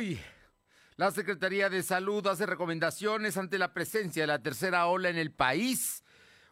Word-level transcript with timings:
hoy. 0.00 0.18
La 0.96 1.10
Secretaría 1.10 1.68
de 1.68 1.82
Salud 1.82 2.26
hace 2.26 2.46
recomendaciones 2.46 3.36
ante 3.36 3.58
la 3.58 3.74
presencia 3.74 4.22
de 4.22 4.28
la 4.28 4.42
tercera 4.42 4.86
ola 4.86 5.10
en 5.10 5.18
el 5.18 5.30
país. 5.30 6.02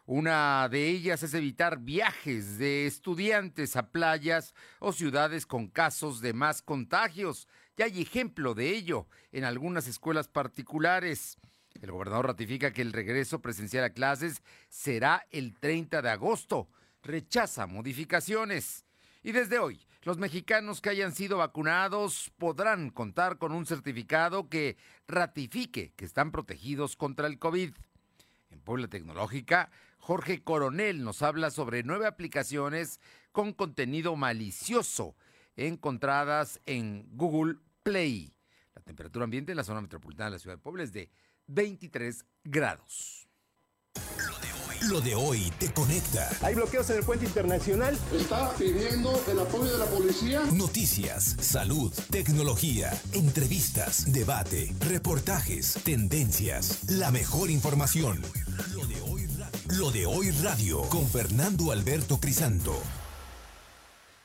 Una 0.05 0.69
de 0.69 0.87
ellas 0.87 1.23
es 1.23 1.33
evitar 1.33 1.79
viajes 1.79 2.59
de 2.59 2.85
estudiantes 2.85 3.75
a 3.75 3.89
playas 3.91 4.53
o 4.77 4.93
ciudades 4.93 5.47
con 5.47 5.67
casos 5.67 6.21
de 6.21 6.33
más 6.33 6.61
contagios. 6.61 7.47
Ya 7.75 7.85
hay 7.85 8.01
ejemplo 8.01 8.53
de 8.53 8.69
ello 8.69 9.07
en 9.31 9.45
algunas 9.45 9.87
escuelas 9.87 10.27
particulares. 10.27 11.39
El 11.81 11.91
gobernador 11.91 12.27
ratifica 12.27 12.71
que 12.71 12.83
el 12.83 12.93
regreso 12.93 13.41
presencial 13.41 13.83
a 13.83 13.93
clases 13.93 14.43
será 14.67 15.25
el 15.31 15.57
30 15.57 16.03
de 16.03 16.09
agosto. 16.11 16.69
Rechaza 17.01 17.65
modificaciones. 17.65 18.85
Y 19.23 19.31
desde 19.31 19.57
hoy, 19.57 19.87
los 20.03 20.17
mexicanos 20.17 20.81
que 20.81 20.89
hayan 20.89 21.13
sido 21.13 21.37
vacunados 21.37 22.31
podrán 22.37 22.89
contar 22.89 23.37
con 23.37 23.51
un 23.51 23.65
certificado 23.65 24.49
que 24.49 24.77
ratifique 25.07 25.91
que 25.95 26.05
están 26.05 26.31
protegidos 26.31 26.95
contra 26.95 27.27
el 27.27 27.37
COVID. 27.37 27.73
En 28.51 28.61
Puebla 28.61 28.87
Tecnológica, 28.87 29.69
Jorge 29.97 30.41
Coronel 30.43 31.03
nos 31.03 31.21
habla 31.21 31.51
sobre 31.51 31.83
nueve 31.83 32.07
aplicaciones 32.07 32.99
con 33.31 33.53
contenido 33.53 34.15
malicioso 34.15 35.15
encontradas 35.55 36.61
en 36.65 37.05
Google 37.11 37.57
Play. 37.83 38.33
La 38.73 38.81
temperatura 38.81 39.25
ambiente 39.25 39.51
en 39.51 39.57
la 39.57 39.63
zona 39.63 39.81
metropolitana 39.81 40.29
de 40.29 40.35
la 40.35 40.39
ciudad 40.39 40.55
de 40.55 40.61
Puebla 40.61 40.83
es 40.83 40.93
de 40.93 41.09
23 41.47 42.25
grados. 42.43 43.27
Lo 44.87 45.01
de 45.01 45.13
hoy 45.13 45.51
te 45.59 45.71
conecta. 45.73 46.29
Hay 46.41 46.55
bloqueos 46.55 46.89
en 46.89 46.97
el 46.99 47.03
puente 47.03 47.25
internacional. 47.25 47.99
Está 48.13 48.53
pidiendo 48.55 49.21
el 49.27 49.39
apoyo 49.39 49.73
de 49.73 49.77
la 49.77 49.85
policía. 49.85 50.41
Noticias, 50.53 51.35
salud, 51.41 51.93
tecnología, 52.09 52.89
entrevistas, 53.11 54.11
debate, 54.13 54.73
reportajes, 54.87 55.73
tendencias, 55.83 56.89
la 56.89 57.11
mejor 57.11 57.49
información. 57.49 58.21
Lo 58.73 58.85
de 58.85 59.01
hoy 59.01 59.27
radio, 59.27 59.77
Lo 59.77 59.91
de 59.91 60.05
hoy 60.05 60.31
radio 60.31 60.81
con 60.83 61.05
Fernando 61.09 61.73
Alberto 61.73 62.17
Crisanto. 62.21 62.81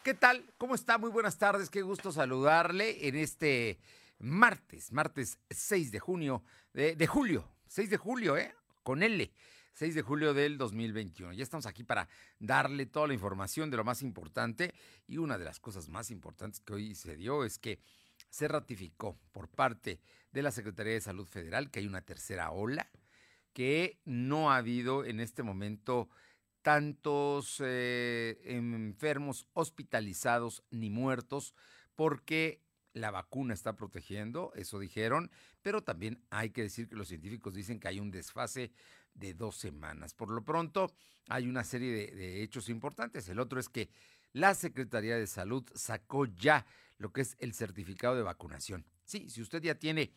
¿Qué 0.05 0.15
tal? 0.15 0.45
¿Cómo 0.57 0.77
está? 0.77 0.99
Muy 0.99 1.11
buenas 1.11 1.37
tardes. 1.37 1.69
Qué 1.69 1.83
gusto 1.83 2.13
saludarle 2.13 3.09
en 3.09 3.17
este 3.17 3.81
martes, 4.21 4.93
martes 4.93 5.39
6 5.51 5.91
de 5.91 5.99
junio, 5.99 6.45
de, 6.73 6.95
de 6.95 7.07
julio, 7.09 7.51
6 7.67 7.91
de 7.91 7.97
julio, 7.97 8.37
¿eh? 8.37 8.55
Con 8.85 9.03
L. 9.03 9.33
6 9.75 9.97
de 9.97 10.03
julio 10.03 10.35
del 10.35 10.57
2021. 10.57 11.33
Ya 11.33 11.43
estamos 11.43 11.67
aquí 11.67 11.83
para 11.83 12.09
darle 12.39 12.87
toda 12.87 13.09
la 13.09 13.15
información 13.15 13.71
de 13.71 13.77
lo 13.77 13.85
más 13.85 14.03
importante 14.03 14.73
y 15.09 15.19
una 15.19 15.37
de 15.37 15.45
las 15.45 15.59
cosas 15.59 15.89
más 15.89 16.11
importantes 16.11 16.61
que 16.61 16.75
hoy 16.75 16.95
se 16.95 17.17
dio 17.17 17.45
es 17.45 17.59
que 17.59 17.81
se 18.31 18.47
ratificó 18.47 19.19
por 19.33 19.49
parte 19.49 20.01
de 20.31 20.43
la 20.43 20.53
Secretaría 20.53 20.93
de 20.93 21.01
Salud 21.01 21.27
Federal 21.27 21.71
que 21.71 21.81
hay 21.81 21.87
una 21.89 22.03
tercera 22.03 22.53
ola, 22.53 22.89
que 23.53 23.99
no 24.05 24.53
ha 24.53 24.59
habido 24.59 25.05
en 25.05 25.19
este 25.19 25.43
momento 25.43 26.09
tantos 26.63 27.61
eh, 27.61 28.41
enfermos 28.45 29.47
hospitalizados 29.55 30.63
ni 30.71 30.89
muertos 30.89 31.55
porque 31.97 32.63
la 32.93 33.11
vacuna 33.11 33.55
está 33.55 33.75
protegiendo, 33.75 34.53
eso 34.55 34.79
dijeron, 34.79 35.33
pero 35.63 35.83
también 35.83 36.23
hay 36.31 36.51
que 36.51 36.63
decir 36.63 36.89
que 36.89 36.95
los 36.95 37.09
científicos 37.09 37.55
dicen 37.55 37.81
que 37.81 37.89
hay 37.89 37.99
un 37.99 38.13
desfase 38.13 38.71
de 39.15 39.35
dos 39.35 39.57
semanas. 39.57 40.15
Por 40.15 40.31
lo 40.31 40.45
pronto, 40.45 40.93
hay 41.29 41.49
una 41.49 41.65
serie 41.65 41.93
de, 41.93 42.43
hechos 42.43 42.69
importantes. 42.69 43.29
El 43.29 43.39
otro 43.39 43.61
es 43.61 43.69
que 43.69 43.89
la 44.33 44.55
Secretaría 44.55 45.17
de 45.17 45.27
Salud 45.27 45.65
sacó 45.75 46.27
ya 46.27 46.67
lo 46.99 47.13
que 47.13 47.23
es 47.23 47.37
el 47.39 47.55
certificado 47.55 48.17
de 48.17 48.23
vacunación. 48.23 48.85
Sí, 49.05 49.29
si 49.31 49.43
usted 49.43 49.63
ya 49.63 49.77
tiene 49.77 50.13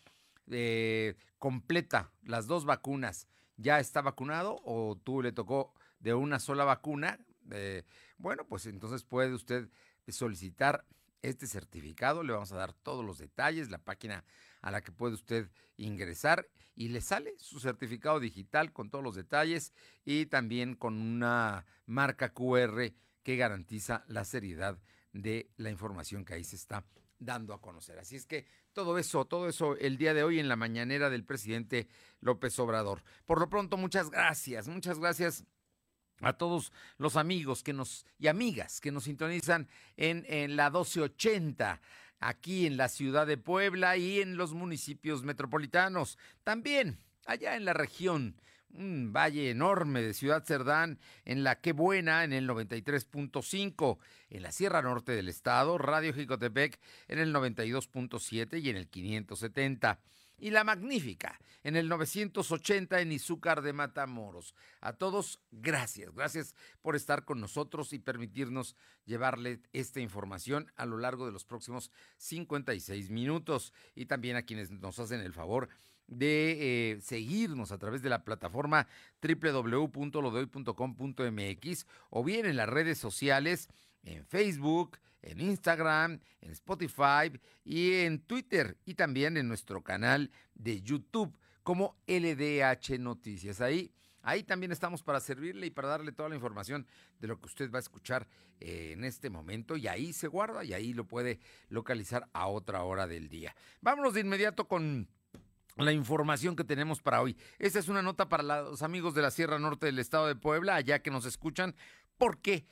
eh, 0.50 1.16
completa 1.38 2.12
las 2.24 2.48
dos 2.48 2.66
vacunas, 2.66 3.28
ya 3.58 3.80
está 3.80 4.02
vacunado 4.02 4.60
o 4.64 5.00
tú 5.04 5.22
le 5.22 5.32
tocó 5.32 5.74
de 6.00 6.14
una 6.14 6.40
sola 6.40 6.64
vacuna, 6.64 7.20
eh, 7.52 7.84
bueno, 8.18 8.46
pues 8.48 8.66
entonces 8.66 9.04
puede 9.04 9.34
usted 9.34 9.70
solicitar 10.08 10.86
este 11.22 11.48
certificado. 11.48 12.24
Le 12.24 12.34
vamos 12.34 12.52
a 12.52 12.58
dar 12.58 12.74
todos 12.74 13.06
los 13.06 13.18
detalles, 13.18 13.70
la 13.70 13.80
página 13.80 14.24
a 14.62 14.72
la 14.72 14.82
que 14.82 14.92
puede 14.92 15.16
usted 15.16 15.50
ingresar 15.78 16.48
y 16.76 16.90
le 16.90 17.02
sale 17.02 17.34
su 17.38 17.60
certificado 17.60 18.20
digital 18.20 18.72
con 18.72 18.90
todos 18.90 19.04
los 19.04 19.16
detalles 19.16 19.74
y 20.06 20.28
también 20.28 20.76
con 20.76 21.00
una 21.00 21.66
marca 21.86 22.34
QR 22.34 22.94
que 23.24 23.36
garantiza 23.36 24.04
la 24.08 24.26
seriedad 24.26 24.80
de 25.12 25.50
la 25.58 25.70
información 25.70 26.24
que 26.24 26.36
ahí 26.36 26.44
se 26.44 26.56
está 26.56 26.86
dando 27.20 27.54
a 27.54 27.62
conocer. 27.62 27.98
Así 27.98 28.16
es 28.16 28.26
que 28.26 28.46
todo 28.74 28.98
eso, 29.00 29.26
todo 29.26 29.50
eso 29.50 29.76
el 29.78 29.98
día 29.98 30.14
de 30.14 30.24
hoy 30.24 30.40
en 30.40 30.48
la 30.48 30.56
mañanera 30.56 31.10
del 31.10 31.26
presidente 31.26 31.88
López 32.20 32.58
Obrador. 32.60 33.04
Por 33.26 33.40
lo 33.40 33.50
pronto, 33.50 33.76
muchas 33.78 34.12
gracias, 34.12 34.68
muchas 34.68 35.00
gracias 35.00 35.46
a 36.22 36.34
todos 36.34 36.72
los 36.98 37.16
amigos 37.16 37.64
que 37.64 37.74
nos 37.74 38.06
y 38.20 38.28
amigas 38.28 38.82
que 38.82 38.92
nos 38.92 39.06
sintonizan 39.06 39.68
en, 39.96 40.56
la 40.56 40.70
1280 40.70 41.82
aquí 42.20 42.66
en 42.66 42.78
la 42.78 42.90
ciudad 42.90 43.28
de 43.28 43.38
Puebla 43.38 43.98
y 43.98 44.22
en 44.22 44.38
los 44.38 44.54
municipios 44.54 45.24
metropolitanos. 45.24 46.18
También 46.44 46.98
allá 47.26 47.56
en 47.56 47.66
la 47.66 47.74
región, 47.74 48.36
un 48.74 49.14
valle 49.14 49.50
enorme 49.50 50.02
de 50.02 50.14
Ciudad 50.14 50.44
Cerdán, 50.44 51.00
en 51.26 51.44
la 51.44 51.60
que 51.60 51.74
buena, 51.74 52.24
en 52.24 52.34
el 52.34 52.48
93.5, 52.48 53.98
en 54.30 54.42
la 54.42 54.52
Sierra 54.52 54.82
Norte 54.82 55.12
del 55.14 55.30
Estado, 55.30 55.78
Radio 55.78 56.14
Jicotepec 56.14 56.80
en 57.08 57.20
el 57.20 57.34
92.7 57.34 58.62
y 58.62 58.70
en 58.70 58.78
el 58.78 58.88
570 58.88 60.00
y 60.38 60.52
La 60.52 60.64
Magnífica 60.64 61.40
en 61.64 61.76
el 61.76 61.90
980 61.90 63.02
en 63.02 63.12
Izúcar 63.12 63.62
de 63.62 63.74
Matamoros. 63.74 64.56
A 64.80 64.94
todos, 64.94 65.42
gracias. 65.52 66.14
Gracias 66.14 66.56
por 66.82 66.96
estar 66.96 67.26
con 67.26 67.42
nosotros 67.42 67.92
y 67.94 68.00
permitirnos 68.00 68.78
llevarle 69.06 69.60
esta 69.74 70.00
información 70.00 70.72
a 70.76 70.86
lo 70.86 70.98
largo 70.98 71.26
de 71.26 71.34
los 71.34 71.44
próximos 71.44 71.92
56 72.18 73.10
minutos. 73.10 73.74
Y 73.96 74.06
también 74.06 74.38
a 74.38 74.44
quienes 74.44 74.72
nos 74.72 74.98
hacen 75.00 75.20
el 75.20 75.34
favor 75.34 75.68
de 76.08 76.94
eh, 76.94 77.02
seguirnos 77.02 77.74
a 77.74 77.78
través 77.78 78.02
de 78.02 78.10
la 78.10 78.24
plataforma 78.24 78.88
www.lodehoy.com.mx 79.22 81.86
o 82.10 82.24
bien 82.24 82.46
en 82.46 82.56
las 82.56 82.70
redes 82.70 82.98
sociales, 82.98 83.68
en 84.04 84.26
Facebook, 84.26 84.98
en 85.28 85.42
Instagram, 85.42 86.20
en 86.42 86.52
Spotify 86.52 87.32
y 87.64 87.94
en 87.94 88.20
Twitter 88.20 88.78
y 88.86 88.96
también 88.96 89.38
en 89.38 89.48
nuestro 89.48 89.84
canal 89.84 90.32
de 90.56 90.82
YouTube 90.82 91.38
como 91.64 91.98
LDH 92.08 92.98
Noticias. 93.00 93.60
Ahí, 93.60 93.92
ahí 94.22 94.44
también 94.44 94.72
estamos 94.72 95.04
para 95.04 95.20
servirle 95.20 95.68
y 95.68 95.70
para 95.70 95.90
darle 95.90 96.12
toda 96.12 96.30
la 96.30 96.36
información 96.36 96.88
de 97.20 97.28
lo 97.28 97.40
que 97.40 97.48
usted 97.48 97.72
va 97.72 97.80
a 97.80 97.82
escuchar 97.82 98.28
eh, 98.60 98.92
en 98.94 99.04
este 99.04 99.30
momento 99.30 99.76
y 99.76 99.88
ahí 99.88 100.14
se 100.14 100.28
guarda 100.28 100.64
y 100.64 100.74
ahí 100.74 100.94
lo 100.94 101.06
puede 101.06 101.40
localizar 101.70 102.30
a 102.34 102.48
otra 102.48 102.84
hora 102.84 103.06
del 103.06 103.28
día. 103.28 103.56
Vámonos 103.82 104.14
de 104.14 104.22
inmediato 104.22 104.68
con 104.68 105.10
la 105.76 105.92
información 105.92 106.56
que 106.56 106.64
tenemos 106.64 107.02
para 107.02 107.22
hoy. 107.22 107.38
Esta 107.60 107.80
es 107.80 107.88
una 107.88 108.02
nota 108.02 108.30
para 108.30 108.44
los 108.44 108.82
amigos 108.82 109.14
de 109.14 109.22
la 109.22 109.32
Sierra 109.32 109.60
Norte 109.60 109.86
del 109.86 110.00
Estado 110.00 110.28
de 110.28 110.36
Puebla, 110.36 110.76
allá 110.76 111.00
que 111.00 111.12
nos 111.12 111.26
escuchan, 111.26 111.76
porque 112.18 112.66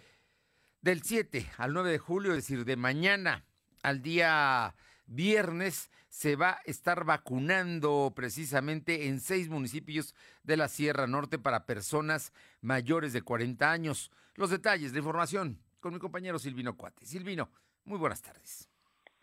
del 0.85 1.01
7 1.01 1.49
al 1.57 1.73
9 1.73 1.89
de 1.89 1.97
julio, 1.97 2.31
es 2.33 2.47
decir, 2.47 2.63
de 2.63 2.75
mañana 2.75 3.43
al 3.81 4.03
día 4.03 4.75
viernes, 5.07 5.89
se 6.09 6.35
va 6.35 6.51
a 6.51 6.61
estar 6.65 7.05
vacunando 7.05 8.13
precisamente 8.15 9.07
en 9.07 9.19
seis 9.19 9.49
municipios 9.49 10.13
de 10.43 10.57
la 10.57 10.67
Sierra 10.67 11.07
Norte 11.07 11.39
para 11.39 11.65
personas 11.65 12.33
mayores 12.61 13.13
de 13.13 13.23
40 13.23 13.71
años. 13.71 14.11
Los 14.35 14.51
detalles 14.51 14.93
de 14.93 14.99
información 14.99 15.59
con 15.79 15.91
mi 15.91 15.99
compañero 15.99 16.37
Silvino 16.37 16.77
Cuate. 16.77 17.03
Silvino, 17.03 17.49
muy 17.83 17.97
buenas 17.97 18.21
tardes. 18.21 18.69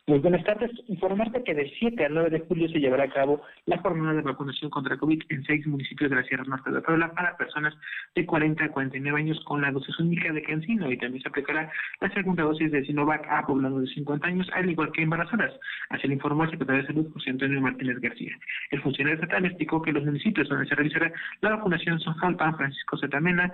Muy 0.08 0.18
buenas 0.18 0.42
tardes. 0.42 0.72
Informarte 0.88 1.44
que 1.44 1.54
del 1.54 1.70
7 1.78 2.04
al 2.04 2.14
9 2.14 2.30
de 2.30 2.40
julio 2.40 2.68
se 2.68 2.80
llevará 2.80 3.04
a 3.04 3.10
cabo 3.10 3.40
la 3.66 3.78
jornada 3.78 4.14
de 4.14 4.22
vacunación 4.22 4.68
contra 4.68 4.96
COVID 4.96 5.22
en 5.28 5.44
seis 5.44 5.64
municipios 5.64 6.10
de 6.10 6.16
la 6.16 6.24
Sierra 6.24 6.42
Norte 6.42 6.72
de 6.72 6.80
Puebla 6.80 7.12
para 7.12 7.36
personas 7.36 7.72
de 8.16 8.26
40 8.26 8.64
a 8.64 8.72
49 8.72 9.20
años 9.20 9.38
con 9.44 9.62
la 9.62 9.70
dosis 9.70 9.96
única 10.00 10.32
de 10.32 10.42
Cancino 10.42 10.90
y 10.90 10.98
también 10.98 11.22
se 11.22 11.28
aplicará 11.28 11.70
la 12.00 12.10
segunda 12.10 12.42
dosis 12.42 12.72
de 12.72 12.84
Sinovac 12.84 13.24
a 13.30 13.46
poblanos 13.46 13.82
de 13.82 13.94
50 13.94 14.26
años, 14.26 14.50
al 14.54 14.68
igual 14.68 14.90
que 14.90 15.02
embarazadas. 15.02 15.52
Así 15.90 16.08
lo 16.08 16.14
informó 16.14 16.42
el 16.42 16.50
secretario 16.50 16.82
de 16.82 16.88
Salud, 16.88 17.12
José 17.12 17.30
Antonio 17.30 17.60
Martínez 17.60 18.00
García. 18.00 18.36
El 18.72 18.82
funcionario 18.82 19.20
estatal 19.20 19.46
explicó 19.46 19.82
que 19.82 19.92
los 19.92 20.04
municipios 20.04 20.48
donde 20.48 20.66
se 20.66 20.74
realizará 20.74 21.12
la 21.42 21.50
vacunación 21.50 22.00
son 22.00 22.14
Jalpa, 22.14 22.52
Francisco 22.54 22.98
Zetamena, 22.98 23.52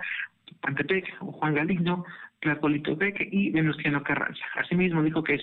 Pantepec, 0.61 1.15
Juan 1.19 1.53
Galigno, 1.53 2.05
Tlacolito 2.39 2.95
Beque 2.95 3.27
y 3.31 3.51
Venustiano 3.51 4.01
Carranza. 4.03 4.43
Asimismo, 4.55 5.03
dijo 5.03 5.23
que 5.23 5.39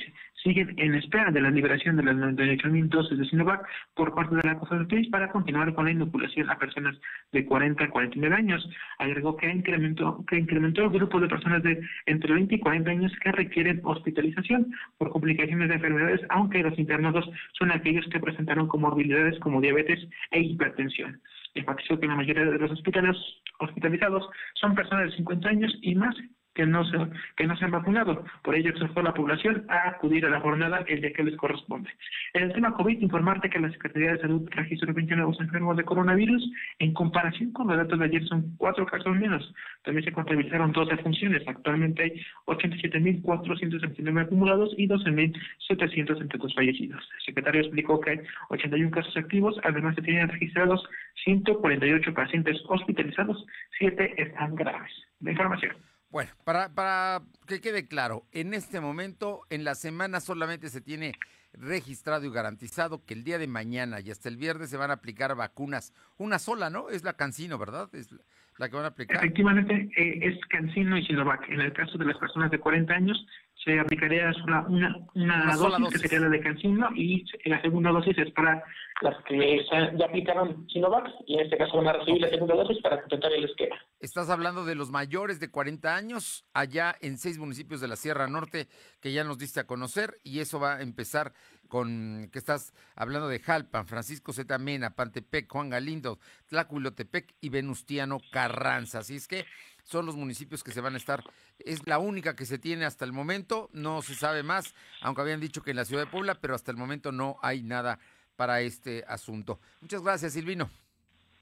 siguen 0.46 0.74
en 0.76 0.94
espera 0.94 1.32
de 1.32 1.40
la 1.40 1.50
liberación 1.50 1.96
de 1.96 2.04
las 2.04 2.14
98.000 2.14 2.88
dosis 2.88 3.18
de 3.18 3.24
Sinovac 3.24 3.66
por 3.94 4.14
parte 4.14 4.36
de 4.36 4.42
la 4.44 4.58
COFEPRIS 4.58 5.08
para 5.08 5.28
continuar 5.30 5.74
con 5.74 5.86
la 5.86 5.90
inoculación 5.90 6.48
a 6.48 6.56
personas 6.56 6.96
de 7.32 7.44
40 7.44 7.82
a 7.82 7.90
49 7.90 8.34
años. 8.34 8.70
Agregó 8.98 9.36
que 9.36 9.50
incrementó, 9.50 10.24
que 10.28 10.36
incrementó 10.36 10.84
el 10.84 10.90
grupo 10.90 11.18
de 11.18 11.26
personas 11.26 11.64
de 11.64 11.80
entre 12.06 12.32
20 12.32 12.54
y 12.54 12.60
40 12.60 12.90
años 12.90 13.12
que 13.24 13.32
requieren 13.32 13.80
hospitalización 13.82 14.72
por 14.98 15.10
complicaciones 15.10 15.68
de 15.68 15.74
enfermedades, 15.74 16.20
aunque 16.28 16.62
los 16.62 16.78
internados 16.78 17.28
son 17.58 17.72
aquellos 17.72 18.06
que 18.08 18.20
presentaron 18.20 18.68
comorbilidades 18.68 19.38
como 19.40 19.60
diabetes 19.60 19.98
e 20.30 20.40
hipertensión. 20.40 21.20
Enfatizó 21.54 21.98
que 21.98 22.06
la 22.06 22.14
mayoría 22.14 22.44
de 22.44 22.58
los 22.58 22.70
hospitalizados 22.70 24.28
son 24.54 24.74
personas 24.76 25.10
de 25.10 25.16
50 25.16 25.48
años 25.48 25.76
y 25.82 25.94
más 25.96 26.14
que 26.56 26.66
no 26.66 26.84
se, 26.86 26.96
que 27.36 27.46
no 27.46 27.56
se 27.56 27.66
han 27.66 27.70
vacunado. 27.70 28.24
Por 28.42 28.54
ello 28.56 28.70
exhortó 28.70 29.00
a 29.00 29.04
la 29.04 29.14
población 29.14 29.64
a 29.68 29.90
acudir 29.90 30.24
a 30.24 30.30
la 30.30 30.40
jornada 30.40 30.82
el 30.88 31.02
día 31.02 31.12
que 31.12 31.22
les 31.22 31.36
corresponde. 31.36 31.90
En 32.32 32.44
el 32.44 32.52
tema 32.54 32.72
COVID, 32.72 33.00
informarte 33.00 33.50
que 33.50 33.60
la 33.60 33.70
Secretaría 33.70 34.12
de 34.12 34.20
Salud 34.20 34.48
registró 34.50 34.92
20 34.92 35.16
nuevos 35.16 35.38
enfermos 35.38 35.76
de 35.76 35.84
coronavirus. 35.84 36.50
En 36.78 36.94
comparación 36.94 37.52
con 37.52 37.68
los 37.68 37.76
datos 37.76 37.98
de 37.98 38.06
ayer, 38.06 38.24
son 38.24 38.56
cuatro 38.56 38.86
casos 38.86 39.14
menos. 39.14 39.54
También 39.84 40.04
se 40.04 40.12
contabilizaron 40.12 40.72
12 40.72 40.96
funciones. 40.98 41.46
Actualmente 41.46 42.02
hay 42.02 42.22
87.479 42.46 44.22
acumulados 44.22 44.74
y 44.78 44.88
12.772 44.88 46.54
fallecidos. 46.54 47.08
El 47.18 47.24
secretario 47.26 47.60
explicó 47.60 48.00
que 48.00 48.10
hay 48.10 48.20
81 48.48 48.90
casos 48.90 49.14
activos, 49.16 49.60
además 49.62 49.94
se 49.94 50.02
tienen 50.02 50.28
registrados 50.28 50.82
148 51.24 52.14
pacientes 52.14 52.56
hospitalizados, 52.68 53.44
7 53.78 54.14
están 54.22 54.54
graves. 54.54 54.92
La 55.20 55.32
información. 55.32 55.76
Bueno, 56.16 56.30
para, 56.44 56.70
para 56.70 57.20
que 57.46 57.60
quede 57.60 57.88
claro, 57.88 58.24
en 58.32 58.54
este 58.54 58.80
momento, 58.80 59.42
en 59.50 59.64
la 59.64 59.74
semana 59.74 60.20
solamente 60.20 60.70
se 60.70 60.80
tiene 60.80 61.12
registrado 61.52 62.24
y 62.24 62.30
garantizado 62.30 63.04
que 63.04 63.12
el 63.12 63.22
día 63.22 63.36
de 63.36 63.46
mañana 63.46 64.00
y 64.00 64.10
hasta 64.10 64.30
el 64.30 64.38
viernes 64.38 64.70
se 64.70 64.78
van 64.78 64.90
a 64.90 64.94
aplicar 64.94 65.36
vacunas. 65.36 65.92
Una 66.16 66.38
sola, 66.38 66.70
¿no? 66.70 66.88
Es 66.88 67.04
la 67.04 67.18
Cancino, 67.18 67.58
¿verdad? 67.58 67.94
Es 67.94 68.08
la 68.56 68.70
que 68.70 68.76
van 68.76 68.86
a 68.86 68.88
aplicar. 68.88 69.18
Efectivamente, 69.18 69.90
eh, 69.94 70.20
es 70.22 70.40
Cancino 70.46 70.96
y 70.96 71.04
Sinovac. 71.04 71.50
En 71.50 71.60
el 71.60 71.74
caso 71.74 71.98
de 71.98 72.06
las 72.06 72.16
personas 72.16 72.50
de 72.50 72.60
40 72.60 72.94
años, 72.94 73.26
se 73.66 73.80
aplicaría 73.80 74.32
una, 74.44 74.62
una, 74.68 74.96
una, 75.14 75.56
dosis, 75.56 75.88
que 75.88 75.98
sería 75.98 76.20
la 76.20 76.28
de 76.28 76.40
Cancino 76.40 76.88
y 76.94 77.24
la 77.46 77.60
segunda 77.60 77.90
dosis 77.90 78.16
es 78.16 78.30
para 78.30 78.62
las 79.02 79.16
que 79.24 79.58
ya 79.98 80.04
aplicaron 80.04 80.68
Sinovac 80.68 81.08
y 81.26 81.34
en 81.34 81.40
este 81.40 81.58
caso 81.58 81.76
van 81.78 81.88
a 81.88 81.92
recibir 81.94 82.22
la 82.22 82.28
segunda 82.28 82.54
dosis 82.54 82.80
para 82.80 83.00
completar 83.00 83.32
el 83.32 83.44
esquema. 83.44 83.74
Estás 83.98 84.30
hablando 84.30 84.64
de 84.64 84.76
los 84.76 84.92
mayores 84.92 85.40
de 85.40 85.50
40 85.50 85.96
años 85.96 86.46
allá 86.54 86.94
en 87.00 87.18
seis 87.18 87.38
municipios 87.38 87.80
de 87.80 87.88
la 87.88 87.96
Sierra 87.96 88.28
Norte 88.28 88.68
que 89.00 89.12
ya 89.12 89.24
nos 89.24 89.36
diste 89.36 89.58
a 89.58 89.66
conocer 89.66 90.16
y 90.22 90.38
eso 90.38 90.60
va 90.60 90.76
a 90.76 90.82
empezar 90.82 91.32
con 91.66 92.28
que 92.32 92.38
estás 92.38 92.72
hablando 92.94 93.26
de 93.26 93.40
Jalpan, 93.40 93.88
Francisco 93.88 94.32
Zeta 94.32 94.58
Mena, 94.58 94.94
Pantepec, 94.94 95.50
Juan 95.50 95.70
Galindo, 95.70 96.20
Tlacuilotepec 96.46 97.34
y 97.40 97.48
Venustiano 97.48 98.20
Carranza. 98.30 99.00
Así 99.00 99.16
es 99.16 99.26
que 99.26 99.44
son 99.86 100.04
los 100.04 100.16
municipios 100.16 100.62
que 100.64 100.72
se 100.72 100.80
van 100.80 100.94
a 100.94 100.96
estar. 100.98 101.22
Es 101.60 101.86
la 101.86 101.98
única 101.98 102.34
que 102.34 102.44
se 102.44 102.58
tiene 102.58 102.84
hasta 102.84 103.04
el 103.04 103.12
momento, 103.12 103.70
no 103.72 104.02
se 104.02 104.14
sabe 104.14 104.42
más, 104.42 104.74
aunque 105.00 105.22
habían 105.22 105.40
dicho 105.40 105.62
que 105.62 105.70
en 105.70 105.76
la 105.76 105.84
ciudad 105.84 106.02
de 106.02 106.10
Puebla, 106.10 106.34
pero 106.40 106.54
hasta 106.54 106.72
el 106.72 106.76
momento 106.76 107.12
no 107.12 107.38
hay 107.40 107.62
nada 107.62 107.98
para 108.34 108.60
este 108.60 109.04
asunto. 109.08 109.60
Muchas 109.80 110.02
gracias, 110.02 110.32
Silvino. 110.34 110.68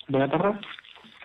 Buenas 0.08 0.30
tardes. 0.30 0.60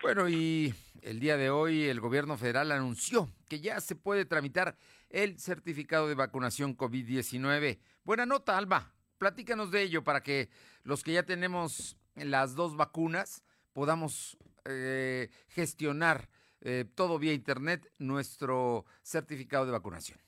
Bueno, 0.01 0.30
y 0.30 0.74
el 1.01 1.19
día 1.19 1.36
de 1.36 1.50
hoy 1.50 1.83
el 1.86 2.00
gobierno 2.00 2.38
federal 2.38 2.71
anunció 2.71 3.30
que 3.50 3.60
ya 3.60 3.81
se 3.81 3.95
puede 3.95 4.24
tramitar 4.24 4.77
el 5.10 5.39
certificado 5.39 6.07
de 6.07 6.15
vacunación 6.15 6.77
COVID-19. 6.77 7.80
Buena 8.06 8.25
nota, 8.25 8.57
Alba. 8.57 8.94
Platícanos 9.18 9.72
de 9.72 9.81
ello 9.81 10.06
para 10.06 10.24
que 10.24 10.50
los 10.83 11.04
que 11.04 11.12
ya 11.12 11.24
tenemos 11.24 11.98
las 12.15 12.56
dos 12.56 12.77
vacunas 12.77 13.44
podamos 13.74 14.38
eh, 14.65 15.30
gestionar 15.50 16.30
eh, 16.62 16.86
todo 16.96 17.20
vía 17.20 17.34
Internet 17.34 17.88
nuestro 18.00 18.86
certificado 19.02 19.66
de 19.66 19.72
vacunación. 19.72 20.20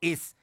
es 0.00 0.36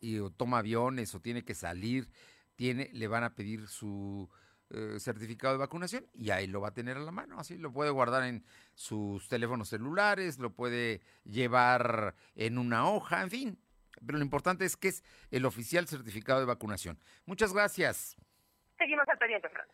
y 0.01 0.19
toma 0.31 0.59
aviones 0.59 1.15
o 1.15 1.21
tiene 1.21 1.45
que 1.45 1.55
salir, 1.55 2.11
tiene 2.57 2.91
le 2.93 3.07
van 3.07 3.23
a 3.23 3.37
pedir 3.37 3.69
su 3.69 4.29
eh, 4.71 4.97
certificado 4.99 5.55
de 5.55 5.59
vacunación 5.59 6.07
y 6.13 6.31
ahí 6.31 6.47
lo 6.47 6.61
va 6.61 6.69
a 6.69 6.75
tener 6.75 6.97
a 6.97 7.01
la 7.01 7.13
mano, 7.13 7.39
así 7.39 7.57
lo 7.57 7.73
puede 7.73 7.91
guardar 7.91 8.25
en 8.25 8.45
sus 8.75 9.29
teléfonos 9.29 9.69
celulares, 9.69 10.39
lo 10.39 10.55
puede 10.55 11.03
llevar 11.25 12.17
en 12.35 12.59
una 12.59 12.89
hoja, 12.89 13.23
en 13.23 13.31
fin. 13.31 13.59
Pero 14.05 14.19
lo 14.19 14.25
importante 14.25 14.65
es 14.65 14.77
que 14.77 14.89
es 14.89 15.05
el 15.31 15.47
oficial 15.47 15.87
certificado 15.87 16.41
de 16.41 16.47
vacunación. 16.47 16.99
Muchas 17.25 17.53
gracias. 17.53 18.17
Seguimos 18.77 19.09
al 19.09 19.19
pendiente, 19.19 19.49
Fran. 19.49 19.67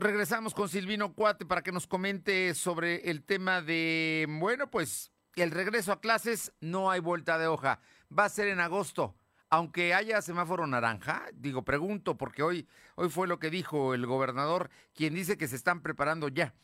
Regresamos 0.00 0.54
con 0.54 0.68
Silvino 0.68 1.14
Cuate 1.14 1.44
para 1.44 1.62
que 1.62 1.72
nos 1.72 1.86
comente 1.86 2.54
sobre 2.54 3.10
el 3.10 3.24
tema 3.24 3.60
de, 3.60 4.26
bueno, 4.28 4.70
pues 4.70 5.12
el 5.34 5.50
regreso 5.50 5.92
a 5.92 6.00
clases, 6.00 6.52
no 6.60 6.90
hay 6.90 7.00
vuelta 7.00 7.38
de 7.38 7.48
hoja. 7.48 7.80
Va 8.16 8.26
a 8.26 8.28
ser 8.28 8.48
en 8.48 8.60
agosto, 8.60 9.16
aunque 9.52 9.92
haya 9.92 10.22
semáforo 10.22 10.66
naranja. 10.66 11.26
Digo, 11.34 11.62
pregunto, 11.62 12.16
porque 12.16 12.42
hoy, 12.42 12.66
hoy 12.94 13.10
fue 13.10 13.28
lo 13.28 13.38
que 13.38 13.50
dijo 13.50 13.92
el 13.92 14.06
gobernador, 14.06 14.70
quien 14.94 15.14
dice 15.14 15.36
que 15.36 15.46
se 15.46 15.56
están 15.56 15.82
preparando 15.82 16.28
ya 16.28 16.54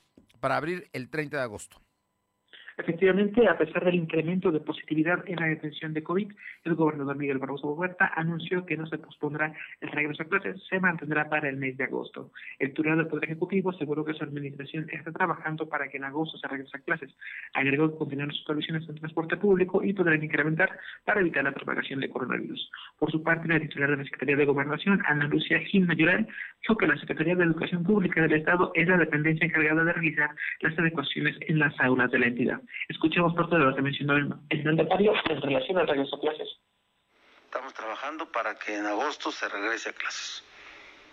para 0.40 0.56
abrir 0.56 0.88
el 0.94 1.10
30 1.10 1.36
de 1.36 1.42
agosto. 1.42 1.82
Efectivamente, 2.78 3.48
a 3.48 3.58
pesar 3.58 3.84
del 3.84 3.96
incremento 3.96 4.52
de 4.52 4.60
positividad 4.60 5.24
en 5.26 5.40
la 5.40 5.46
detención 5.46 5.92
de 5.92 6.04
COVID, 6.04 6.30
el 6.62 6.74
gobernador 6.76 7.16
Miguel 7.16 7.38
Barroso 7.38 7.72
Huerta 7.72 8.12
anunció 8.14 8.64
que 8.64 8.76
no 8.76 8.86
se 8.86 8.98
pospondrá 8.98 9.52
el 9.80 9.88
regreso 9.88 10.22
a 10.22 10.26
clases, 10.26 10.62
se 10.68 10.78
mantendrá 10.78 11.28
para 11.28 11.48
el 11.48 11.56
mes 11.56 11.76
de 11.76 11.84
agosto. 11.84 12.30
El 12.60 12.68
titular 12.68 12.96
del 12.96 13.08
Poder 13.08 13.24
Ejecutivo 13.24 13.70
aseguró 13.70 14.04
que 14.04 14.14
su 14.14 14.22
administración 14.22 14.86
está 14.92 15.10
trabajando 15.10 15.68
para 15.68 15.88
que 15.88 15.96
en 15.96 16.04
agosto 16.04 16.38
se 16.38 16.46
regrese 16.46 16.76
a 16.76 16.80
clases. 16.80 17.12
Agregó 17.52 17.90
que 17.90 17.98
continuarán 17.98 18.30
sus 18.30 18.42
supervisiones 18.42 18.88
en 18.88 18.94
transporte 18.94 19.36
público 19.36 19.82
y 19.82 19.92
podrán 19.92 20.22
incrementar 20.22 20.70
para 21.04 21.20
evitar 21.20 21.42
la 21.42 21.52
propagación 21.52 21.98
de 21.98 22.08
coronavirus. 22.08 22.70
Por 22.96 23.10
su 23.10 23.24
parte, 23.24 23.48
la 23.48 23.58
titular 23.58 23.90
de 23.90 23.96
la 23.96 24.04
Secretaría 24.04 24.36
de 24.36 24.44
Gobernación, 24.44 25.02
Ana 25.04 25.26
Lucía 25.26 25.58
Gil 25.58 25.84
Mayoral, 25.84 26.28
dijo 26.62 26.76
que 26.76 26.86
la 26.86 26.96
Secretaría 26.98 27.34
de 27.34 27.42
Educación 27.42 27.82
Pública 27.82 28.22
del 28.22 28.34
Estado 28.34 28.70
es 28.74 28.86
la 28.86 28.98
dependencia 28.98 29.44
encargada 29.44 29.82
de 29.82 29.92
realizar 29.92 30.30
las 30.60 30.78
adecuaciones 30.78 31.36
en 31.40 31.58
las 31.58 31.74
aulas 31.80 32.12
de 32.12 32.20
la 32.20 32.26
entidad. 32.28 32.60
Escuchemos 32.88 33.34
parte 33.34 33.56
de 33.56 33.64
lo 33.64 33.74
que 33.74 33.82
mencionó 33.82 34.16
el, 34.16 34.32
el 34.50 34.64
mandatario 34.64 35.12
en 35.28 35.42
relación 35.42 35.78
al 35.78 35.88
regreso 35.88 36.16
a 36.16 36.20
clases. 36.20 36.48
Estamos 37.44 37.72
trabajando 37.74 38.30
para 38.30 38.54
que 38.58 38.76
en 38.76 38.86
agosto 38.86 39.32
se 39.32 39.48
regrese 39.48 39.90
a 39.90 39.92
clases. 39.92 40.44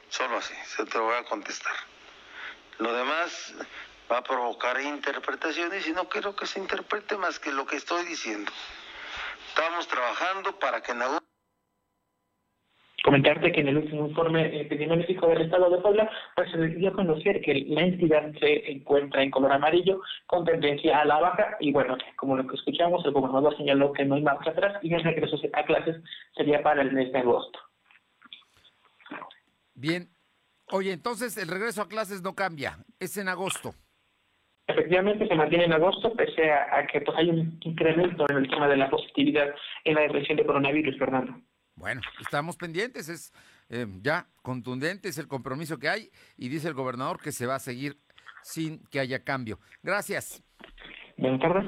Solo 0.10 0.38
así, 0.38 0.54
se 0.66 0.86
te 0.86 0.98
lo 0.98 1.06
voy 1.06 1.16
a 1.16 1.24
contestar. 1.24 1.74
Lo 2.80 2.94
demás 2.94 3.56
va 4.12 4.18
a 4.18 4.24
provocar 4.24 4.80
interpretaciones 4.82 5.88
y 5.88 5.94
no 5.94 6.08
quiero 6.10 6.36
que 6.36 6.46
se 6.46 6.60
interprete 6.60 7.18
más 7.18 7.40
que 7.40 7.52
lo 7.52 7.66
que 7.66 7.78
estoy 7.78 8.06
diciendo. 8.06 8.52
Estamos 9.50 9.88
trabajando 9.88 10.60
para 10.60 10.82
que 10.82 10.92
en 10.92 11.02
agosto 11.02 11.35
Comentarte 13.06 13.52
que 13.52 13.62
en 13.62 13.68
el 13.68 13.78
último 13.78 14.08
informe 14.08 14.62
epidemiológico 14.62 15.28
del 15.28 15.44
Estado 15.44 15.70
de 15.70 15.78
Puebla, 15.78 16.10
pues 16.36 16.50
se 16.50 16.58
dio 16.70 16.90
a 16.90 16.94
conocer 16.94 17.40
que 17.42 17.54
la 17.68 17.82
entidad 17.82 18.34
se 18.40 18.72
encuentra 18.72 19.22
en 19.22 19.30
color 19.30 19.52
amarillo 19.52 20.02
con 20.26 20.44
tendencia 20.44 21.02
a 21.02 21.06
la 21.06 21.20
baja 21.20 21.56
y 21.60 21.72
bueno, 21.72 22.00
como 22.16 22.36
lo 22.36 22.48
que 22.48 22.56
escuchamos, 22.56 23.06
el 23.06 23.12
gobernador 23.12 23.56
señaló 23.58 23.94
que 23.94 24.06
no 24.06 24.16
hay 24.16 24.24
marcha 24.24 24.50
atrás 24.50 24.80
y 24.82 24.92
el 24.92 25.04
regreso 25.04 25.38
a 25.54 25.64
clases 25.66 25.98
sería 26.36 26.64
para 26.64 26.82
el 26.82 26.94
mes 26.94 27.14
de 27.14 27.20
agosto. 27.20 27.60
Bien. 29.76 30.10
Oye, 30.72 30.92
entonces 30.92 31.38
el 31.38 31.48
regreso 31.48 31.84
a 31.84 31.88
clases 31.88 32.24
no 32.24 32.34
cambia, 32.34 32.80
es 33.00 33.18
en 33.18 33.30
agosto. 33.30 33.76
Efectivamente 34.66 35.28
se 35.28 35.36
mantiene 35.36 35.66
en 35.66 35.74
agosto, 35.74 36.12
pese 36.14 36.52
a, 36.52 36.76
a 36.76 36.88
que 36.88 37.02
pues 37.02 37.16
hay 37.20 37.30
un 37.30 37.60
incremento 37.62 38.26
en 38.30 38.38
el 38.38 38.50
tema 38.50 38.68
de 38.68 38.78
la 38.78 38.90
positividad 38.90 39.54
en 39.84 39.94
la 39.94 40.02
depresión 40.02 40.38
de 40.38 40.46
coronavirus, 40.48 40.98
Fernando. 40.98 41.36
Bueno, 41.76 42.02
estamos 42.22 42.56
pendientes, 42.56 43.10
es 43.10 43.34
eh, 43.70 43.86
ya 44.02 44.28
contundente, 44.42 45.10
es 45.10 45.18
el 45.18 45.28
compromiso 45.28 45.78
que 45.78 45.90
hay 45.90 46.12
y 46.38 46.48
dice 46.50 46.68
el 46.68 46.74
gobernador 46.74 47.20
que 47.22 47.32
se 47.32 47.46
va 47.46 47.56
a 47.56 47.60
seguir 47.60 48.00
sin 48.44 48.80
que 48.88 49.00
haya 49.00 49.24
cambio. 49.24 49.60
Gracias. 49.84 50.42
Buenas 51.18 51.42
tardes. 51.42 51.66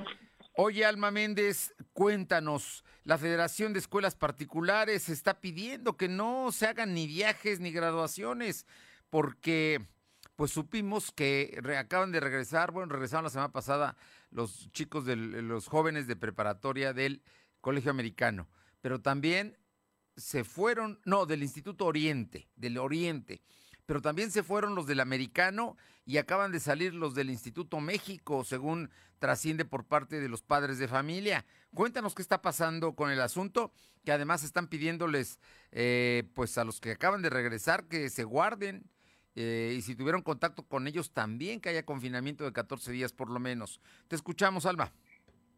Oye, 0.60 0.86
Alma 0.86 1.12
Méndez, 1.12 1.76
cuéntanos, 1.94 2.84
la 3.04 3.18
Federación 3.18 3.74
de 3.74 3.80
Escuelas 3.80 4.16
Particulares 4.16 5.08
está 5.10 5.40
pidiendo 5.40 5.98
que 5.98 6.08
no 6.08 6.52
se 6.52 6.68
hagan 6.68 6.94
ni 6.94 7.06
viajes 7.06 7.60
ni 7.60 7.72
graduaciones, 7.72 8.66
porque 9.10 9.86
pues 10.36 10.52
supimos 10.52 11.12
que 11.12 11.60
acaban 11.78 12.12
de 12.12 12.20
regresar, 12.20 12.72
bueno, 12.72 12.94
regresaron 12.94 13.26
la 13.26 13.30
semana 13.30 13.52
pasada 13.52 13.98
los 14.32 14.72
chicos 14.72 15.06
de 15.06 15.16
los 15.16 15.68
jóvenes 15.68 16.08
de 16.08 16.16
preparatoria 16.16 16.94
del 16.94 17.22
Colegio 17.62 17.92
Americano, 17.92 18.48
pero 18.82 19.02
también 19.02 19.58
se 20.18 20.44
fueron, 20.44 21.00
no, 21.06 21.26
del 21.26 21.44
Instituto 21.44 21.86
Oriente, 21.86 22.50
del 22.56 22.78
Oriente, 22.78 23.42
pero 23.86 24.02
también 24.02 24.32
se 24.32 24.44
fueron 24.44 24.76
los 24.76 24.86
del 24.88 25.00
Americano 25.00 25.78
y 26.06 26.18
acaban 26.18 26.52
de 26.52 26.60
salir 26.60 26.94
los 26.94 27.16
del 27.16 27.30
Instituto 27.30 27.80
México, 27.80 28.44
según 28.44 28.90
trasciende 29.20 29.64
por 29.64 29.86
parte 29.86 30.20
de 30.20 30.28
los 30.28 30.42
padres 30.42 30.78
de 30.78 30.88
familia. 30.88 31.46
Cuéntanos 31.74 32.14
qué 32.14 32.22
está 32.22 32.42
pasando 32.42 32.96
con 32.96 33.12
el 33.12 33.22
asunto, 33.22 33.72
que 34.04 34.12
además 34.12 34.44
están 34.44 34.68
pidiéndoles, 34.68 35.40
eh, 35.72 36.24
pues 36.34 36.58
a 36.58 36.64
los 36.66 36.82
que 36.82 36.92
acaban 36.92 37.22
de 37.22 37.30
regresar, 37.30 37.86
que 37.86 38.10
se 38.10 38.24
guarden. 38.24 38.84
eh, 39.40 39.76
y 39.78 39.84
si 39.84 39.96
tuvieron 39.96 40.24
contacto 40.24 40.64
con 40.64 40.88
ellos, 40.88 41.14
también 41.14 41.62
que 41.62 41.70
haya 41.70 41.86
confinamiento 41.86 42.44
de 42.44 42.54
14 42.54 42.92
días 42.92 43.14
por 43.14 43.30
lo 43.30 43.40
menos. 43.40 43.80
Te 44.08 44.16
escuchamos, 44.16 44.66
Alma. 44.66 44.92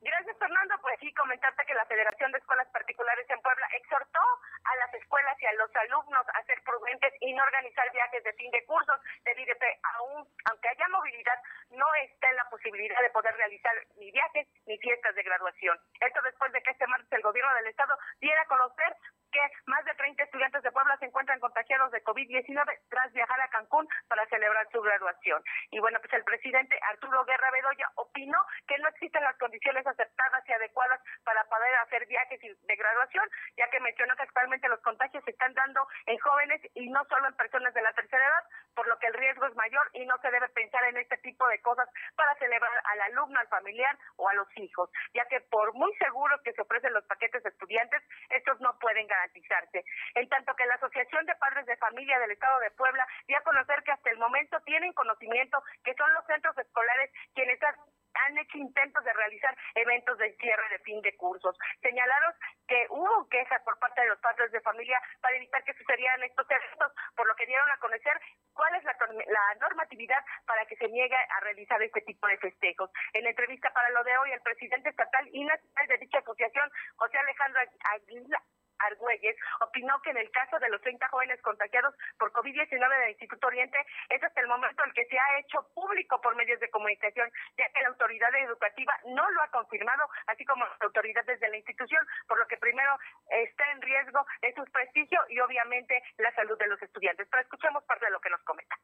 Gracias, 0.02 0.36
Fernando. 0.38 0.76
Pues 0.82 0.96
sí, 1.00 1.14
comentarte 1.14 1.64
que 1.70 1.76
la 1.76 1.86
Federación 1.86 2.32
de 2.32 2.40
Escuelas 2.40 2.68
Particulares 2.74 3.30
en 3.30 3.40
Puebla 3.42 3.68
exhortó 3.78 4.26
a 4.64 4.76
las 4.78 4.92
escuelas 4.96 5.38
y 5.40 5.46
a 5.46 5.54
los 5.54 5.70
alumnos 5.76 6.26
a 6.34 6.44
ser 6.46 6.60
prudentes 6.64 7.14
y 7.22 7.32
no 7.32 7.44
organizar 7.44 7.86
viajes 7.92 8.24
de 8.24 8.34
fin 8.34 8.50
de 8.50 8.66
cursos, 8.66 9.00
debido 9.24 9.54
que 9.54 9.78
aún, 9.84 10.28
aunque 10.50 10.68
haya 10.68 10.88
movilidad, 10.88 11.38
no 11.70 11.86
está 12.02 12.28
en 12.28 12.38
la 12.38 12.50
posibilidad 12.50 13.00
de 13.02 13.12
poder 13.12 13.36
realizar 13.36 13.74
ni 13.98 14.10
viajes 14.10 14.48
ni 14.66 14.80
fiestas 14.80 15.14
de 15.14 15.22
graduación. 15.22 15.78
Esto 16.02 16.20
después 16.24 16.52
de 16.54 16.62
que 16.64 16.72
este 16.72 16.88
martes 16.88 17.12
el 17.12 17.22
gobierno 17.22 17.54
del 17.54 17.68
estado 17.68 17.96
diera 18.20 18.42
a 18.42 18.48
conocer 18.48 18.96
que 19.32 19.42
más 19.68 19.86
de 19.86 19.94
30 19.94 20.24
estudiantes 20.24 20.64
de 20.64 20.72
Puebla 20.72 20.98
se 20.98 21.06
encuentran 21.06 21.40
contagiados 21.40 21.92
de 21.92 22.04
COVID-19 22.04 22.80
tras 22.90 23.14
viajar 23.14 23.40
a 23.42 23.50
Cancún 23.50 23.88
para 24.08 24.26
celebrar 24.28 24.68
su 24.72 24.82
graduación. 24.82 25.44
Y 25.72 25.80
bueno, 25.80 26.00
pues 26.00 26.14
el 26.14 26.24
presidente 26.24 26.80
Arturo 26.90 27.24
Guerra 27.26 27.52
Bedoya 27.52 27.92
opinó 27.96 28.40
que 28.68 28.78
no 28.80 28.88
existen 28.90 29.24
las 29.24 29.38
condiciones 29.38 29.86
aceptadas 29.86 30.44
y 30.48 30.54
adecuadas 30.54 31.00
para 31.24 31.44
poder 31.60 31.76
hacer 31.76 32.08
viajes 32.08 32.40
de 32.40 32.76
graduación, 32.76 33.28
ya 33.58 33.70
que 33.70 33.82
mencionó 33.82 34.16
que 34.16 34.24
actualmente 34.24 34.70
los 34.70 34.80
contagios 34.80 35.24
se 35.26 35.32
están 35.32 35.54
dando 35.54 35.86
en 36.06 36.18
jóvenes 36.20 36.62
y 36.74 36.90
no 36.90 37.04
solo 37.10 37.28
en 37.28 37.36
personas 37.36 37.74
de 37.74 37.82
la 37.82 37.92
tercera 37.92 38.24
edad, 38.24 38.44
por 38.76 38.88
lo 38.88 38.98
que 39.00 39.08
el 39.08 39.14
riesgo 39.14 39.46
es 39.46 39.56
mayor 39.56 39.90
y 39.92 40.06
no 40.06 40.16
se 40.22 40.32
debe 40.32 40.48
pensar 40.50 40.86
en 40.86 40.96
este 40.96 41.18
tipo 41.18 41.46
de 41.50 41.60
cosas 41.60 41.90
para 42.16 42.34
celebrar 42.36 42.72
al 42.86 43.02
alumno, 43.12 43.40
al 43.40 43.48
familiar 43.50 43.98
o 44.16 44.30
a 44.30 44.34
los 44.36 44.48
hijos, 44.56 44.90
ya 45.14 45.26
que 45.26 45.42
por 45.52 45.74
muy 45.74 45.94
seguros 45.98 46.40
que 46.44 46.54
se 46.54 46.62
ofrecen 46.62 46.94
los 46.94 47.04
paquetes 47.08 47.44
de 47.44 47.50
estudiantes, 47.50 48.02
estos 48.30 48.62
no 48.62 48.80
pueden 48.80 49.06
garantizarse. 49.08 49.84
En 50.16 50.30
tanto 50.30 50.56
que 50.56 50.66
la 50.66 50.76
Asociación 50.76 51.26
de 51.26 51.36
Padres 51.36 51.66
de 51.66 51.76
Familia 51.76 52.20
del 52.20 52.32
Estado 52.32 52.58
de 52.60 52.72
Puebla 52.72 53.06
dio 53.28 53.38
a 53.38 53.44
conocer 53.44 53.84
que 53.84 53.92
hasta 53.92 54.12
el 54.12 54.18
momento 54.18 54.62
tienen 54.62 54.94
conocimiento 54.94 55.62
que 55.84 55.94
son 55.96 56.14
los 56.14 56.26
centros 56.26 56.58
escolares 56.58 57.12
quienes 57.34 57.62
han 57.64 57.76
han 58.14 58.38
hecho 58.38 58.58
intentos 58.58 59.04
de 59.04 59.14
realizar 59.14 59.56
eventos 59.76 60.18
de 60.18 60.36
cierre 60.38 60.70
de 60.70 60.80
fin 60.80 61.02
de 61.02 61.16
cursos. 61.16 61.58
Señalaron 61.82 62.34
que 62.68 62.88
hubo 62.90 63.28
quejas 63.30 63.62
por 63.64 63.78
parte 63.80 64.02
de 64.02 64.08
los 64.08 64.20
padres 64.20 64.52
de 64.52 64.62
familia 64.62 65.02
para 65.22 65.36
evitar 65.36 65.64
que 65.64 65.74
sucedieran 65.74 66.24
estos 66.24 66.46
eventos, 66.50 66.92
por 67.16 67.28
lo 67.28 67.36
que 67.36 67.46
dieron 67.46 67.70
a 67.70 67.78
conocer 67.78 68.20
cuál 68.54 68.76
es 68.76 68.84
la, 68.84 68.96
la 69.28 69.56
normatividad 69.60 70.24
para 70.46 70.66
que 70.66 70.76
se 70.76 70.88
niegue 70.88 71.16
a 71.16 71.40
realizar 71.42 71.82
este 71.82 72.02
tipo 72.02 72.28
de 72.28 72.38
festejos. 72.38 72.90
En 73.14 73.26
entrevista 73.26 73.72
para 73.72 73.90
lo 73.90 74.04
de 74.04 74.18
hoy, 74.18 74.32
el 74.32 74.42
presidente 74.42 74.90
estatal 74.90 75.28
y 75.32 75.46
nacional 75.46 75.88
de 75.88 75.98
dicha 75.98 76.20
asociación, 76.20 76.70
José 76.96 77.18
Alejandro 77.18 77.62
Aguila, 77.92 78.42
Argüelles, 78.80 79.36
opinó 79.62 80.02
que 80.02 80.12
en 80.12 80.18
el 80.18 80.32
caso 80.32 80.60
de 80.60 80.70
los 80.70 80.82
30 80.82 81.08
jóvenes 81.10 81.42
contagiados 81.42 81.96
por 82.18 82.32
COVID-19 82.32 83.00
del 83.00 83.10
Instituto 83.10 83.48
Oriente, 83.48 83.78
es 84.10 84.24
hasta 84.24 84.42
el 84.42 84.48
momento 84.48 84.84
el 84.84 84.94
que 84.94 85.06
se 85.06 85.18
ha 85.18 85.40
hecho 85.40 85.66
público 85.74 86.20
por 86.22 86.36
medios 86.36 86.60
de 86.60 86.70
comunicación, 86.70 87.30
ya 87.58 87.70
que 87.70 87.82
la 87.82 87.90
autoridad 87.90 88.34
educativa 88.36 88.94
no 89.06 89.30
lo 89.32 89.42
ha 89.42 89.52
confirmado, 89.52 90.10
así 90.28 90.46
como 90.46 90.66
las 90.66 90.82
autoridades 90.82 91.40
de 91.40 91.50
la 91.50 91.58
institución, 91.58 92.06
por 92.28 92.40
lo 92.40 92.48
que 92.48 92.58
primero 92.58 92.98
está 93.30 93.72
en 93.72 93.82
riesgo 93.82 94.26
de 94.42 94.54
su 94.54 94.64
prestigio 94.72 95.20
y 95.30 95.40
obviamente 95.40 96.02
la 96.18 96.34
salud 96.34 96.58
de 96.58 96.68
los 96.68 96.82
estudiantes. 96.82 97.28
Pero 97.30 97.44
escuchemos 97.44 97.84
parte 97.84 98.06
de 98.06 98.12
lo 98.12 98.20
que 98.20 98.30
nos 98.30 98.42
comenta. 98.44 98.76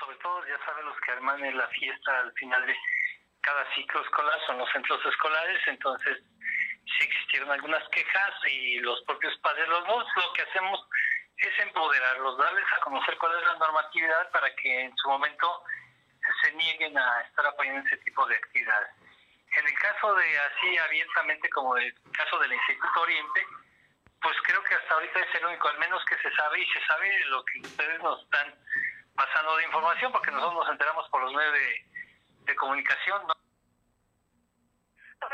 sobre 0.00 0.16
todo 0.18 0.46
ya 0.46 0.58
saben 0.64 0.86
los 0.86 1.00
que 1.00 1.10
arman 1.12 1.56
la 1.56 1.66
fiesta 1.68 2.20
al 2.20 2.32
final 2.32 2.66
de 2.66 2.74
cada 3.40 3.64
ciclo 3.74 4.02
escolar 4.02 4.38
son 4.46 4.58
los 4.58 4.70
centros 4.70 5.04
escolares, 5.06 5.60
entonces 5.68 6.18
sí 6.96 7.04
existieron 7.04 7.50
algunas 7.50 7.86
quejas 7.90 8.34
y 8.50 8.78
los 8.80 9.00
propios 9.02 9.36
padres, 9.38 9.68
los 9.68 9.86
dos, 9.86 10.06
lo 10.16 10.32
que 10.32 10.42
hacemos 10.42 10.80
es 11.36 11.58
empoderarlos, 11.60 12.38
darles 12.38 12.64
a 12.76 12.80
conocer 12.80 13.16
cuál 13.18 13.38
es 13.38 13.46
la 13.46 13.54
normatividad 13.54 14.30
para 14.30 14.54
que 14.56 14.84
en 14.84 14.96
su 14.96 15.08
momento 15.08 15.62
se 16.42 16.52
nieguen 16.52 16.96
a 16.98 17.20
estar 17.22 17.46
apoyando 17.46 17.86
ese 17.86 17.96
tipo 17.98 18.26
de 18.26 18.36
actividades. 18.36 18.90
En 19.52 19.66
el 19.66 19.74
caso 19.74 20.14
de 20.14 20.38
así 20.38 20.76
abiertamente 20.78 21.48
como 21.50 21.76
el 21.76 21.94
caso 22.12 22.38
del 22.40 22.52
Instituto 22.52 23.00
Oriente, 23.00 23.46
pues 24.20 24.36
creo 24.42 24.62
que 24.64 24.74
hasta 24.74 24.94
ahorita 24.94 25.20
es 25.20 25.34
el 25.36 25.46
único, 25.46 25.68
al 25.68 25.78
menos 25.78 26.04
que 26.04 26.16
se 26.18 26.34
sabe 26.34 26.60
y 26.60 26.66
se 26.66 26.84
sabe 26.86 27.24
lo 27.26 27.44
que 27.44 27.60
ustedes 27.60 28.02
nos 28.02 28.22
están 28.22 28.54
pasando 29.14 29.56
de 29.56 29.64
información, 29.64 30.12
porque 30.12 30.30
nosotros 30.30 30.64
nos 30.64 30.72
enteramos 30.72 31.08
por 31.08 31.22
los 31.22 31.32
medios 31.34 31.54
de, 31.54 32.56
comunicación. 32.56 33.26
¿no? 33.26 33.37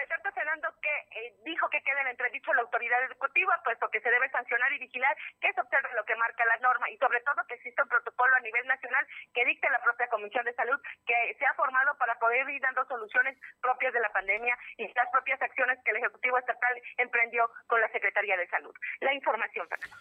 Comentarte, 0.05 0.33
Fernando, 0.33 0.69
que 0.83 0.93
eh, 1.17 1.35
dijo 1.47 1.67
que 1.71 1.81
queda 1.81 2.03
en 2.03 2.09
entredicho 2.09 2.53
la 2.53 2.61
autoridad 2.61 3.03
ejecutiva, 3.05 3.59
puesto 3.65 3.89
que 3.89 4.03
se 4.03 4.11
debe 4.11 4.29
sancionar 4.29 4.71
y 4.75 4.79
vigilar 4.79 5.17
que 5.41 5.51
se 5.51 5.61
observe 5.63 5.89
lo 5.97 6.05
que 6.05 6.15
marca 6.17 6.45
la 6.45 6.59
norma 6.59 6.91
y 6.91 6.99
sobre 6.99 7.23
todo 7.23 7.41
que 7.49 7.55
exista 7.55 7.85
un 7.85 7.89
protocolo 7.89 8.37
a 8.37 8.41
nivel 8.41 8.67
nacional 8.67 9.07
que 9.33 9.47
dicte 9.47 9.71
la 9.71 9.81
propia 9.81 10.07
Comisión 10.09 10.45
de 10.45 10.53
Salud 10.53 10.79
que 11.07 11.37
se 11.39 11.47
ha 11.47 11.55
formado 11.55 11.97
para 11.97 12.19
poder 12.19 12.47
ir 12.51 12.61
dando 12.61 12.85
soluciones 12.85 13.39
propias 13.63 13.95
de 13.95 14.01
la 14.01 14.13
pandemia 14.13 14.59
y 14.77 14.93
las 14.93 15.09
propias 15.09 15.41
acciones 15.41 15.79
que 15.83 15.93
el 15.93 15.97
Ejecutivo 15.97 16.37
Estatal 16.37 16.83
emprendió 16.99 17.51
con 17.67 17.81
la 17.81 17.89
Secretaría 17.89 18.37
de 18.37 18.47
Salud. 18.49 18.75
La 19.01 19.15
información, 19.15 19.67
Fernando. 19.69 19.97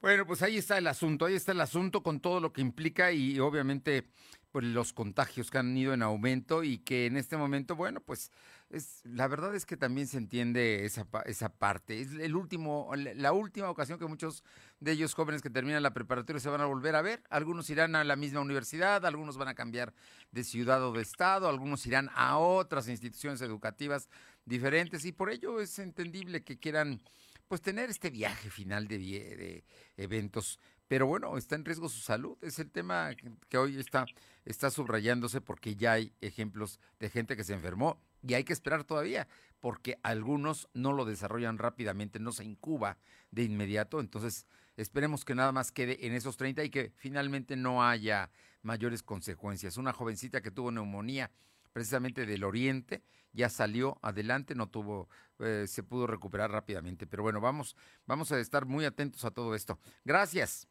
Bueno, 0.00 0.24
pues 0.24 0.40
ahí 0.44 0.58
está 0.58 0.78
el 0.78 0.86
asunto, 0.86 1.26
ahí 1.26 1.34
está 1.34 1.50
el 1.50 1.60
asunto 1.60 2.04
con 2.04 2.20
todo 2.20 2.38
lo 2.38 2.52
que 2.52 2.60
implica 2.60 3.10
y 3.10 3.40
obviamente 3.40 4.04
pues 4.50 4.64
los 4.64 4.92
contagios 4.92 5.50
que 5.50 5.58
han 5.58 5.76
ido 5.76 5.92
en 5.92 6.02
aumento 6.02 6.64
y 6.64 6.78
que 6.78 7.06
en 7.06 7.16
este 7.16 7.36
momento, 7.36 7.76
bueno, 7.76 8.00
pues 8.00 8.30
es 8.70 9.00
la 9.04 9.28
verdad 9.28 9.54
es 9.54 9.64
que 9.64 9.76
también 9.76 10.06
se 10.06 10.18
entiende 10.18 10.84
esa 10.84 11.06
esa 11.26 11.48
parte. 11.50 12.00
Es 12.00 12.12
el 12.12 12.34
último 12.36 12.90
la 12.96 13.32
última 13.32 13.70
ocasión 13.70 13.98
que 13.98 14.06
muchos 14.06 14.44
de 14.80 14.92
ellos 14.92 15.14
jóvenes 15.14 15.42
que 15.42 15.50
terminan 15.50 15.82
la 15.82 15.92
preparatoria 15.92 16.40
se 16.40 16.48
van 16.48 16.60
a 16.60 16.66
volver 16.66 16.94
a 16.96 17.02
ver, 17.02 17.22
algunos 17.30 17.68
irán 17.70 17.96
a 17.96 18.04
la 18.04 18.16
misma 18.16 18.40
universidad, 18.40 19.04
algunos 19.06 19.36
van 19.36 19.48
a 19.48 19.54
cambiar 19.54 19.94
de 20.32 20.44
ciudad 20.44 20.82
o 20.82 20.92
de 20.92 21.02
estado, 21.02 21.48
algunos 21.48 21.86
irán 21.86 22.10
a 22.14 22.38
otras 22.38 22.88
instituciones 22.88 23.40
educativas 23.42 24.08
diferentes 24.44 25.04
y 25.04 25.12
por 25.12 25.30
ello 25.30 25.60
es 25.60 25.78
entendible 25.78 26.42
que 26.42 26.58
quieran 26.58 27.00
pues 27.48 27.62
tener 27.62 27.88
este 27.88 28.10
viaje 28.10 28.50
final 28.50 28.86
de, 28.88 28.98
de 28.98 29.64
eventos. 29.96 30.58
Pero 30.88 31.06
bueno, 31.06 31.36
está 31.36 31.54
en 31.54 31.64
riesgo 31.64 31.88
su 31.88 32.00
salud. 32.00 32.36
Es 32.40 32.58
el 32.58 32.70
tema 32.70 33.10
que 33.48 33.58
hoy 33.58 33.78
está, 33.78 34.06
está 34.44 34.70
subrayándose 34.70 35.40
porque 35.40 35.76
ya 35.76 35.92
hay 35.92 36.12
ejemplos 36.20 36.80
de 36.98 37.10
gente 37.10 37.36
que 37.36 37.44
se 37.44 37.52
enfermó 37.52 38.00
y 38.26 38.34
hay 38.34 38.44
que 38.44 38.54
esperar 38.54 38.84
todavía 38.84 39.28
porque 39.60 39.98
algunos 40.02 40.68
no 40.72 40.92
lo 40.92 41.04
desarrollan 41.04 41.58
rápidamente, 41.58 42.18
no 42.18 42.32
se 42.32 42.44
incuba 42.44 42.98
de 43.30 43.44
inmediato. 43.44 44.00
Entonces, 44.00 44.46
esperemos 44.76 45.24
que 45.24 45.34
nada 45.34 45.52
más 45.52 45.72
quede 45.72 46.06
en 46.06 46.14
esos 46.14 46.36
30 46.36 46.64
y 46.64 46.70
que 46.70 46.92
finalmente 46.96 47.56
no 47.56 47.84
haya 47.84 48.30
mayores 48.62 49.02
consecuencias. 49.02 49.76
Una 49.76 49.92
jovencita 49.92 50.40
que 50.40 50.50
tuvo 50.50 50.70
neumonía 50.70 51.30
precisamente 51.72 52.26
del 52.26 52.44
oriente, 52.44 53.02
ya 53.32 53.48
salió 53.48 53.98
adelante, 54.02 54.54
no 54.54 54.68
tuvo, 54.68 55.08
eh, 55.38 55.66
se 55.68 55.82
pudo 55.82 56.06
recuperar 56.06 56.50
rápidamente. 56.50 57.06
Pero 57.06 57.22
bueno, 57.22 57.40
vamos, 57.40 57.76
vamos 58.06 58.32
a 58.32 58.40
estar 58.40 58.66
muy 58.66 58.84
atentos 58.84 59.24
a 59.24 59.30
todo 59.30 59.54
esto. 59.54 59.78
Gracias. 60.04 60.66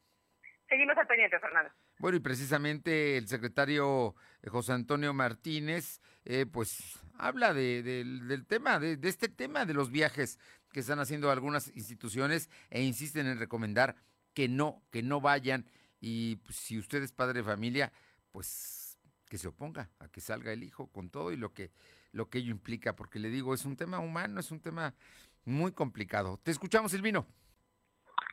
Seguimos 0.69 0.97
al 0.97 1.07
pendiente, 1.07 1.39
Fernando. 1.39 1.71
Bueno, 2.00 2.17
y 2.17 2.19
precisamente 2.19 3.17
el 3.17 3.27
secretario 3.27 4.15
eh, 4.41 4.50
José 4.50 4.74
Antonio 4.74 5.13
Martínez, 5.13 6.01
eh, 6.25 6.45
pues 6.45 7.00
habla 7.17 7.53
de, 7.53 7.83
del 7.83 8.45
tema, 8.45 8.79
de, 8.79 8.97
de, 8.97 9.09
este 9.09 9.29
tema 9.29 9.65
de 9.65 9.74
los 9.74 9.91
viajes 9.91 10.39
que 10.71 10.81
están 10.81 11.00
haciendo 11.00 11.31
algunas 11.31 11.69
instituciones 11.75 12.50
e 12.69 12.83
insisten 12.83 13.27
en 13.27 13.39
recomendar 13.39 13.95
que 14.33 14.47
no, 14.47 14.83
que 14.91 15.01
no 15.01 15.21
vayan. 15.21 15.65
Y 16.00 16.36
pues, 16.38 16.57
si 16.57 16.77
usted 16.77 17.01
es 17.01 17.12
padre 17.12 17.39
de 17.39 17.43
familia, 17.43 17.91
pues 18.31 19.00
que 19.27 19.38
se 19.38 19.47
oponga 19.47 19.89
a 20.00 20.07
que 20.07 20.21
salga 20.21 20.51
el 20.51 20.63
hijo 20.63 20.88
con 20.88 21.09
todo 21.09 21.31
y 21.31 21.38
lo 21.38 21.53
que, 21.53 21.71
lo 22.12 22.29
que 22.29 22.39
ello 22.39 22.51
implica, 22.51 22.95
porque 22.95 23.19
le 23.19 23.29
digo, 23.29 23.53
es 23.53 23.65
un 23.65 23.75
tema 23.75 24.00
humano, 24.00 24.39
es 24.39 24.51
un 24.51 24.62
tema 24.62 24.93
muy 25.43 25.71
complicado. 25.71 26.39
Te 26.43 26.51
escuchamos, 26.51 26.91
Silvino. 26.91 27.27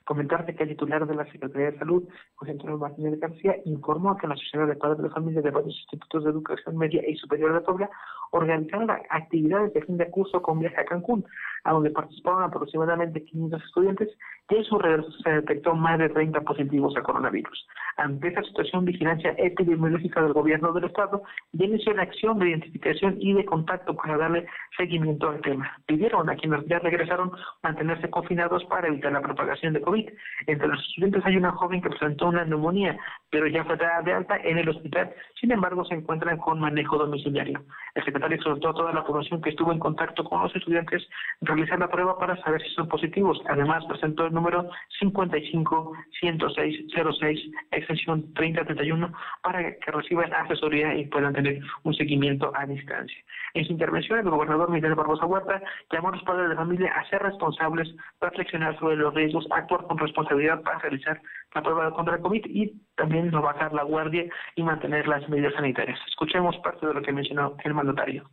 Comentarte 0.04 0.54
que 0.54 0.64
el 0.64 0.70
titular 0.70 1.06
de 1.06 1.14
la 1.14 1.24
Secretaría 1.24 1.70
de 1.70 1.78
Salud, 1.78 2.04
José 2.34 2.52
Antonio 2.52 2.76
Martínez 2.76 3.18
García, 3.18 3.56
informó 3.64 4.16
que 4.16 4.26
la 4.26 4.36
Sociedad 4.36 4.66
de 4.66 4.76
Padres 4.76 5.02
de 5.02 5.10
Familia 5.10 5.40
de 5.40 5.50
varios 5.50 5.74
institutos 5.74 6.24
de 6.24 6.30
educación 6.30 6.76
media 6.76 7.02
y 7.08 7.16
superior 7.16 7.54
de 7.54 7.60
Puebla 7.60 7.90
organizaron 8.30 8.90
actividades 8.90 9.72
de 9.72 9.82
fin 9.82 9.96
de 9.96 10.10
curso 10.10 10.42
con 10.42 10.58
viaje 10.58 10.80
a 10.80 10.84
Cancún, 10.84 11.24
a 11.64 11.72
donde 11.72 11.90
participaron 11.90 12.42
aproximadamente 12.42 13.24
500 13.24 13.62
estudiantes 13.64 14.08
y 14.50 14.56
en 14.56 14.64
su 14.64 14.78
regreso 14.78 15.10
se 15.22 15.30
detectó 15.30 15.74
más 15.74 15.98
de 15.98 16.10
30 16.10 16.40
positivos 16.42 16.94
a 16.96 17.02
coronavirus. 17.02 17.66
Ante 17.96 18.28
esta 18.28 18.42
situación, 18.42 18.84
vigilancia 18.84 19.34
epidemiológica 19.38 20.20
del 20.22 20.32
gobierno 20.32 20.72
del 20.72 20.84
Estado 20.84 21.22
ya 21.52 21.64
inició 21.64 21.94
la 21.94 22.02
acción 22.02 22.38
de 22.38 22.50
identificación 22.50 23.16
y 23.20 23.32
de 23.32 23.44
contacto 23.44 23.94
para 23.94 24.18
darle 24.18 24.46
seguimiento 24.76 25.28
al 25.30 25.40
tema. 25.40 25.70
Pidieron 25.86 26.28
a 26.28 26.36
quienes 26.36 26.66
ya 26.66 26.78
regresaron 26.80 27.30
mantenerse 27.62 28.10
confinados 28.10 28.64
para 28.64 28.88
evitar 28.88 29.12
la 29.12 29.22
propagación 29.22 29.72
de 29.72 29.80
COVID. 29.80 30.08
Entre 30.46 30.68
los 30.68 30.80
estudiantes 30.80 31.24
hay 31.24 31.36
una 31.36 31.52
joven 31.52 31.80
que 31.80 31.88
presentó 31.88 32.28
una 32.28 32.44
neumonía, 32.44 32.98
pero 33.30 33.46
ya 33.46 33.64
fue 33.64 33.76
dada 33.76 34.02
de 34.02 34.12
alta 34.12 34.36
en 34.42 34.58
el 34.58 34.68
hospital. 34.68 35.14
Sin 35.40 35.52
embargo, 35.52 35.84
se 35.84 35.94
encuentran 35.94 36.38
con 36.38 36.60
manejo 36.60 36.98
domiciliario. 36.98 37.64
El 37.94 38.04
secretario 38.04 38.36
exhortó 38.36 38.70
a 38.70 38.74
toda 38.74 38.92
la 38.92 39.04
población 39.04 39.40
que 39.40 39.50
estuvo 39.50 39.72
en 39.72 39.78
contacto 39.78 40.24
con 40.24 40.42
los 40.42 40.54
estudiantes 40.54 41.06
realizar 41.54 41.78
la 41.78 41.88
prueba 41.88 42.18
para 42.18 42.36
saber 42.42 42.60
si 42.62 42.68
son 42.70 42.88
positivos. 42.88 43.40
Además, 43.48 43.84
presentó 43.86 44.26
el 44.26 44.34
número 44.34 44.68
55-106-06, 45.00 47.52
extensión 47.70 48.34
3031, 48.34 49.12
para 49.42 49.76
que 49.76 49.90
reciban 49.90 50.34
asesoría 50.34 50.94
y 50.94 51.06
puedan 51.06 51.32
tener 51.34 51.60
un 51.84 51.94
seguimiento 51.94 52.52
a 52.54 52.66
distancia. 52.66 53.16
En 53.54 53.64
su 53.64 53.72
intervención, 53.72 54.18
el 54.18 54.28
gobernador 54.30 54.70
Miguel 54.70 54.94
Barbosa 54.94 55.24
Huerta 55.26 55.62
llamó 55.92 56.08
a 56.08 56.12
los 56.12 56.22
padres 56.24 56.48
de 56.48 56.56
familia 56.56 56.92
a 56.92 57.08
ser 57.08 57.22
responsables, 57.22 57.88
reflexionar 58.20 58.76
sobre 58.78 58.96
los 58.96 59.14
riesgos, 59.14 59.46
actuar 59.50 59.86
con 59.86 59.98
responsabilidad 59.98 60.60
para 60.62 60.78
realizar 60.80 61.22
la 61.54 61.62
prueba 61.62 61.92
contra 61.92 62.16
el 62.16 62.22
COVID 62.22 62.46
y 62.46 62.72
también 62.96 63.30
no 63.30 63.42
bajar 63.42 63.72
la 63.72 63.84
guardia 63.84 64.24
y 64.56 64.62
mantener 64.62 65.06
las 65.06 65.28
medidas 65.28 65.54
sanitarias. 65.54 66.00
Escuchemos 66.08 66.56
parte 66.58 66.86
de 66.86 66.94
lo 66.94 67.02
que 67.02 67.12
mencionó 67.12 67.56
el 67.62 67.74
mandatario. 67.74 68.28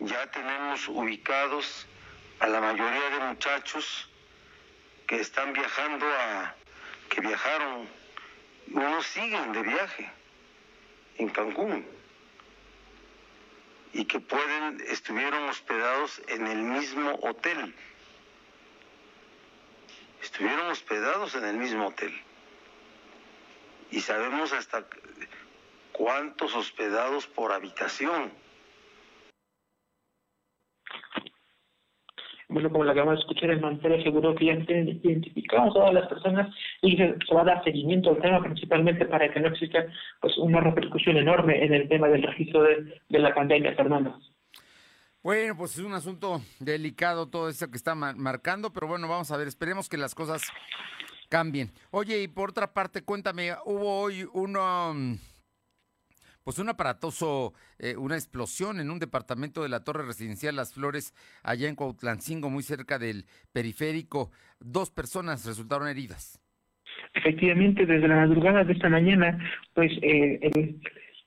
Ya 0.00 0.26
tenemos 0.32 0.88
ubicados 0.88 1.86
a 2.42 2.48
la 2.48 2.60
mayoría 2.60 3.10
de 3.10 3.20
muchachos 3.20 4.08
que 5.06 5.20
están 5.20 5.52
viajando 5.52 6.04
a, 6.04 6.52
que 7.08 7.20
viajaron, 7.20 7.88
unos 8.72 9.06
siguen 9.06 9.52
de 9.52 9.62
viaje 9.62 10.10
en 11.18 11.28
Cancún 11.28 11.86
y 13.92 14.06
que 14.06 14.18
pueden, 14.18 14.82
estuvieron 14.88 15.48
hospedados 15.50 16.20
en 16.26 16.48
el 16.48 16.62
mismo 16.62 17.12
hotel. 17.22 17.76
Estuvieron 20.20 20.66
hospedados 20.66 21.36
en 21.36 21.44
el 21.44 21.56
mismo 21.58 21.86
hotel. 21.86 22.12
Y 23.92 24.00
sabemos 24.00 24.52
hasta 24.52 24.84
cuántos 25.92 26.56
hospedados 26.56 27.28
por 27.28 27.52
habitación. 27.52 28.32
Bueno, 32.52 32.70
como 32.70 32.84
la 32.84 32.92
acabamos 32.92 33.16
de 33.16 33.20
escuchar, 33.20 33.50
el 33.50 33.60
mantel 33.60 34.00
aseguró 34.00 34.34
que 34.34 34.46
ya 34.46 34.66
tienen 34.66 35.00
identificados 35.02 35.74
todas 35.74 35.94
las 35.94 36.08
personas 36.08 36.54
y 36.82 36.96
se, 36.96 37.16
va 37.34 37.42
a 37.42 37.44
dar 37.44 37.64
seguimiento 37.64 38.10
al 38.10 38.20
tema 38.20 38.42
principalmente 38.42 39.06
para 39.06 39.32
que 39.32 39.40
no 39.40 39.48
exista 39.48 39.84
pues 40.20 40.36
una 40.38 40.60
repercusión 40.60 41.16
enorme 41.16 41.64
en 41.64 41.74
el 41.74 41.88
tema 41.88 42.08
del 42.08 42.22
registro 42.22 42.62
de, 42.62 43.18
la 43.18 43.34
pandemia, 43.34 43.74
Fernando. 43.74 44.18
Bueno, 45.22 45.56
pues 45.56 45.78
es 45.78 45.84
un 45.84 45.94
asunto 45.94 46.42
delicado 46.58 47.28
todo 47.28 47.48
eso 47.48 47.70
que 47.70 47.76
está 47.76 47.94
marcando, 47.94 48.72
pero 48.72 48.88
bueno, 48.88 49.08
vamos 49.08 49.30
a 49.30 49.36
ver, 49.36 49.48
esperemos 49.48 49.88
que 49.88 49.96
las 49.96 50.14
cosas 50.14 50.42
cambien. 51.28 51.70
Oye, 51.90 52.22
y 52.22 52.28
por 52.28 52.50
otra 52.50 52.72
parte, 52.72 53.02
cuéntame, 53.02 53.52
hubo 53.64 54.00
hoy 54.00 54.26
uno 54.34 54.94
pues 56.44 56.58
un 56.58 56.68
aparatoso, 56.68 57.52
eh, 57.78 57.96
una 57.96 58.16
explosión 58.16 58.80
en 58.80 58.90
un 58.90 58.98
departamento 58.98 59.62
de 59.62 59.68
la 59.68 59.84
torre 59.84 60.04
residencial 60.04 60.56
Las 60.56 60.74
Flores, 60.74 61.14
allá 61.42 61.68
en 61.68 61.76
Cuautlancingo, 61.76 62.50
muy 62.50 62.62
cerca 62.62 62.98
del 62.98 63.26
periférico. 63.52 64.30
Dos 64.60 64.90
personas 64.90 65.44
resultaron 65.44 65.88
heridas. 65.88 66.40
Efectivamente, 67.14 67.86
desde 67.86 68.08
la 68.08 68.16
madrugada 68.16 68.64
de 68.64 68.72
esta 68.72 68.88
mañana, 68.88 69.38
pues 69.74 69.92
eh, 70.02 70.78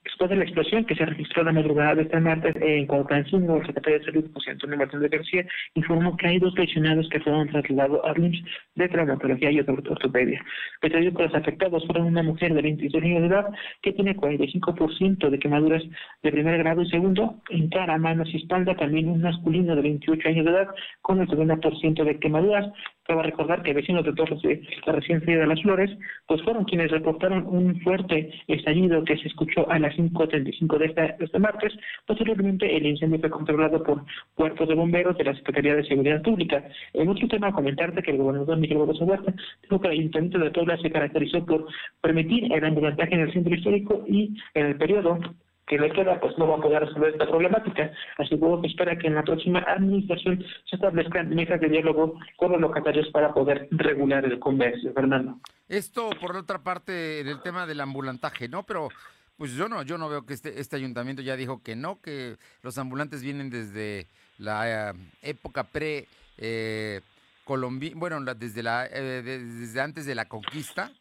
Después 0.05 0.29
de 0.29 0.35
la 0.35 0.43
explosión 0.43 0.85
que 0.85 0.95
se 0.95 1.03
registró 1.03 1.43
la 1.43 1.51
madrugada 1.51 1.95
de 1.95 2.03
esta 2.03 2.19
martes 2.19 2.55
en 2.61 2.85
Cuauhtémoc, 2.85 3.61
el 3.61 3.65
secretario 3.65 3.99
de 3.99 4.05
Salud, 4.05 4.31
José 4.33 4.51
Antonio 4.51 4.77
Martínez 4.77 5.09
de 5.09 5.17
García, 5.17 5.45
informó 5.73 6.15
que 6.15 6.27
hay 6.27 6.39
dos 6.39 6.53
lesionados 6.55 7.09
que 7.09 7.19
fueron 7.19 7.47
trasladados 7.49 8.01
a 8.05 8.13
RIMS 8.13 8.43
de 8.75 8.87
traumatología 8.87 9.51
y 9.51 9.59
ortopedia. 9.61 10.45
Que 10.79 10.89
los 10.89 11.33
afectados 11.33 11.85
fueron 11.87 12.05
una 12.05 12.21
mujer 12.21 12.53
de 12.53 12.61
26 12.61 13.03
años 13.03 13.21
de 13.21 13.27
edad 13.27 13.45
que 13.81 13.93
tiene 13.93 14.15
45% 14.15 15.29
de 15.29 15.39
quemaduras 15.39 15.83
de 16.21 16.31
primer 16.31 16.59
grado 16.59 16.83
y 16.83 16.89
segundo, 16.89 17.41
en 17.49 17.67
cara, 17.69 17.97
manos 17.97 18.29
y 18.31 18.37
espalda, 18.37 18.75
también 18.75 19.09
un 19.09 19.21
masculino 19.21 19.75
de 19.75 19.81
28 19.81 20.29
años 20.29 20.45
de 20.45 20.51
edad 20.51 20.67
con 21.01 21.19
el 21.19 21.27
70% 21.27 22.03
de 22.03 22.19
quemaduras, 22.19 22.71
Cabe 23.05 23.21
recordar 23.21 23.61
que 23.61 23.73
vecinos 23.73 24.03
de 24.03 24.13
Torres 24.13 24.41
de 24.41 24.61
la 24.87 24.93
recién 24.93 25.19
de 25.19 25.45
las 25.45 25.61
Flores, 25.61 25.91
pues 26.27 26.41
fueron 26.41 26.63
quienes 26.63 26.89
reportaron 26.89 27.45
un 27.45 27.79
fuerte 27.81 28.31
estallido 28.47 29.03
que 29.03 29.15
se 29.17 29.27
escuchó 29.27 29.69
a 29.69 29.77
las 29.77 29.94
5.35 29.95 30.77
de, 30.77 30.87
de 30.87 31.25
este 31.25 31.39
martes. 31.39 31.73
Posteriormente, 32.05 32.75
el 32.75 32.85
incendio 32.85 33.19
fue 33.19 33.29
controlado 33.29 33.81
por 33.83 34.03
cuerpos 34.35 34.67
de 34.67 34.75
bomberos 34.75 35.17
de 35.17 35.23
la 35.23 35.35
Secretaría 35.35 35.75
de 35.75 35.85
Seguridad 35.85 36.21
Pública. 36.21 36.63
En 36.93 37.09
otro 37.09 37.27
tema, 37.27 37.51
comentarte 37.51 38.01
que 38.01 38.11
el 38.11 38.17
gobernador 38.17 38.57
Miguel 38.57 38.79
Barroso 38.79 39.05
Huerta 39.05 39.33
dijo 39.63 39.79
que 39.79 39.87
el 39.87 39.93
Ayuntamiento 39.93 40.39
de 40.39 40.51
Puebla 40.51 40.77
se 40.77 40.91
caracterizó 40.91 41.45
por 41.45 41.67
permitir 42.01 42.51
el 42.53 42.65
ambulantaje 42.65 43.15
en 43.15 43.21
el 43.21 43.33
centro 43.33 43.55
histórico 43.55 44.03
y 44.07 44.35
en 44.53 44.65
el 44.67 44.77
periodo 44.77 45.19
que 45.67 45.79
le 45.79 45.91
queda, 45.91 46.19
pues 46.19 46.37
no 46.37 46.47
va 46.47 46.55
a 46.55 46.61
poder 46.61 46.85
resolver 46.85 47.11
esta 47.11 47.27
problemática. 47.27 47.91
Aseguró 48.17 48.61
que 48.61 48.67
espera 48.67 48.97
que 48.97 49.07
en 49.07 49.15
la 49.15 49.23
próxima 49.23 49.59
administración 49.59 50.43
se 50.69 50.75
establezcan 50.75 51.29
mesas 51.29 51.59
de 51.59 51.69
diálogo 51.69 52.19
con 52.37 52.51
los 52.51 52.61
locatarios 52.61 53.07
para 53.09 53.33
poder 53.33 53.67
regular 53.71 54.25
el 54.25 54.39
comercio, 54.39 54.93
Fernando. 54.93 55.39
Esto, 55.67 56.09
por 56.21 56.35
otra 56.35 56.59
parte, 56.59 57.21
en 57.21 57.27
el 57.27 57.41
tema 57.41 57.65
del 57.65 57.81
ambulantaje, 57.81 58.47
¿no? 58.47 58.63
Pero 58.63 58.89
pues 59.37 59.51
yo 59.53 59.67
no, 59.67 59.83
yo 59.83 59.97
no 59.97 60.09
veo 60.09 60.25
que 60.25 60.33
este, 60.33 60.59
este 60.59 60.75
ayuntamiento 60.75 61.21
ya 61.21 61.35
dijo 61.35 61.61
que 61.61 61.75
no, 61.75 62.01
que 62.01 62.37
los 62.61 62.77
ambulantes 62.77 63.21
vienen 63.21 63.49
desde 63.49 64.07
la 64.37 64.91
eh, 64.91 64.93
época 65.21 65.63
pre 65.63 66.07
eh, 66.37 67.01
bueno, 67.45 68.21
desde 68.35 68.63
la 68.63 68.87
eh, 68.87 69.21
desde 69.21 69.81
antes 69.81 70.05
de 70.05 70.15
la 70.15 70.25
conquista 70.25 70.91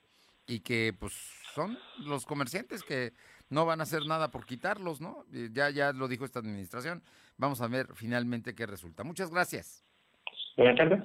y 0.47 0.61
que 0.61 0.94
pues 0.99 1.14
son 1.55 1.79
los 2.01 2.27
comerciantes 2.27 2.83
que 2.83 3.12
no 3.49 3.64
van 3.64 3.81
a 3.81 3.85
hacer 3.85 4.05
nada 4.07 4.31
por 4.31 4.44
quitarlos, 4.44 5.01
¿no? 5.01 5.25
Ya, 5.31 5.70
ya 5.70 5.92
lo 5.92 6.09
dijo 6.09 6.25
esta 6.25 6.40
administración. 6.40 7.03
Vamos 7.37 7.61
a 7.61 7.68
ver 7.68 7.88
finalmente 7.94 8.55
qué 8.55 8.66
resulta. 8.66 9.05
Muchas 9.05 9.31
gracias. 9.31 9.85
Buenas 10.57 10.77
tardes. 10.77 11.03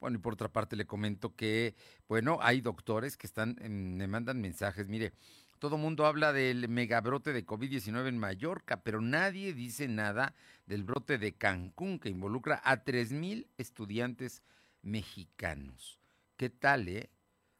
Bueno, 0.00 0.18
y 0.18 0.20
por 0.20 0.34
otra 0.34 0.48
parte 0.48 0.76
le 0.76 0.86
comento 0.86 1.34
que, 1.34 1.74
bueno, 2.08 2.38
hay 2.40 2.60
doctores 2.60 3.16
que 3.16 3.26
están, 3.26 3.56
me 3.60 4.06
mandan 4.06 4.40
mensajes, 4.40 4.88
mire, 4.88 5.12
todo 5.58 5.78
mundo 5.78 6.06
habla 6.06 6.32
del 6.32 6.68
megabrote 6.68 7.32
de 7.32 7.46
COVID-19 7.46 8.08
en 8.08 8.18
Mallorca, 8.18 8.82
pero 8.82 9.00
nadie 9.00 9.52
dice 9.52 9.88
nada 9.88 10.34
del 10.66 10.84
brote 10.84 11.18
de 11.18 11.32
Cancún 11.32 11.98
que 11.98 12.08
involucra 12.08 12.60
a 12.64 12.84
3.000 12.84 13.46
estudiantes 13.58 14.42
mexicanos. 14.82 15.98
¿Qué 16.36 16.50
tal, 16.50 16.88
eh? 16.88 17.10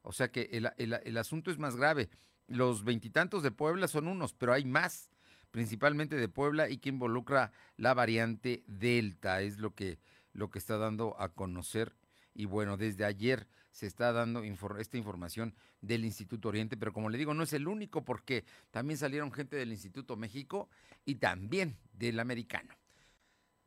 O 0.03 0.13
sea 0.13 0.31
que 0.31 0.49
el, 0.53 0.71
el 0.77 1.17
asunto 1.19 1.51
es 1.51 1.59
más 1.59 1.77
grave 1.77 2.09
los 2.49 2.83
veintitantos 2.83 3.43
de 3.43 3.51
Puebla 3.51 3.87
son 3.87 4.09
unos, 4.09 4.33
pero 4.33 4.53
hay 4.53 4.65
más, 4.65 5.11
principalmente 5.51 6.17
de 6.17 6.29
Puebla 6.29 6.69
y 6.69 6.79
que 6.79 6.89
involucra 6.89 7.53
la 7.77 7.95
variante 7.95 8.65
Delta, 8.67 9.43
es 9.43 9.59
lo 9.59 9.75
que, 9.75 9.99
lo 10.33 10.51
que 10.51 10.59
está 10.59 10.79
dando 10.79 11.15
a 11.21 11.29
conocer. 11.29 11.95
Y 12.39 12.45
bueno, 12.45 12.77
desde 12.77 13.05
ayer 13.05 13.49
se 13.73 13.89
está 13.89 14.13
dando 14.13 14.45
esta 14.79 14.97
información 14.97 15.57
del 15.81 16.05
Instituto 16.05 16.49
Oriente, 16.49 16.77
pero 16.77 16.93
como 16.93 17.11
le 17.11 17.19
digo, 17.19 17.35
no 17.35 17.43
es 17.43 17.53
el 17.53 17.67
único 17.67 18.05
porque 18.05 18.45
también 18.71 18.97
salieron 18.97 19.33
gente 19.33 19.57
del 19.57 19.73
Instituto 19.73 20.17
México 20.17 20.71
y 21.05 21.17
también 21.17 21.77
del 21.95 22.21
americano. 22.21 22.73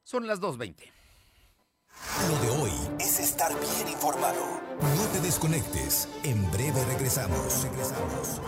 Son 0.04 0.26
las 0.26 0.40
2.20. 0.40 0.90
Lo 2.30 2.40
de 2.40 2.50
hoy 2.62 2.72
es 2.98 3.20
estar 3.20 3.52
bien 3.60 3.90
informado. 3.90 4.62
No 4.80 5.08
te 5.12 5.20
desconectes. 5.20 6.08
En 6.24 6.50
breve 6.50 6.86
regresamos. 6.86 7.64
Regresamos. 7.64 8.42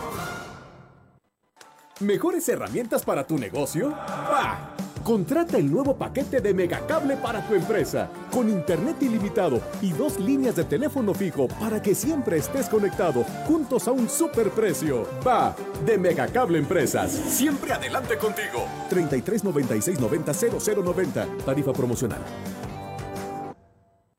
¿Mejores 2.00 2.48
herramientas 2.48 3.04
para 3.04 3.26
tu 3.26 3.36
negocio? 3.36 3.90
¡Bah! 3.90 4.74
Contrata 5.04 5.58
el 5.58 5.70
nuevo 5.70 5.94
paquete 5.94 6.40
de 6.40 6.54
Megacable 6.54 7.18
para 7.18 7.46
tu 7.46 7.54
empresa, 7.54 8.08
con 8.32 8.48
internet 8.48 8.96
ilimitado 9.02 9.60
y 9.82 9.92
dos 9.92 10.18
líneas 10.18 10.56
de 10.56 10.64
teléfono 10.64 11.12
fijo 11.12 11.46
para 11.46 11.82
que 11.82 11.94
siempre 11.94 12.38
estés 12.38 12.70
conectado, 12.70 13.22
juntos 13.46 13.86
a 13.86 13.92
un 13.92 14.08
superprecio. 14.08 15.06
Va, 15.24 15.54
de 15.84 15.98
Megacable 15.98 16.58
Empresas. 16.58 17.12
Siempre 17.12 17.74
adelante 17.74 18.16
contigo. 18.16 18.64
33 18.88 19.44
96 19.44 20.00
90 20.00 20.32
0090. 20.32 21.26
Tarifa 21.44 21.72
promocional. 21.74 22.20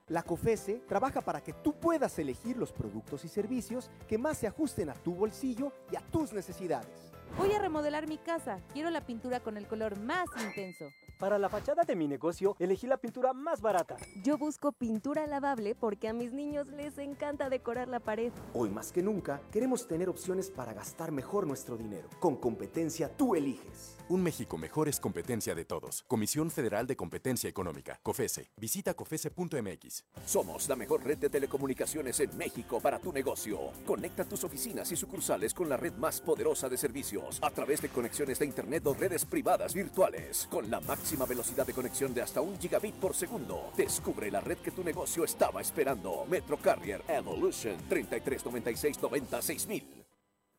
La 0.08 0.22
COFESE 0.22 0.84
trabaja 0.88 1.20
para 1.22 1.42
que 1.42 1.52
tú 1.52 1.74
puedas 1.74 2.20
elegir 2.20 2.58
los 2.58 2.72
productos 2.72 3.26
y 3.26 3.28
servicios 3.28 3.90
que 4.08 4.20
más 4.20 4.38
se 4.38 4.46
ajusten 4.46 4.90
a 4.92 4.94
tu 4.94 5.16
bolsillo 5.16 5.72
y 5.92 5.96
a 5.96 6.02
tus 6.12 6.32
necesidades. 6.32 7.05
Voy 7.38 7.52
a 7.52 7.60
remodelar 7.60 8.08
mi 8.08 8.18
casa. 8.18 8.62
Quiero 8.72 8.90
la 8.90 9.06
pintura 9.06 9.42
con 9.42 9.58
el 9.58 9.68
color 9.68 10.00
más 10.00 10.28
intenso. 10.42 10.86
Para 11.20 11.38
la 11.38 11.50
fachada 11.50 11.84
de 11.84 11.96
mi 11.96 12.08
negocio, 12.08 12.56
elegí 12.60 12.88
la 12.88 12.96
pintura 12.98 13.34
más 13.34 13.62
barata. 13.62 13.98
Yo 14.24 14.38
busco 14.38 14.72
pintura 14.72 15.28
lavable 15.28 15.76
porque 15.76 16.08
a 16.08 16.14
mis 16.14 16.32
niños 16.32 16.68
les 16.68 16.98
encanta 16.98 17.50
decorar 17.50 17.90
la 17.90 18.00
pared. 18.00 18.32
Hoy 18.54 18.70
más 18.70 18.92
que 18.94 19.04
nunca, 19.04 19.42
queremos 19.52 19.86
tener 19.86 20.08
opciones 20.08 20.50
para 20.50 20.74
gastar 20.74 21.12
mejor 21.12 21.46
nuestro 21.46 21.76
dinero. 21.76 22.10
Con 22.20 22.38
competencia 22.38 23.10
tú 23.10 23.36
eliges. 23.36 23.95
Un 24.08 24.22
México 24.22 24.56
mejor 24.60 24.88
es 24.88 25.00
competencia 25.00 25.56
de 25.56 25.66
todos. 25.66 26.04
Comisión 26.08 26.52
Federal 26.52 26.86
de 26.86 26.96
Competencia 26.96 27.50
Económica, 27.50 28.00
COFESE. 28.04 28.52
Visita 28.56 28.94
COFESE.mx. 28.94 30.04
Somos 30.28 30.70
la 30.70 30.76
mejor 30.76 31.04
red 31.04 31.18
de 31.18 31.28
telecomunicaciones 31.28 32.20
en 32.20 32.38
México 32.38 32.80
para 32.80 33.00
tu 33.00 33.12
negocio. 33.12 33.72
Conecta 33.84 34.24
tus 34.24 34.44
oficinas 34.44 34.92
y 34.92 34.96
sucursales 34.96 35.56
con 35.56 35.70
la 35.70 35.78
red 35.78 35.94
más 35.94 36.22
poderosa 36.22 36.70
de 36.70 36.78
servicios 36.78 37.40
a 37.42 37.50
través 37.50 37.82
de 37.82 37.90
conexiones 37.90 38.38
de 38.38 38.46
Internet 38.46 38.86
o 38.86 38.94
redes 38.94 39.26
privadas 39.26 39.74
virtuales. 39.74 40.48
Con 40.52 40.70
la 40.70 40.82
máxima 40.82 41.26
velocidad 41.26 41.66
de 41.66 41.74
conexión 41.74 42.14
de 42.14 42.22
hasta 42.22 42.42
un 42.42 42.60
gigabit 42.60 42.94
por 42.96 43.16
segundo. 43.16 43.72
Descubre 43.76 44.30
la 44.30 44.40
red 44.40 44.60
que 44.60 44.70
tu 44.70 44.84
negocio 44.84 45.24
estaba 45.24 45.62
esperando. 45.62 46.28
Metro 46.30 46.58
Carrier 46.58 47.02
Evolution 47.08 47.76
3396 47.90 49.00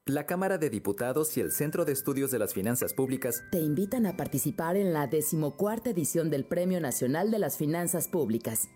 la 0.07 0.25
Cámara 0.25 0.57
de 0.57 0.71
Diputados 0.71 1.37
y 1.37 1.41
el 1.41 1.51
Centro 1.51 1.85
de 1.85 1.93
Estudios 1.93 2.31
de 2.31 2.39
las 2.39 2.55
Finanzas 2.55 2.95
Públicas 2.95 3.43
te 3.51 3.59
invitan 3.59 4.07
a 4.07 4.17
participar 4.17 4.77
en 4.77 4.93
la 4.93 5.09
decimocuarta 5.09 5.91
edición 5.91 6.31
del 6.31 6.45
Premio 6.45 6.81
Nacional 6.81 7.33
de 7.33 7.41
las 7.41 7.57
Finanzas 7.57 8.07
Públicas, 8.07 8.69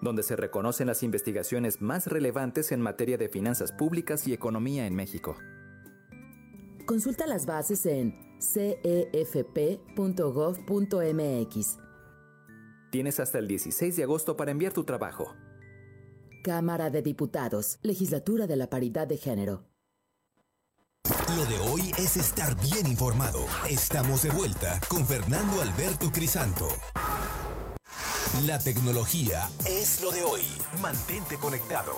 donde 0.00 0.22
se 0.22 0.36
reconocen 0.36 0.86
las 0.86 1.02
investigaciones 1.02 1.82
más 1.82 2.06
relevantes 2.06 2.72
en 2.72 2.80
materia 2.80 3.18
de 3.18 3.28
finanzas 3.28 3.72
públicas 3.72 4.26
y 4.26 4.32
economía 4.32 4.86
en 4.86 4.94
México. 4.94 5.36
Consulta 6.86 7.26
las 7.26 7.44
bases 7.44 7.84
en 7.84 8.14
cefp.gov.mx. 8.40 9.86
Tienes 12.90 13.20
hasta 13.20 13.38
el 13.38 13.48
16 13.48 13.96
de 13.96 14.02
agosto 14.02 14.34
para 14.34 14.50
enviar 14.50 14.72
tu 14.72 14.84
trabajo. 14.84 15.36
Cámara 16.42 16.88
de 16.88 17.02
Diputados, 17.02 17.78
Legislatura 17.82 18.46
de 18.46 18.56
la 18.56 18.70
Paridad 18.70 19.06
de 19.06 19.18
Género. 19.18 19.69
Lo 21.36 21.44
de 21.44 21.58
hoy 21.58 21.92
es 21.96 22.16
estar 22.16 22.56
bien 22.60 22.88
informado. 22.88 23.46
Estamos 23.68 24.22
de 24.22 24.30
vuelta 24.30 24.80
con 24.88 25.06
Fernando 25.06 25.60
Alberto 25.62 26.10
Crisanto. 26.10 26.66
La 28.46 28.58
tecnología 28.58 29.48
es 29.64 30.02
lo 30.02 30.10
de 30.10 30.24
hoy. 30.24 30.42
Mantente 30.82 31.36
conectado. 31.36 31.92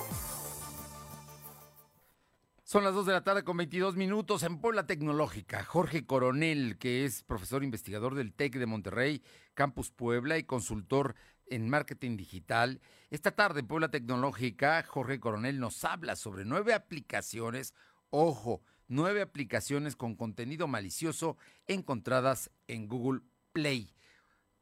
Son 2.63 2.85
las 2.85 2.95
2 2.95 3.07
de 3.07 3.13
la 3.13 3.25
tarde 3.25 3.43
con 3.43 3.57
22 3.57 3.97
minutos 3.97 4.43
en 4.43 4.61
Puebla 4.61 4.87
Tecnológica. 4.87 5.65
Jorge 5.65 6.05
Coronel, 6.05 6.77
que 6.79 7.07
es 7.07 7.23
profesor 7.23 7.65
investigador 7.65 8.15
del 8.15 8.35
TEC 8.35 8.57
de 8.57 8.67
Monterrey, 8.67 9.23
Campus 9.55 9.91
Puebla 9.91 10.37
y 10.37 10.45
consultor 10.45 11.15
en 11.47 11.71
marketing 11.71 12.19
digital. 12.19 12.81
Esta 13.09 13.31
tarde 13.31 13.61
en 13.61 13.67
Puebla 13.67 13.91
Tecnológica, 13.91 14.83
Jorge 14.83 15.21
Coronel 15.21 15.59
nos 15.59 15.85
habla 15.85 16.17
sobre 16.17 16.45
nueve 16.45 16.75
aplicaciones, 16.75 17.73
ojo, 18.11 18.63
nueve 18.93 19.23
aplicaciones 19.23 19.97
con 19.97 20.15
contenido 20.15 20.69
malicioso 20.69 21.37
encontradas 21.67 22.51
en 22.69 22.89
Google 22.89 23.23
Play. 23.53 23.95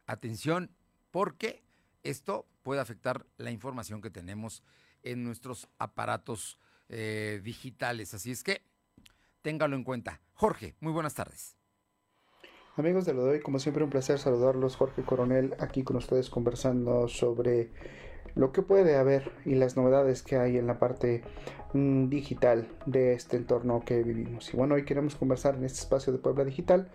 Atención, 0.06 0.70
porque 1.10 1.62
esto 2.02 2.46
puede 2.62 2.80
afectar 2.80 3.26
la 3.36 3.50
información 3.50 4.00
que 4.00 4.10
tenemos 4.10 4.62
en 5.02 5.24
nuestros 5.24 5.68
aparatos 5.78 6.58
eh, 6.88 7.40
digitales. 7.42 8.14
Así 8.14 8.30
es 8.30 8.44
que 8.44 8.62
téngalo 9.42 9.74
en 9.76 9.84
cuenta. 9.84 10.20
Jorge, 10.34 10.76
muy 10.80 10.92
buenas 10.92 11.14
tardes. 11.14 11.56
Amigos 12.76 13.04
de 13.04 13.14
lo 13.14 13.24
de 13.24 13.30
hoy, 13.32 13.40
como 13.40 13.58
siempre 13.58 13.82
un 13.82 13.90
placer 13.90 14.18
saludarlos. 14.18 14.76
Jorge 14.76 15.02
Coronel 15.02 15.54
aquí 15.58 15.82
con 15.82 15.96
ustedes 15.96 16.30
conversando 16.30 17.08
sobre 17.08 17.72
lo 18.34 18.52
que 18.52 18.62
puede 18.62 18.96
haber 18.96 19.30
y 19.44 19.54
las 19.54 19.76
novedades 19.76 20.22
que 20.22 20.36
hay 20.36 20.56
en 20.56 20.66
la 20.66 20.78
parte 20.78 21.22
mm, 21.72 22.08
digital 22.08 22.68
de 22.86 23.14
este 23.14 23.36
entorno 23.36 23.82
que 23.84 24.02
vivimos. 24.02 24.52
Y 24.52 24.56
bueno, 24.56 24.74
hoy 24.74 24.84
queremos 24.84 25.16
conversar 25.16 25.56
en 25.56 25.64
este 25.64 25.80
espacio 25.80 26.12
de 26.12 26.18
Puebla 26.18 26.44
Digital 26.44 26.88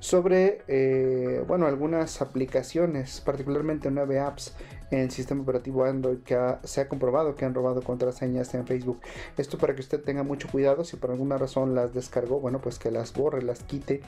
sobre, 0.00 0.62
eh, 0.68 1.42
bueno, 1.46 1.66
algunas 1.66 2.20
aplicaciones, 2.20 3.20
particularmente 3.20 3.90
nueve 3.90 4.20
apps 4.20 4.54
en 4.90 5.00
el 5.00 5.10
sistema 5.10 5.42
operativo 5.42 5.84
Android 5.84 6.18
que 6.18 6.38
se 6.62 6.80
ha 6.80 6.88
comprobado 6.88 7.34
que 7.34 7.44
han 7.44 7.54
robado 7.54 7.82
contraseñas 7.82 8.54
en 8.54 8.66
Facebook. 8.66 9.00
Esto 9.36 9.58
para 9.58 9.74
que 9.74 9.80
usted 9.80 10.02
tenga 10.02 10.22
mucho 10.22 10.48
cuidado, 10.48 10.84
si 10.84 10.96
por 10.96 11.10
alguna 11.10 11.38
razón 11.38 11.74
las 11.74 11.92
descargó, 11.92 12.40
bueno, 12.40 12.60
pues 12.60 12.78
que 12.78 12.90
las 12.90 13.12
borre, 13.12 13.42
las 13.42 13.62
quite 13.62 14.00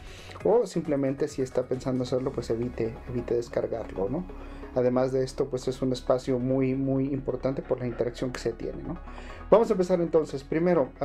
o 0.45 0.67
simplemente 0.67 1.27
si 1.29 1.43
está 1.43 1.65
pensando 1.65 2.05
hacerlo, 2.05 2.33
pues 2.33 2.51
evite, 2.51 2.95
evite 3.09 3.35
descargarlo, 3.35 4.09
¿no? 4.09 4.25
Además 4.79 5.13
de 5.13 5.25
esto, 5.25 5.49
pues 5.49 5.67
es 5.69 5.83
un 5.83 5.93
espacio 5.93 6.39
muy, 6.39 6.75
muy 6.75 7.07
importante 7.07 7.63
por 7.63 7.81
la 7.81 7.87
interacción 7.87 8.31
que 8.31 8.41
se 8.41 8.53
tiene, 8.53 8.83
¿no? 8.83 8.97
Vamos 9.51 9.71
a 9.71 9.73
empezar 9.73 10.01
entonces. 10.01 10.45
Primero, 10.45 10.91
uh, 11.01 11.05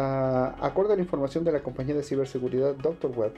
acorde 0.63 0.93
a 0.93 0.95
la 0.95 1.01
información 1.01 1.43
de 1.43 1.51
la 1.51 1.63
compañía 1.63 1.95
de 1.95 2.03
ciberseguridad 2.03 2.75
Dr. 2.75 3.11
Web, 3.11 3.33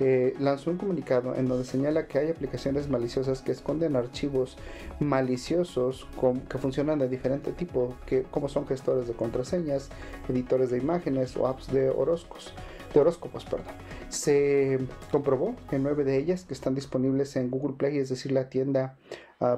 eh, 0.00 0.34
lanzó 0.38 0.70
un 0.70 0.78
comunicado 0.78 1.34
en 1.34 1.46
donde 1.46 1.64
señala 1.64 2.06
que 2.06 2.18
hay 2.18 2.30
aplicaciones 2.30 2.88
maliciosas 2.88 3.42
que 3.42 3.52
esconden 3.52 3.94
archivos 3.96 4.56
maliciosos 5.00 6.08
que 6.48 6.58
funcionan 6.58 6.98
de 6.98 7.08
diferente 7.08 7.52
tipo, 7.52 7.94
que, 8.06 8.22
como 8.22 8.48
son 8.48 8.66
gestores 8.66 9.06
de 9.06 9.14
contraseñas, 9.14 9.90
editores 10.28 10.70
de 10.70 10.78
imágenes 10.78 11.36
o 11.36 11.46
apps 11.46 11.72
de 11.72 11.90
horóscopos 11.90 12.54
de 12.94 13.00
horóscopos, 13.00 13.44
perdón. 13.44 13.66
Se 14.08 14.78
comprobó 15.10 15.56
en 15.72 15.82
nueve 15.82 16.04
de 16.04 16.16
ellas 16.16 16.44
que 16.44 16.54
están 16.54 16.74
disponibles 16.74 17.36
en 17.36 17.50
Google 17.50 17.76
Play, 17.76 17.98
es 17.98 18.08
decir, 18.08 18.32
la 18.32 18.48
tienda 18.48 18.96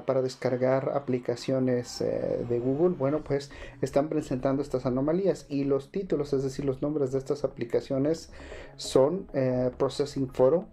para 0.05 0.21
descargar 0.21 0.91
aplicaciones 0.93 2.01
eh, 2.01 2.45
de 2.47 2.59
Google. 2.59 2.95
Bueno, 2.95 3.23
pues 3.23 3.51
están 3.81 4.09
presentando 4.09 4.61
estas 4.61 4.85
anomalías 4.85 5.45
y 5.49 5.63
los 5.63 5.91
títulos, 5.91 6.33
es 6.33 6.43
decir, 6.43 6.65
los 6.65 6.81
nombres 6.81 7.11
de 7.11 7.19
estas 7.19 7.43
aplicaciones 7.43 8.31
son 8.75 9.27
eh, 9.33 9.71
Processing 9.77 10.29
Photo, 10.29 10.65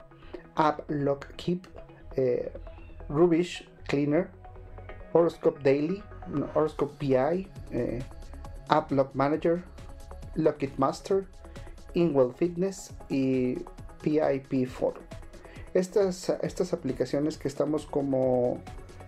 App 0.54 0.88
Lock 0.88 1.26
Keep, 1.36 1.66
eh, 2.16 2.52
Rubish 3.08 3.68
Cleaner, 3.86 4.28
Horoscope 5.12 5.60
Daily, 5.62 6.02
Horoscope 6.54 6.94
PI, 6.98 7.48
App 8.68 8.90
Lock 8.90 9.14
Manager, 9.14 9.62
Lockit 10.34 10.76
Master, 10.78 11.26
InWell 11.94 12.32
Fitness 12.32 12.92
y 13.08 13.58
PIP 14.02 14.66
Forum. 14.66 15.02
Estas, 15.74 16.30
estas 16.42 16.72
aplicaciones 16.72 17.36
que 17.36 17.48
estamos 17.48 17.86
como 17.86 18.60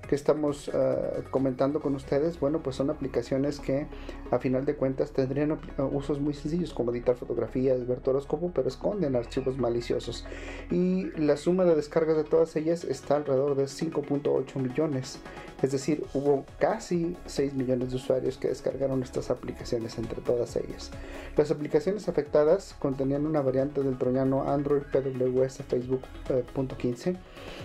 que 0.09 0.15
estamos 0.15 0.69
uh, 0.69 1.23
comentando 1.31 1.81
con 1.81 1.95
ustedes, 1.95 2.39
bueno, 2.41 2.63
pues 2.63 2.77
son 2.77 2.91
aplicaciones 2.91 3.61
que 3.61 3.87
a 4.31 4.39
final 4.39 4.65
de 4.65 4.77
cuentas 4.77 5.13
tendrían 5.13 5.53
uh, 5.53 5.57
usos 5.93 6.21
muy 6.21 6.35
sencillos 6.35 6.73
como 6.73 6.93
editar 6.93 7.17
fotografías, 7.17 7.87
ver 7.87 8.01
horóscopo, 8.05 8.53
pero 8.55 8.69
esconden 8.69 9.17
archivos 9.17 9.59
maliciosos. 9.59 10.25
Y 10.71 11.07
la 11.17 11.37
suma 11.37 11.65
de 11.65 11.75
descargas 11.75 12.17
de 12.17 12.25
todas 12.25 12.55
ellas 12.57 12.85
está 12.85 13.17
alrededor 13.17 13.57
de 13.57 13.65
5.8 13.65 14.57
millones. 14.57 15.19
Es 15.63 15.73
decir, 15.73 16.05
hubo 16.13 16.45
casi 16.59 17.17
6 17.27 17.55
millones 17.55 17.91
de 17.91 17.97
usuarios 17.97 18.37
que 18.37 18.49
descargaron 18.49 19.03
estas 19.03 19.31
aplicaciones 19.31 19.97
entre 19.99 20.21
todas 20.21 20.55
ellas. 20.57 20.91
Las 21.37 21.51
aplicaciones 21.51 22.09
afectadas 22.09 22.75
contenían 22.79 23.27
una 23.27 23.41
variante 23.41 23.83
del 23.83 23.97
troyano 23.97 24.49
Android 24.49 24.83
PWS 24.93 25.63
Facebook.15 25.67 27.07
eh, 27.09 27.17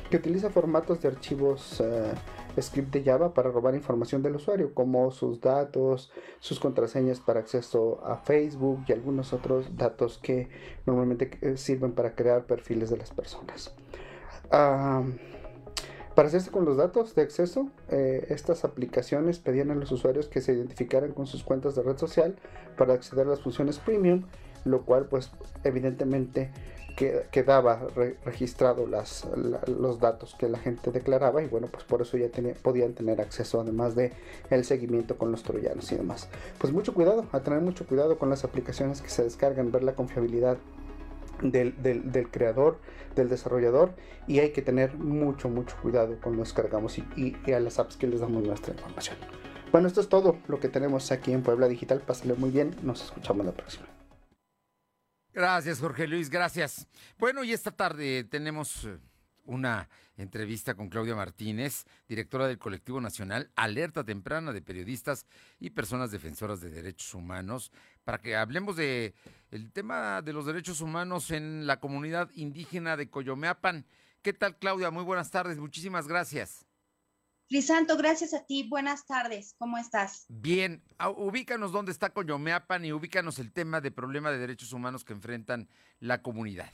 que 0.09 0.17
utiliza 0.17 0.49
formatos 0.49 1.01
de 1.01 1.09
archivos 1.09 1.81
eh, 1.81 2.13
script 2.59 2.91
de 2.91 3.03
Java 3.03 3.33
para 3.33 3.49
robar 3.49 3.75
información 3.75 4.21
del 4.21 4.35
usuario, 4.35 4.73
como 4.73 5.11
sus 5.11 5.41
datos, 5.41 6.11
sus 6.39 6.59
contraseñas 6.59 7.19
para 7.19 7.39
acceso 7.39 8.01
a 8.05 8.17
Facebook 8.17 8.83
y 8.87 8.93
algunos 8.93 9.33
otros 9.33 9.77
datos 9.77 10.19
que 10.21 10.49
normalmente 10.85 11.37
eh, 11.41 11.57
sirven 11.57 11.93
para 11.93 12.15
crear 12.15 12.45
perfiles 12.45 12.89
de 12.89 12.97
las 12.97 13.11
personas. 13.11 13.73
Para 16.15 16.27
hacerse 16.27 16.51
con 16.51 16.65
los 16.65 16.75
datos 16.75 17.15
de 17.15 17.21
acceso, 17.21 17.69
eh, 17.89 18.27
estas 18.29 18.65
aplicaciones 18.65 19.39
pedían 19.39 19.71
a 19.71 19.75
los 19.75 19.91
usuarios 19.93 20.27
que 20.27 20.41
se 20.41 20.51
identificaran 20.51 21.13
con 21.13 21.25
sus 21.25 21.43
cuentas 21.43 21.73
de 21.75 21.83
red 21.83 21.97
social 21.97 22.35
para 22.77 22.93
acceder 22.93 23.27
a 23.27 23.29
las 23.29 23.41
funciones 23.41 23.79
premium, 23.79 24.23
lo 24.65 24.81
cual 24.83 25.05
pues 25.05 25.31
evidentemente 25.63 26.51
quedaba 26.95 27.87
registrado 28.25 28.85
los 28.87 29.99
datos 29.99 30.35
que 30.35 30.49
la 30.49 30.59
gente 30.59 30.91
declaraba 30.91 31.41
y 31.41 31.47
bueno 31.47 31.67
pues 31.71 31.83
por 31.83 32.01
eso 32.01 32.17
ya 32.17 32.27
podían 32.61 32.93
tener 32.93 33.21
acceso 33.21 33.61
además 33.61 33.95
de 33.95 34.13
el 34.49 34.65
seguimiento 34.65 35.17
con 35.17 35.31
los 35.31 35.43
troyanos 35.43 35.91
y 35.91 35.95
demás. 35.95 36.27
Pues 36.57 36.73
mucho 36.73 36.93
cuidado, 36.93 37.25
a 37.31 37.39
tener 37.41 37.61
mucho 37.61 37.85
cuidado 37.85 38.17
con 38.17 38.29
las 38.29 38.43
aplicaciones 38.43 39.01
que 39.01 39.09
se 39.09 39.23
descargan, 39.23 39.71
ver 39.71 39.83
la 39.83 39.93
confiabilidad 39.93 40.57
del, 41.41 42.27
creador, 42.31 42.77
del 43.15 43.29
desarrollador 43.29 43.93
y 44.27 44.39
hay 44.39 44.51
que 44.51 44.61
tener 44.61 44.95
mucho, 44.95 45.49
mucho 45.49 45.75
cuidado 45.81 46.15
cuando 46.21 46.39
nos 46.39 46.53
cargamos 46.53 46.97
y, 46.97 47.01
y, 47.15 47.35
y, 47.45 47.53
a 47.53 47.59
las 47.59 47.79
apps 47.79 47.97
que 47.97 48.07
les 48.07 48.19
damos 48.19 48.43
nuestra 48.43 48.73
información. 48.73 49.17
Bueno, 49.71 49.87
esto 49.87 50.01
es 50.01 50.09
todo 50.09 50.37
lo 50.47 50.59
que 50.59 50.67
tenemos 50.67 51.11
aquí 51.11 51.31
en 51.31 51.43
Puebla 51.43 51.67
Digital. 51.67 52.01
Pásenle 52.01 52.35
muy 52.35 52.49
bien, 52.49 52.75
nos 52.83 53.03
escuchamos 53.03 53.45
la 53.45 53.53
próxima. 53.53 53.90
Gracias, 55.33 55.79
Jorge 55.79 56.07
Luis, 56.07 56.29
gracias. 56.29 56.87
Bueno, 57.17 57.45
y 57.45 57.53
esta 57.53 57.71
tarde 57.71 58.25
tenemos 58.25 58.85
una 59.45 59.87
entrevista 60.17 60.75
con 60.75 60.89
Claudia 60.89 61.15
Martínez, 61.15 61.85
directora 62.07 62.47
del 62.47 62.57
colectivo 62.57 62.99
nacional 62.99 63.49
Alerta 63.55 64.03
Temprana 64.03 64.51
de 64.51 64.61
Periodistas 64.61 65.25
y 65.57 65.69
Personas 65.69 66.11
Defensoras 66.11 66.59
de 66.59 66.69
Derechos 66.69 67.13
Humanos, 67.13 67.71
para 68.03 68.19
que 68.19 68.35
hablemos 68.35 68.75
de 68.75 69.13
el 69.51 69.71
tema 69.71 70.21
de 70.21 70.33
los 70.33 70.45
derechos 70.45 70.81
humanos 70.81 71.31
en 71.31 71.65
la 71.65 71.79
comunidad 71.79 72.29
indígena 72.33 72.97
de 72.97 73.09
Coyomeapan. 73.09 73.85
¿Qué 74.21 74.33
tal, 74.33 74.57
Claudia? 74.57 74.91
Muy 74.91 75.05
buenas 75.05 75.31
tardes, 75.31 75.57
muchísimas 75.59 76.09
gracias. 76.09 76.65
Lisanto, 77.51 77.97
gracias 77.97 78.33
a 78.33 78.45
ti. 78.45 78.63
Buenas 78.63 79.05
tardes. 79.05 79.55
¿Cómo 79.57 79.77
estás? 79.77 80.23
Bien. 80.29 80.81
Ubícanos 81.17 81.73
dónde 81.73 81.91
está 81.91 82.13
Coyomeapan 82.13 82.85
y 82.85 82.93
ubícanos 82.93 83.39
el 83.39 83.51
tema 83.51 83.81
de 83.81 83.91
problema 83.91 84.31
de 84.31 84.37
derechos 84.37 84.71
humanos 84.71 85.03
que 85.03 85.11
enfrentan 85.11 85.67
la 85.99 86.21
comunidad. 86.21 86.71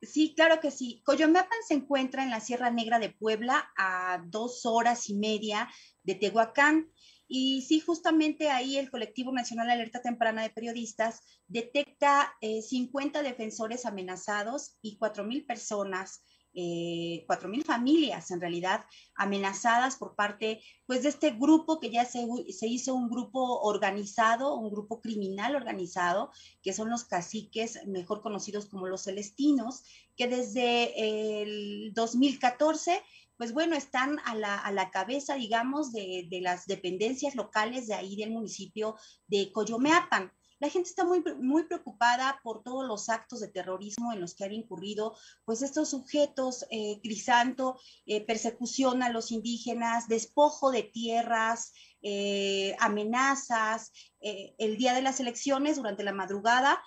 Sí, 0.00 0.32
claro 0.36 0.60
que 0.60 0.70
sí. 0.70 1.02
Coyomeapan 1.04 1.58
se 1.66 1.74
encuentra 1.74 2.22
en 2.22 2.30
la 2.30 2.38
Sierra 2.38 2.70
Negra 2.70 3.00
de 3.00 3.10
Puebla, 3.10 3.68
a 3.76 4.22
dos 4.28 4.64
horas 4.64 5.10
y 5.10 5.16
media 5.16 5.68
de 6.04 6.14
Tehuacán. 6.14 6.88
Y 7.26 7.62
sí, 7.62 7.80
justamente 7.80 8.48
ahí 8.48 8.76
el 8.76 8.92
Colectivo 8.92 9.32
Nacional 9.32 9.70
Alerta 9.70 10.00
Temprana 10.02 10.42
de 10.42 10.50
Periodistas 10.50 11.20
detecta 11.48 12.32
eh, 12.40 12.62
50 12.62 13.24
defensores 13.24 13.84
amenazados 13.86 14.78
y 14.82 14.98
4.000 14.98 15.48
personas 15.48 16.22
eh, 16.54 17.24
4.000 17.28 17.64
familias 17.64 18.30
en 18.30 18.40
realidad 18.40 18.84
amenazadas 19.14 19.96
por 19.96 20.16
parte 20.16 20.60
pues 20.86 21.02
de 21.02 21.08
este 21.10 21.30
grupo 21.30 21.78
que 21.78 21.90
ya 21.90 22.04
se, 22.04 22.26
se, 22.52 22.66
hizo 22.66 22.94
un 22.94 23.08
grupo 23.08 23.60
organizado, 23.60 24.56
un 24.56 24.70
grupo 24.70 25.00
criminal 25.00 25.54
organizado, 25.54 26.30
que 26.62 26.72
son 26.72 26.90
los 26.90 27.04
caciques 27.04 27.86
mejor 27.86 28.22
conocidos 28.22 28.66
como 28.66 28.88
los 28.88 29.04
celestinos, 29.04 29.84
que 30.16 30.26
desde 30.26 31.42
el 31.42 31.92
2014 31.94 33.00
pues 33.36 33.54
bueno, 33.54 33.74
están 33.74 34.18
a 34.26 34.34
la, 34.34 34.58
a 34.58 34.70
la 34.70 34.90
cabeza, 34.90 35.34
digamos, 35.34 35.92
de, 35.92 36.26
de 36.28 36.42
las 36.42 36.66
dependencias 36.66 37.34
locales 37.34 37.86
de 37.86 37.94
ahí 37.94 38.14
del 38.14 38.32
municipio 38.32 38.96
de 39.28 39.50
Coyomeapan 39.50 40.30
la 40.60 40.68
gente 40.68 40.90
está 40.90 41.04
muy, 41.04 41.24
muy 41.40 41.64
preocupada 41.64 42.38
por 42.42 42.62
todos 42.62 42.86
los 42.86 43.08
actos 43.08 43.40
de 43.40 43.48
terrorismo 43.48 44.12
en 44.12 44.20
los 44.20 44.34
que 44.34 44.44
han 44.44 44.52
incurrido, 44.52 45.16
pues 45.44 45.62
estos 45.62 45.90
sujetos, 45.90 46.66
eh, 46.70 47.00
Crisanto, 47.02 47.80
eh, 48.06 48.24
persecución 48.24 49.02
a 49.02 49.10
los 49.10 49.32
indígenas, 49.32 50.06
despojo 50.06 50.70
de 50.70 50.82
tierras, 50.82 51.72
eh, 52.02 52.76
amenazas. 52.78 53.92
Eh, 54.22 54.54
el 54.58 54.76
día 54.76 54.92
de 54.92 55.00
las 55.00 55.18
elecciones, 55.18 55.76
durante 55.76 56.04
la 56.04 56.12
madrugada, 56.12 56.82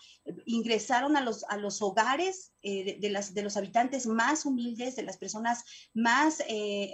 ingresaron 0.46 1.18
a 1.18 1.22
los, 1.22 1.44
a 1.50 1.58
los 1.58 1.82
hogares 1.82 2.54
eh, 2.62 2.98
de, 3.00 3.10
las, 3.10 3.34
de 3.34 3.42
los 3.42 3.58
habitantes 3.58 4.06
más 4.06 4.46
humildes, 4.46 4.96
de 4.96 5.04
las 5.04 5.18
personas 5.18 5.64
más, 5.94 6.44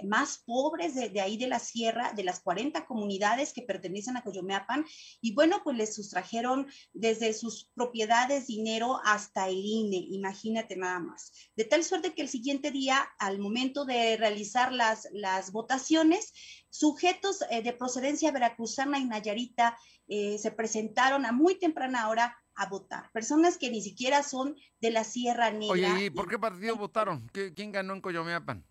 más 0.04 0.42
pobres 0.46 0.94
de, 0.94 1.10
de, 1.10 1.20
ahí 1.20 1.36
de 1.36 1.46
la 1.46 1.58
sierra, 1.58 2.12
de 2.14 2.24
las 2.24 2.40
40 2.40 2.86
comunidades 2.86 3.52
que 3.52 3.62
pertenecen 3.62 4.16
a 4.16 4.22
Coyomeapan. 4.22 4.84
Y 5.20 5.34
bueno, 5.34 5.60
pues 5.62 5.76
les 5.76 5.94
sustrajeron 5.94 6.66
desde 6.92 7.32
sus 7.34 7.70
propiedades 7.74 8.46
dinero 8.46 9.00
hasta 9.04 9.48
el 9.48 9.58
INE, 9.64 10.06
imagínate 10.10 10.76
nada 10.76 11.00
más. 11.00 11.32
De 11.54 11.64
tal 11.64 11.84
suerte 11.84 12.14
que 12.14 12.22
el 12.22 12.28
siguiente 12.28 12.70
día, 12.70 13.08
al 13.18 13.38
momento 13.38 13.84
de 13.84 14.16
realizar 14.16 14.72
las, 14.72 15.08
las 15.12 15.52
votaciones, 15.52 16.32
sujetos 16.70 17.44
eh, 17.50 17.62
de 17.62 17.72
procedencia 17.72 18.32
veracruzana 18.32 18.98
y 18.98 19.04
nayarita 19.04 19.76
eh, 20.08 20.38
se 20.38 20.50
presentaron 20.50 21.26
a 21.26 21.32
muy 21.32 21.56
temprana 21.56 22.08
hora 22.08 22.36
a 22.54 22.66
votar. 22.66 23.10
Personas 23.12 23.58
que 23.58 23.70
ni 23.70 23.82
siquiera 23.82 24.22
son 24.22 24.56
de 24.80 24.90
la 24.90 25.04
Sierra 25.04 25.50
Negra. 25.50 25.72
Oye, 25.72 26.04
¿y 26.06 26.10
por 26.10 26.28
qué 26.28 26.38
partido 26.38 26.76
votaron? 26.76 27.28
¿Quién 27.32 27.72
ganó 27.72 27.94
en 27.94 28.00
Coyomeapan? 28.00 28.64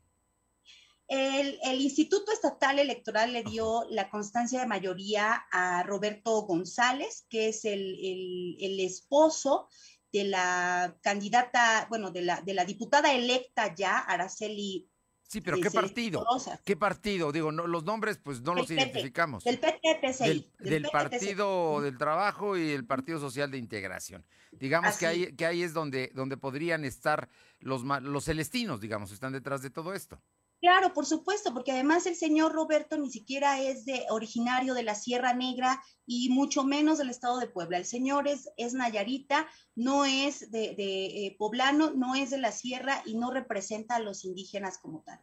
El, 1.07 1.57
el, 1.63 1.81
Instituto 1.81 2.31
Estatal 2.31 2.77
Electoral 2.77 3.33
le 3.33 3.43
dio 3.43 3.83
la 3.89 4.11
constancia 4.11 4.59
de 4.59 4.67
mayoría 4.67 5.43
a 5.51 5.81
Roberto 5.81 6.43
González, 6.43 7.25
que 7.29 7.49
es 7.49 7.65
el, 7.65 7.97
el, 7.99 8.57
el 8.59 8.79
esposo 8.79 9.69
de 10.11 10.25
la 10.25 10.97
candidata, 11.01 11.87
bueno, 11.89 12.11
de 12.11 12.21
la, 12.21 12.41
de 12.41 12.53
la 12.53 12.65
diputada 12.65 13.13
electa 13.13 13.73
ya, 13.73 13.97
Araceli 13.97 14.87
Sí, 15.29 15.41
pero 15.41 15.57
¿qué 15.61 15.69
partido? 15.69 16.25
¿Qué 16.65 16.75
partido? 16.75 17.31
Digo, 17.31 17.51
no, 17.51 17.67
los 17.67 17.83
nombres 17.83 18.17
pues 18.17 18.41
no 18.41 18.55
los 18.55 18.65
PT, 18.65 18.81
identificamos. 18.81 19.43
Del 19.43 19.59
PTPCI. 19.59 20.27
Del, 20.27 20.51
del, 20.57 20.69
del 20.81 20.91
Partido 20.91 21.81
del 21.81 21.99
Trabajo 21.99 22.57
y 22.57 22.71
el 22.71 22.83
Partido 22.83 23.19
Social 23.19 23.51
de 23.51 23.59
Integración. 23.59 24.25
Digamos 24.53 24.97
que 24.97 25.05
ahí, 25.05 25.35
que 25.35 25.45
ahí 25.45 25.61
es 25.61 25.71
donde, 25.71 26.11
donde 26.15 26.35
podrían 26.35 26.83
estar 26.83 27.29
los, 27.59 27.83
los 27.83 28.25
celestinos, 28.25 28.81
digamos, 28.81 29.11
están 29.11 29.31
detrás 29.31 29.61
de 29.61 29.69
todo 29.69 29.93
esto. 29.93 30.19
Claro, 30.61 30.93
por 30.93 31.05
supuesto, 31.05 31.53
porque 31.53 31.71
además 31.71 32.05
el 32.05 32.15
señor 32.15 32.51
Roberto 32.51 32.97
ni 32.97 33.09
siquiera 33.09 33.61
es 33.61 33.85
de 33.85 34.05
originario 34.09 34.73
de 34.73 34.83
la 34.83 34.93
Sierra 34.93 35.33
Negra 35.33 35.81
y 36.05 36.29
mucho 36.29 36.65
menos 36.65 36.97
del 36.97 37.09
estado 37.09 37.39
de 37.39 37.47
Puebla. 37.47 37.77
El 37.77 37.85
señor 37.85 38.27
es, 38.27 38.49
es 38.57 38.73
Nayarita, 38.73 39.47
no 39.75 40.03
es 40.03 40.51
de, 40.51 40.71
eh, 40.71 41.35
poblano, 41.39 41.91
no 41.91 42.13
es 42.15 42.29
de 42.29 42.39
la 42.39 42.51
sierra 42.51 43.01
y 43.05 43.15
no 43.15 43.31
representa 43.31 43.95
a 43.95 43.99
los 43.99 44.25
indígenas 44.25 44.77
como 44.79 45.01
tal. 45.01 45.21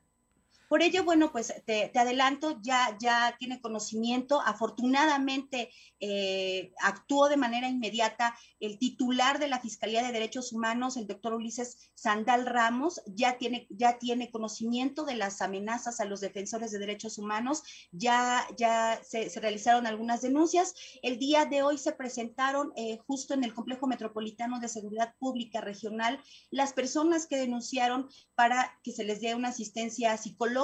Por 0.69 0.83
ello, 0.83 1.05
bueno, 1.05 1.31
pues 1.31 1.55
te, 1.65 1.93
adelanto, 1.95 2.59
ya, 2.61 2.97
ya 2.99 3.37
tiene 3.39 3.61
conocimiento. 3.61 4.41
Afortunadamente 4.41 5.71
eh, 6.01 6.73
actuó 6.81 7.29
de 7.29 7.37
manera 7.37 7.69
inmediata 7.69 8.37
el 8.59 8.79
titular 8.79 9.39
de 9.39 9.47
la 9.47 9.61
Fiscalía 9.61 10.03
de 10.03 10.13
Derechos 10.13 10.53
Humanos, 10.53 10.97
el 10.97 11.07
doctor 11.07 11.35
Ulises 11.35 11.91
Sandal 11.95 12.47
Ramos, 12.47 13.01
ya 13.07 13.39
tiene, 13.39 13.69
ya 13.71 13.99
tiene 13.99 14.31
conocimiento 14.31 15.05
de 15.05 15.15
las 15.15 15.41
amenazas 15.41 16.01
a 16.01 16.05
los 16.05 16.21
defensores 16.21 16.73
de 16.73 16.81
derechos 16.81 17.19
humanos, 17.19 17.63
ya, 17.93 18.45
ya 18.57 19.01
se, 19.05 19.29
realizaron 19.41 19.87
algunas 19.87 20.23
denuncias. 20.23 20.75
El 21.03 21.19
día 21.19 21.45
de 21.45 21.63
hoy 21.63 21.79
se 21.79 21.93
presentaron 21.93 22.73
eh, 22.77 22.99
justo 23.07 23.35
en 23.35 23.45
el 23.45 23.55
Complejo 23.55 23.87
Metropolitano 23.87 24.59
de 24.59 24.69
Seguridad 24.69 25.15
Pública 25.21 25.61
Regional 25.61 26.21
las 26.51 26.73
personas 26.73 27.27
que 27.27 27.37
denunciaron 27.37 28.09
para 28.35 28.79
que 28.83 28.91
se 28.91 29.05
les 29.05 29.21
dé 29.21 29.35
una 29.37 29.51
asistencia 29.51 30.17
psicológica 30.17 30.56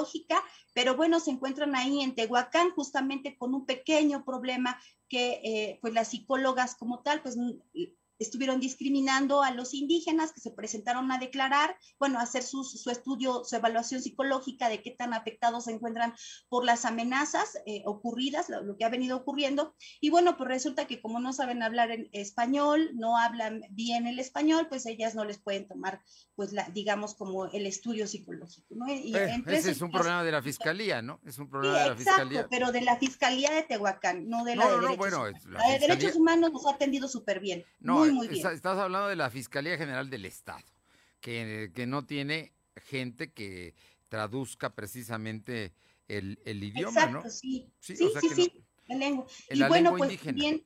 pero 0.73 0.95
bueno, 0.95 1.19
se 1.19 1.31
encuentran 1.31 1.75
ahí 1.75 2.01
en 2.01 2.15
Tehuacán 2.15 2.71
justamente 2.71 3.37
con 3.37 3.53
un 3.53 3.65
pequeño 3.65 4.25
problema 4.25 4.79
que 5.07 5.39
eh, 5.43 5.79
pues 5.81 5.93
las 5.93 6.09
psicólogas 6.09 6.75
como 6.75 7.01
tal 7.01 7.21
pues 7.21 7.37
estuvieron 8.19 8.59
discriminando 8.59 9.41
a 9.41 9.51
los 9.51 9.73
indígenas 9.73 10.31
que 10.31 10.41
se 10.41 10.51
presentaron 10.51 11.11
a 11.11 11.17
declarar, 11.17 11.75
bueno, 11.99 12.19
a 12.19 12.23
hacer 12.23 12.43
su, 12.43 12.61
estudio, 12.89 13.43
su 13.43 13.55
evaluación 13.55 14.01
psicológica 14.01 14.69
de 14.69 14.81
qué 14.81 14.91
tan 14.91 15.13
afectados 15.13 15.65
se 15.65 15.71
encuentran 15.71 16.13
por 16.49 16.65
las 16.65 16.85
amenazas 16.85 17.57
eh, 17.65 17.83
ocurridas, 17.85 18.49
lo, 18.49 18.77
que 18.77 18.85
ha 18.85 18.89
venido 18.89 19.17
ocurriendo. 19.17 19.75
Y 19.99 20.09
bueno, 20.09 20.37
pues 20.37 20.49
resulta 20.49 20.85
que 20.87 21.01
como 21.01 21.19
no 21.19 21.33
saben 21.33 21.63
hablar 21.63 21.91
en 21.91 22.09
español, 22.11 22.91
no 22.93 23.17
hablan 23.17 23.61
bien 23.71 24.07
el 24.07 24.19
español, 24.19 24.67
pues 24.69 24.85
ellas 24.85 25.15
no 25.15 25.25
les 25.25 25.39
pueden 25.39 25.67
tomar, 25.67 26.01
pues, 26.35 26.53
la, 26.53 26.69
digamos, 26.69 27.15
como 27.15 27.45
el 27.45 27.65
estudio 27.65 28.07
psicológico, 28.07 28.75
¿no? 28.75 28.87
Y 28.87 29.15
eh, 29.15 29.43
ese 29.47 29.71
es 29.71 29.81
un 29.81 29.91
problema 29.91 30.23
de 30.23 30.31
la 30.31 30.41
fiscalía, 30.41 31.01
¿no? 31.01 31.19
Es 31.25 31.37
un 31.39 31.49
problema 31.49 31.79
de 31.79 31.89
la 31.89 31.93
exacto, 31.93 32.21
fiscalía. 32.21 32.47
pero 32.49 32.71
de 32.71 32.81
la 32.81 32.97
fiscalía 32.97 33.51
de 33.51 33.63
Tehuacán, 33.63 34.29
no 34.29 34.43
de 34.43 34.55
la 34.55 34.67
de 34.67 34.75
derechos, 34.75 34.97
bueno, 34.97 35.25
la, 35.49 35.67
de 35.71 35.79
derechos 35.79 36.15
humanos 36.15 36.51
nos 36.51 36.65
ha 36.65 36.71
atendido 36.71 37.07
súper 37.07 37.39
bien. 37.39 37.63
No, 37.79 38.02
Estás 38.05 38.77
hablando 38.77 39.07
de 39.07 39.15
la 39.15 39.29
Fiscalía 39.29 39.77
General 39.77 40.09
del 40.09 40.25
Estado, 40.25 40.65
que, 41.19 41.71
que 41.73 41.85
no 41.85 42.05
tiene 42.05 42.53
gente 42.75 43.31
que 43.31 43.75
traduzca 44.09 44.75
precisamente 44.75 45.73
el, 46.07 46.39
el 46.45 46.63
idioma, 46.63 47.07
¿no? 47.07 47.29
Sí, 47.29 47.71
sí, 47.79 47.95
sí, 47.95 48.65
lengua. 48.87 49.25
Y 49.49 49.63
bueno, 49.63 49.95
pues 49.97 50.19
bien, 50.33 50.65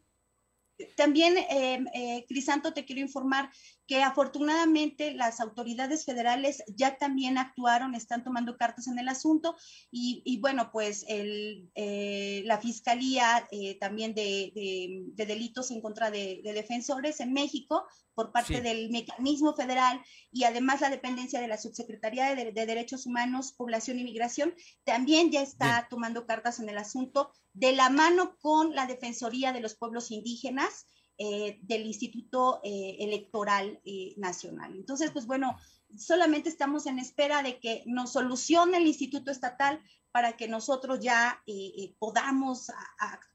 también, 0.96 1.38
eh, 1.38 1.84
eh, 1.94 2.26
Crisanto, 2.28 2.74
te 2.74 2.86
quiero 2.86 3.02
informar 3.02 3.50
que 3.88 4.04
afortunadamente 4.04 5.14
las 5.14 5.40
autoridades 5.40 6.06
federales 6.06 6.62
ya 6.68 6.98
también 6.98 7.38
actuaron, 7.38 7.96
están 7.96 8.24
tomando 8.24 8.58
cartas 8.58 8.88
en 8.88 9.00
el 9.00 9.08
asunto 9.08 9.56
y, 9.90 10.40
bueno, 10.42 10.70
pues 10.72 11.06
el, 11.08 11.70
eh, 11.74 12.44
la 12.46 12.60
Fiscalía 12.60 13.48
eh, 13.52 13.78
también 13.80 14.14
de, 14.14 14.52
delitos 15.16 15.72
en 15.72 15.82
contra 15.82 16.12
de, 16.12 16.42
defensores 16.44 17.22
en 17.22 17.34
México 17.34 17.88
por 18.18 18.32
parte 18.32 18.62
del 18.62 18.90
mecanismo 18.90 19.54
federal 19.54 20.02
y 20.32 20.46
además 20.46 20.82
la 20.82 20.90
dependencia 20.90 21.40
de 21.40 21.48
la 21.48 21.60
Subsecretaría 21.60 22.34
de, 22.34 22.52
Derechos 22.52 23.06
Humanos, 23.06 23.54
Población 23.54 24.00
y 24.00 24.04
Migración, 24.04 24.56
también 24.84 25.32
ya 25.32 25.44
está 25.44 25.86
tomando 25.88 26.26
cartas 26.26 26.60
en 26.60 26.68
el 26.68 26.80
asunto 26.80 27.32
de 27.54 27.74
la 27.74 27.92
mano 27.92 28.36
con 28.40 28.74
la 28.74 28.88
Defensoría 28.88 29.54
de 29.54 29.62
los 29.62 29.76
Pueblos 29.76 30.10
Indígenas 30.10 30.88
eh, 31.20 31.60
del 31.62 31.86
Instituto 31.86 32.60
eh, 32.64 32.98
Electoral 33.02 33.80
eh, 33.86 34.16
Nacional. 34.18 34.74
Entonces, 34.76 35.12
pues 35.12 35.28
bueno, 35.28 35.56
solamente 35.96 36.50
estamos 36.50 36.88
en 36.88 36.98
espera 36.98 37.44
de 37.44 37.60
que 37.60 37.84
nos 37.86 38.14
solucione 38.14 38.78
el 38.78 38.88
Instituto 38.88 39.30
Estatal 39.30 39.80
para 40.12 40.36
que 40.36 40.48
nosotros 40.48 41.02
ya 41.02 41.44
podamos 42.00 42.72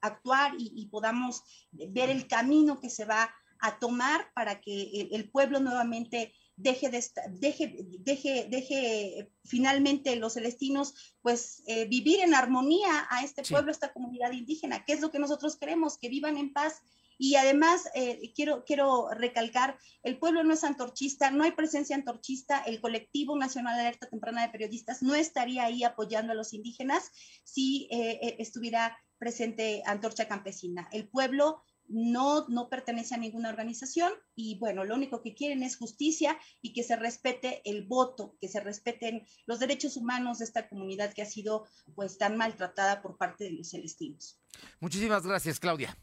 actuar 0.01 0.53
y, 0.57 0.85
podamos 0.87 1.41
ver 1.71 2.09
el 2.09 2.27
camino 2.27 2.81
que 2.81 2.89
se 2.89 3.05
va 3.05 3.33
a 3.63 3.79
tomar 3.79 4.31
para 4.35 4.61
que 4.61 5.09
el, 5.11 5.31
pueblo 5.31 5.59
nuevamente 5.59 6.33
deje 6.55 6.89
de 6.89 7.03
deje, 7.39 7.75
deje, 7.99 8.47
deje 8.49 9.31
finalmente 9.43 10.15
los 10.17 10.33
celestinos 10.33 11.15
pues 11.21 11.63
vivir 11.89 12.19
en 12.19 12.35
armonía 12.35 13.07
a 13.09 13.23
este 13.23 13.41
pueblo, 13.41 13.69
a 13.69 13.71
esta 13.71 13.93
comunidad 13.93 14.33
indígena, 14.33 14.85
que 14.85 14.93
es 14.93 15.01
lo 15.01 15.09
que 15.09 15.17
nosotros 15.17 15.55
queremos, 15.55 15.97
que 15.97 16.09
vivan 16.09 16.37
en 16.37 16.53
paz 16.53 16.81
y 17.17 17.35
además, 17.35 17.89
eh, 17.95 18.33
quiero, 18.35 18.63
quiero 18.65 19.09
recalcar, 19.11 19.77
el 20.03 20.17
pueblo 20.17 20.43
no 20.43 20.53
es 20.53 20.63
antorchista, 20.63 21.31
no 21.31 21.43
hay 21.43 21.51
presencia 21.51 21.95
antorchista, 21.95 22.59
el 22.63 22.81
colectivo 22.81 23.37
nacional 23.37 23.75
de 23.75 23.81
alerta 23.81 24.09
temprana 24.09 24.41
de 24.41 24.49
periodistas 24.49 25.01
no 25.01 25.15
estaría 25.15 25.63
ahí 25.63 25.83
apoyando 25.83 26.33
a 26.33 26.35
los 26.35 26.53
indígenas 26.53 27.11
si 27.43 27.87
eh, 27.91 28.19
eh, 28.21 28.35
estuviera 28.39 28.97
presente 29.17 29.83
Antorcha 29.85 30.27
Campesina. 30.27 30.89
El 30.91 31.07
pueblo 31.07 31.63
no, 31.87 32.47
no 32.49 32.69
pertenece 32.69 33.15
a 33.15 33.17
ninguna 33.17 33.49
organización 33.49 34.11
y 34.35 34.57
bueno, 34.59 34.83
lo 34.83 34.95
único 34.95 35.21
que 35.21 35.35
quieren 35.35 35.63
es 35.63 35.77
justicia 35.77 36.37
y 36.61 36.73
que 36.73 36.83
se 36.83 36.95
respete 36.95 37.61
el 37.65 37.85
voto, 37.85 38.35
que 38.39 38.47
se 38.47 38.59
respeten 38.59 39.25
los 39.45 39.59
derechos 39.59 39.97
humanos 39.97 40.39
de 40.39 40.45
esta 40.45 40.69
comunidad 40.69 41.13
que 41.13 41.21
ha 41.21 41.25
sido 41.25 41.67
pues 41.95 42.17
tan 42.17 42.37
maltratada 42.37 43.01
por 43.01 43.17
parte 43.17 43.45
de 43.45 43.51
los 43.51 43.69
celestinos. 43.69 44.39
Muchísimas 44.79 45.25
gracias, 45.25 45.59
Claudia. 45.59 45.97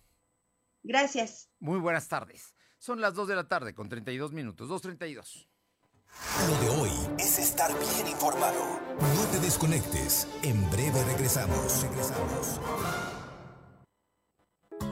Gracias. 0.82 1.50
Muy 1.58 1.78
buenas 1.78 2.08
tardes. 2.08 2.54
Son 2.78 3.00
las 3.00 3.14
2 3.14 3.28
de 3.28 3.36
la 3.36 3.48
tarde 3.48 3.74
con 3.74 3.88
32 3.88 4.32
minutos, 4.32 4.68
2.32. 4.70 5.46
Lo 6.48 6.60
de 6.60 6.68
hoy 6.80 6.90
es 7.18 7.38
estar 7.38 7.70
bien 7.78 8.08
informado. 8.08 8.80
No 8.98 9.26
te 9.30 9.38
desconectes. 9.38 10.26
En 10.42 10.68
breve 10.70 11.04
regresamos. 11.04 11.82
Regresamos. 11.82 12.60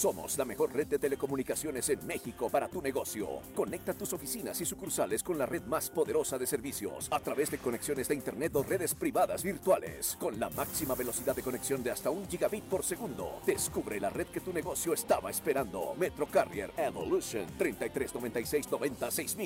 Somos 0.00 0.38
la 0.38 0.46
mejor 0.46 0.72
red 0.72 0.86
de 0.86 0.98
telecomunicaciones 0.98 1.90
en 1.90 2.06
México 2.06 2.48
para 2.48 2.68
tu 2.68 2.80
negocio. 2.80 3.42
Conecta 3.54 3.92
tus 3.92 4.14
oficinas 4.14 4.58
y 4.58 4.64
sucursales 4.64 5.22
con 5.22 5.36
la 5.36 5.44
red 5.44 5.62
más 5.64 5.90
poderosa 5.90 6.38
de 6.38 6.46
servicios 6.46 7.06
a 7.10 7.20
través 7.20 7.50
de 7.50 7.58
conexiones 7.58 8.08
de 8.08 8.14
Internet 8.14 8.56
o 8.56 8.62
redes 8.62 8.94
privadas 8.94 9.42
virtuales 9.42 10.16
con 10.18 10.40
la 10.40 10.48
máxima 10.48 10.94
velocidad 10.94 11.36
de 11.36 11.42
conexión 11.42 11.82
de 11.82 11.90
hasta 11.90 12.08
un 12.08 12.26
gigabit 12.30 12.64
por 12.64 12.82
segundo. 12.82 13.42
Descubre 13.44 14.00
la 14.00 14.08
red 14.08 14.28
que 14.28 14.40
tu 14.40 14.54
negocio 14.54 14.94
estaba 14.94 15.30
esperando. 15.30 15.94
Metro 15.98 16.26
Carrier 16.26 16.72
Evolution 16.78 17.44
3396 17.58 19.36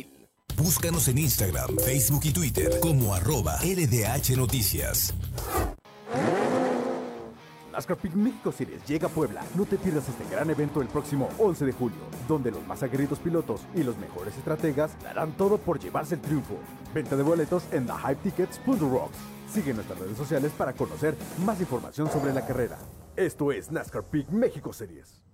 Búscanos 0.56 1.08
en 1.08 1.18
Instagram, 1.18 1.78
Facebook 1.84 2.26
y 2.26 2.32
Twitter 2.32 2.78
como 2.78 3.12
arroba 3.12 3.58
LDH 3.60 4.36
Noticias. 4.36 5.12
NASCAR 7.74 7.96
Peak 7.96 8.14
México 8.14 8.52
Series 8.52 8.86
llega 8.86 9.08
a 9.08 9.10
Puebla. 9.10 9.42
No 9.56 9.64
te 9.64 9.76
pierdas 9.76 10.08
este 10.08 10.24
gran 10.30 10.48
evento 10.48 10.80
el 10.80 10.86
próximo 10.86 11.28
11 11.38 11.66
de 11.66 11.72
julio, 11.72 11.98
donde 12.28 12.52
los 12.52 12.64
más 12.68 12.84
aguerridos 12.84 13.18
pilotos 13.18 13.62
y 13.74 13.82
los 13.82 13.98
mejores 13.98 14.36
estrategas 14.36 14.92
darán 15.02 15.32
todo 15.32 15.58
por 15.58 15.80
llevarse 15.80 16.14
el 16.14 16.20
triunfo. 16.20 16.54
Venta 16.94 17.16
de 17.16 17.24
boletos 17.24 17.64
en 17.72 17.86
thehypetickets.rocks. 17.86 19.18
Sigue 19.52 19.74
nuestras 19.74 19.98
redes 19.98 20.16
sociales 20.16 20.52
para 20.56 20.72
conocer 20.72 21.16
más 21.44 21.60
información 21.60 22.08
sobre 22.10 22.32
la 22.32 22.46
carrera. 22.46 22.78
Esto 23.16 23.50
es 23.50 23.72
NASCAR 23.72 24.04
Peak 24.04 24.28
México 24.30 24.72
Series. 24.72 25.33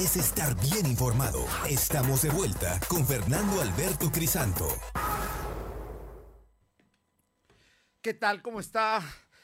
Es 0.00 0.16
estar 0.16 0.58
bien 0.62 0.86
informado. 0.86 1.44
Estamos 1.68 2.22
de 2.22 2.30
vuelta 2.30 2.80
con 2.88 3.06
Fernando 3.06 3.60
Alberto 3.60 4.10
Crisanto. 4.10 4.66
¿Qué 8.00 8.14
tal? 8.14 8.40
¿Cómo 8.40 8.60
está? 8.60 9.02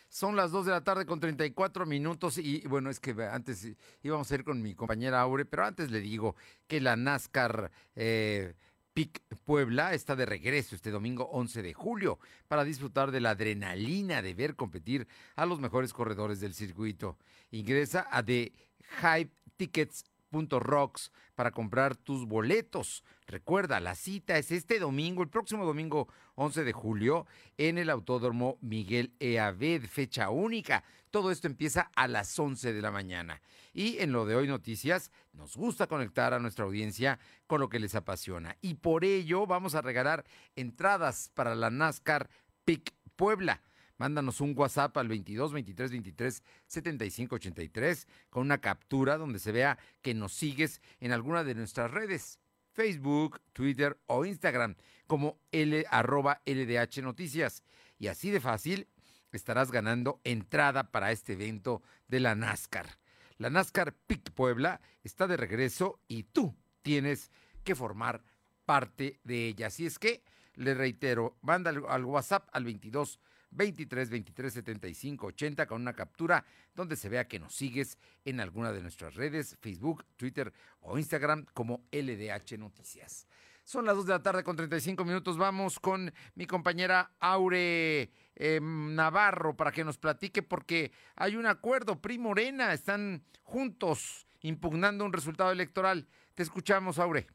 Son 0.09 0.35
las 0.35 0.53
2 0.53 0.65
de 0.65 0.73
la 0.73 0.83
tarde 0.83 1.05
con 1.05 1.21
34 1.21 1.85
minutos 1.85 2.39
y 2.39 2.67
bueno, 2.69 2.89
es 2.89 3.01
que 3.01 3.11
antes 3.31 3.69
íbamos 4.03 4.33
a 4.33 4.35
ir 4.35 4.45
con 4.45 4.63
mi 4.63 4.75
compañera 4.75 5.21
Aure, 5.21 5.45
pero 5.45 5.67
antes 5.67 5.91
le 5.91 6.01
digo 6.01 6.37
que 6.67 6.81
la 6.81 6.97
NASCAR 6.97 7.71
eh, 7.95 8.55
PIC 8.95 9.21
Puebla 9.45 9.93
está 9.93 10.17
de 10.17 10.25
regreso 10.25 10.75
este 10.75 10.91
domingo 10.91 11.25
11 11.33 11.61
de 11.61 11.75
julio 11.75 12.19
para 12.49 12.65
disfrutar 12.65 13.11
de 13.11 13.21
la 13.21 13.31
adrenalina 13.31 14.23
de 14.23 14.33
ver 14.33 14.57
competir 14.57 15.07
a 15.35 15.45
los 15.45 15.61
mejores 15.61 15.93
corredores 15.93 16.41
del 16.41 16.55
circuito. 16.55 17.19
Ingresa 17.51 18.09
a 18.11 18.23
The 18.23 18.55
Hype 19.03 19.35
Tickets 19.59 20.05
Rocks 20.45 21.11
para 21.35 21.51
comprar 21.51 21.97
tus 21.97 22.27
boletos. 22.27 23.03
Recuerda, 23.27 23.81
la 23.81 23.95
cita 23.95 24.39
es 24.39 24.53
este 24.53 24.79
domingo, 24.79 25.23
el 25.23 25.29
próximo 25.29 25.65
domingo 25.65 26.09
11 26.35 26.65
de 26.65 26.73
julio, 26.73 27.27
en 27.57 27.79
el 27.79 27.91
Autódromo 27.91 28.59
Miguel 28.61 29.15
Eaved, 29.19 29.87
fecha 29.87 30.31
única. 30.31 30.85
Todo 31.11 31.31
esto 31.31 31.47
empieza 31.47 31.91
a 31.97 32.09
las 32.09 32.39
11 32.39 32.73
de 32.73 32.83
la 32.83 32.91
mañana. 32.91 33.41
Y 33.73 33.99
en 33.99 34.13
lo 34.13 34.27
de 34.27 34.37
hoy 34.37 34.47
noticias, 34.47 35.11
nos 35.33 35.57
gusta 35.57 35.87
conectar 35.87 36.35
a 36.35 36.39
nuestra 36.39 36.65
audiencia 36.65 37.19
con 37.47 37.61
lo 37.61 37.69
que 37.69 37.81
les 37.81 37.95
apasiona. 37.95 38.57
Y 38.61 38.75
por 38.75 39.05
ello 39.05 39.47
vamos 39.47 39.75
a 39.75 39.83
regalar 39.83 40.25
entradas 40.55 41.31
para 41.35 41.55
la 41.55 41.71
NASCAR 41.71 42.29
PIC 42.65 42.93
Puebla. 43.17 43.63
Mándanos 43.99 44.41
un 44.41 44.55
WhatsApp 44.57 44.97
al 44.99 45.09
22 45.09 45.53
23 45.53 45.91
23 45.91 46.43
75 46.67 47.35
83 47.37 48.09
con 48.31 48.43
una 48.43 48.59
captura 48.59 49.17
donde 49.17 49.39
se 49.39 49.53
vea 49.53 49.79
que 50.03 50.15
nos 50.15 50.33
sigues 50.33 50.83
en 51.01 51.13
alguna 51.13 51.45
de 51.45 51.55
nuestras 51.55 51.91
redes, 51.91 52.39
Facebook, 52.73 53.41
Twitter 53.53 53.99
o 54.07 54.25
Instagram, 54.27 54.77
como 55.07 55.39
L, 55.51 55.85
arroba 55.91 56.43
LDH 56.45 57.03
Noticias. 57.03 57.63
Y 57.99 58.09
así 58.09 58.31
de 58.31 58.41
fácil 58.41 58.89
estarás 59.33 59.71
ganando 59.71 60.21
entrada 60.25 60.91
para 60.91 61.11
este 61.13 61.33
evento 61.33 61.83
de 62.09 62.21
la 62.21 62.35
NASCAR. 62.35 62.99
La 63.39 63.51
NASCAR 63.51 63.95
PIC 64.07 64.33
Puebla 64.33 64.81
está 65.05 65.27
de 65.27 65.37
regreso 65.37 66.01
y 66.09 66.25
tú 66.25 66.55
tienes 66.83 67.31
que 67.65 67.75
formar 67.75 68.23
parte 68.65 69.21
de 69.25 69.49
ella. 69.49 69.69
Así 69.69 69.87
es 69.87 69.99
que, 69.99 70.23
le 70.55 70.75
reitero, 70.75 71.37
manda 71.43 71.71
al 71.71 72.05
WhatsApp 72.05 72.49
al 72.53 72.65
22 72.65 73.21
23 73.51 74.11
23 74.11 74.53
75 74.53 75.27
80 75.27 75.67
con 75.67 75.83
una 75.83 75.95
captura 75.95 76.45
donde 76.75 76.97
se 76.97 77.09
vea 77.09 77.29
que 77.29 77.39
nos 77.39 77.55
sigues 77.55 77.99
en 78.25 78.41
alguna 78.41 78.73
de 78.73 78.83
nuestras 78.83 79.15
redes, 79.15 79.57
Facebook, 79.61 80.05
Twitter 80.17 80.53
o 80.81 80.99
Instagram 80.99 81.47
como 81.55 81.85
LDH 81.93 82.59
Noticias. 82.59 83.27
Son 83.67 83.85
las 83.85 83.97
2 83.97 84.07
de 84.07 84.13
la 84.13 84.23
tarde 84.23 84.45
con 84.45 84.55
35 84.55 85.05
minutos. 85.05 85.37
Vamos 85.39 85.81
con 85.81 86.15
mi 86.37 86.47
compañera 86.47 87.11
Aure 87.19 88.13
em, 88.37 88.95
Navarro 88.95 89.57
para 89.57 89.73
que 89.73 89.83
nos 89.83 89.99
platique 89.99 90.43
porque 90.43 90.93
hay 91.17 91.35
un 91.35 91.47
acuerdo. 91.47 92.01
PRI 92.01 92.17
Morena 92.17 92.73
están 92.73 93.25
juntos 93.43 94.29
impugnando 94.43 95.05
un 95.05 95.13
resultado 95.13 95.51
electoral. 95.51 96.07
Te 96.35 96.45
escuchamos, 96.45 97.01
Aure. 97.01 97.27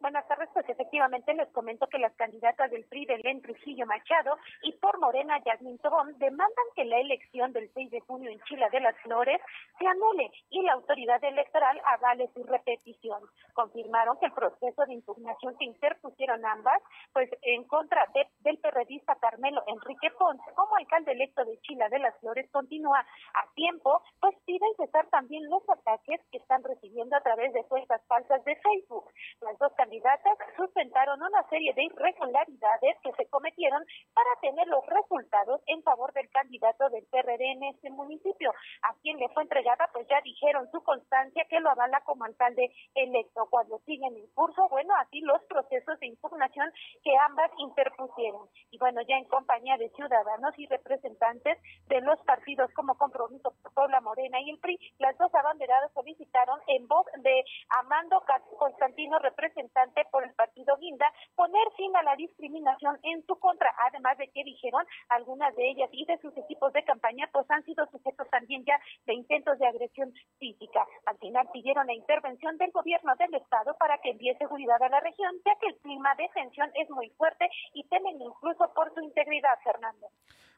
Buenas 0.00 0.28
tardes, 0.28 0.48
pues 0.54 0.68
efectivamente 0.68 1.34
les 1.34 1.48
comento 1.48 1.88
que 1.88 1.98
las 1.98 2.14
candidatas 2.14 2.70
del 2.70 2.84
PRI, 2.84 3.04
Belén 3.06 3.42
Trujillo 3.42 3.84
Machado 3.84 4.38
y 4.62 4.72
por 4.74 4.96
Morena, 5.00 5.42
Yasmin 5.44 5.76
Tobón, 5.78 6.16
demandan 6.18 6.66
que 6.76 6.84
la 6.84 7.00
elección 7.00 7.52
del 7.52 7.68
6 7.74 7.90
de 7.90 8.00
junio 8.00 8.30
en 8.30 8.40
Chile 8.42 8.68
de 8.70 8.78
las 8.78 8.96
Flores 8.98 9.40
se 9.76 9.86
anule 9.88 10.30
y 10.50 10.62
la 10.62 10.74
autoridad 10.74 11.22
electoral 11.24 11.80
avale 11.84 12.30
su 12.32 12.44
repetición. 12.44 13.22
Confirmaron 13.54 14.16
que 14.20 14.26
el 14.26 14.32
proceso 14.32 14.86
de 14.86 14.94
impugnación 14.94 15.56
que 15.58 15.64
interpusieron 15.64 16.46
ambas, 16.46 16.80
pues 17.12 17.28
en 17.42 17.64
contra 17.64 18.06
del 18.14 18.58
periodista 18.58 19.16
Carmelo 19.16 19.64
Enrique 19.66 20.12
Pons 20.16 20.40
como 20.54 20.76
alcalde 20.76 21.10
electo 21.10 21.44
de 21.44 21.58
Chile 21.62 21.86
de 21.90 21.98
las 21.98 22.16
Flores 22.20 22.48
continúa 22.52 23.00
a 23.00 23.52
tiempo, 23.54 24.00
pues 24.20 24.36
piden 24.46 24.74
cesar 24.76 25.08
también 25.08 25.48
los 25.50 25.68
ataques 25.68 26.20
que 26.30 26.38
están 26.38 26.62
recibiendo 26.62 27.16
a 27.16 27.20
través 27.20 27.52
de 27.52 27.64
cuentas 27.64 28.00
falsas 28.06 28.44
de 28.44 28.54
Facebook. 28.56 29.10
Las 29.40 29.58
dos 29.58 29.74
candidatas 29.88 30.36
sustentaron 30.54 31.22
una 31.22 31.42
serie 31.48 31.72
de 31.72 31.84
irregularidades 31.84 32.96
que 33.02 33.12
se 33.12 33.26
cometieron 33.30 33.82
para 34.12 34.28
tener 34.42 34.68
los 34.68 34.84
resultados 34.84 35.62
en 35.66 35.82
favor 35.82 36.12
del 36.12 36.28
candidato 36.28 36.90
del 36.90 37.06
PRD 37.06 37.52
en 37.52 37.62
este 37.64 37.88
municipio, 37.88 38.52
a 38.82 38.92
quien 39.00 39.16
le 39.16 39.30
fue 39.30 39.44
entregada, 39.44 39.88
pues 39.94 40.06
ya 40.08 40.20
dijeron 40.20 40.70
su 40.70 40.82
constancia 40.82 41.46
que 41.48 41.60
lo 41.60 41.70
avala 41.70 42.02
como 42.02 42.24
alcalde 42.24 42.70
electo. 42.94 43.46
Cuando 43.48 43.78
siguen 43.86 44.14
en 44.14 44.26
curso, 44.34 44.68
bueno, 44.68 44.92
así 45.00 45.20
los 45.22 45.42
procesos 45.44 45.98
de 46.00 46.08
impugnación 46.08 46.70
que 47.02 47.16
ambas 47.26 47.50
interpusieron. 47.56 48.46
Y 48.70 48.76
bueno, 48.76 49.00
ya 49.08 49.16
en 49.16 49.24
compañía 49.24 49.78
de 49.78 49.88
ciudadanos 49.96 50.52
y 50.58 50.66
representantes 50.66 51.56
de 51.86 52.00
los 52.02 52.20
partidos 52.26 52.70
como 52.74 52.98
Compromiso 52.98 53.54
por 53.62 53.72
Puebla 53.72 54.02
Morena 54.02 54.38
y 54.42 54.50
el 54.50 54.58
PRI, 54.58 54.78
las 54.98 55.16
dos 55.16 55.34
abanderadas 55.34 55.90
solicitaron 55.94 56.60
en 56.66 56.86
voz 56.86 57.06
de 57.22 57.42
Amando 57.70 58.22
Constantino, 58.58 59.18
representante 59.20 59.77
por 60.10 60.24
el 60.24 60.34
partido 60.34 60.76
Guinda 60.76 61.06
poner 61.36 61.70
fin 61.76 61.94
a 61.96 62.02
la 62.02 62.16
discriminación 62.16 62.98
en 63.02 63.24
su 63.26 63.38
contra, 63.38 63.72
además 63.86 64.18
de 64.18 64.28
que 64.28 64.44
dijeron 64.44 64.84
algunas 65.08 65.54
de 65.54 65.70
ellas 65.70 65.88
y 65.92 66.04
de 66.04 66.18
sus 66.18 66.36
equipos 66.36 66.72
de 66.72 66.84
campaña 66.84 67.28
pues 67.32 67.48
han 67.50 67.64
sido 67.64 67.86
sujetos 67.86 68.28
también 68.30 68.64
ya 68.64 68.80
de 69.06 69.14
intentos 69.14 69.58
de 69.58 69.66
agresión 69.66 70.12
física. 70.38 70.86
Al 71.06 71.18
final 71.18 71.48
pidieron 71.52 71.86
la 71.86 71.94
intervención 71.94 72.56
del 72.58 72.72
gobierno 72.72 73.14
del 73.16 73.34
estado 73.34 73.76
para 73.78 73.98
que 73.98 74.10
envíe 74.10 74.36
seguridad 74.38 74.82
a 74.82 74.88
la 74.88 75.00
región, 75.00 75.32
ya 75.44 75.54
que 75.60 75.68
el 75.68 75.78
clima 75.78 76.14
de 76.16 76.28
tensión 76.34 76.70
es 76.74 76.90
muy 76.90 77.10
fuerte 77.10 77.48
y 77.74 77.84
temen 77.88 78.20
incluso 78.20 78.72
por 78.74 78.92
su 78.94 79.00
integridad, 79.00 79.58
Fernando. 79.62 80.08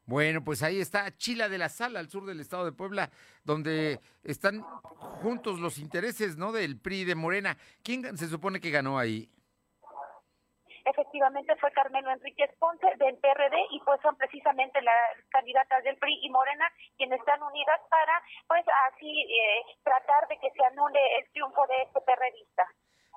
Bueno, 0.06 0.42
pues 0.42 0.62
ahí 0.62 0.80
está 0.80 1.16
Chila 1.16 1.48
de 1.48 1.58
la 1.58 1.68
Sala, 1.68 2.00
al 2.00 2.08
sur 2.08 2.26
del 2.26 2.40
estado 2.40 2.64
de 2.64 2.72
Puebla, 2.72 3.10
donde 3.44 4.00
están 4.24 4.62
juntos 5.22 5.60
los 5.60 5.78
intereses, 5.78 6.36
¿no? 6.36 6.52
Del 6.52 6.80
PRI 6.80 7.04
de 7.04 7.14
Morena. 7.14 7.56
¿Quién 7.82 8.16
se 8.16 8.28
supone 8.28 8.60
que 8.60 8.70
ganó 8.70 8.98
ahí? 8.98 9.30
Efectivamente 10.84 11.54
fue 11.60 11.70
Carmelo 11.72 12.10
Enríquez 12.10 12.50
Ponce 12.58 12.86
del 12.98 13.16
PRD 13.18 13.56
y 13.70 13.80
pues 13.84 14.00
son 14.00 14.16
precisamente 14.16 14.80
las 14.82 15.24
candidatas 15.28 15.84
del 15.84 15.96
PRI 15.98 16.18
y 16.22 16.30
Morena 16.30 16.66
quienes 16.96 17.20
están 17.20 17.42
unidas 17.42 17.80
para 17.90 18.22
pues 18.48 18.64
así 18.88 19.06
eh, 19.06 19.76
tratar 19.84 20.26
de 20.28 20.38
que 20.38 20.50
se 20.50 20.64
anule 20.64 20.98
el 21.18 21.30
triunfo 21.32 21.66
de 21.68 21.82
este 21.82 22.00
PRDista. 22.00 22.66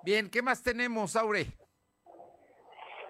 Bien, 0.04 0.30
¿qué 0.30 0.42
más 0.42 0.62
tenemos, 0.62 1.16
Aure? 1.16 1.48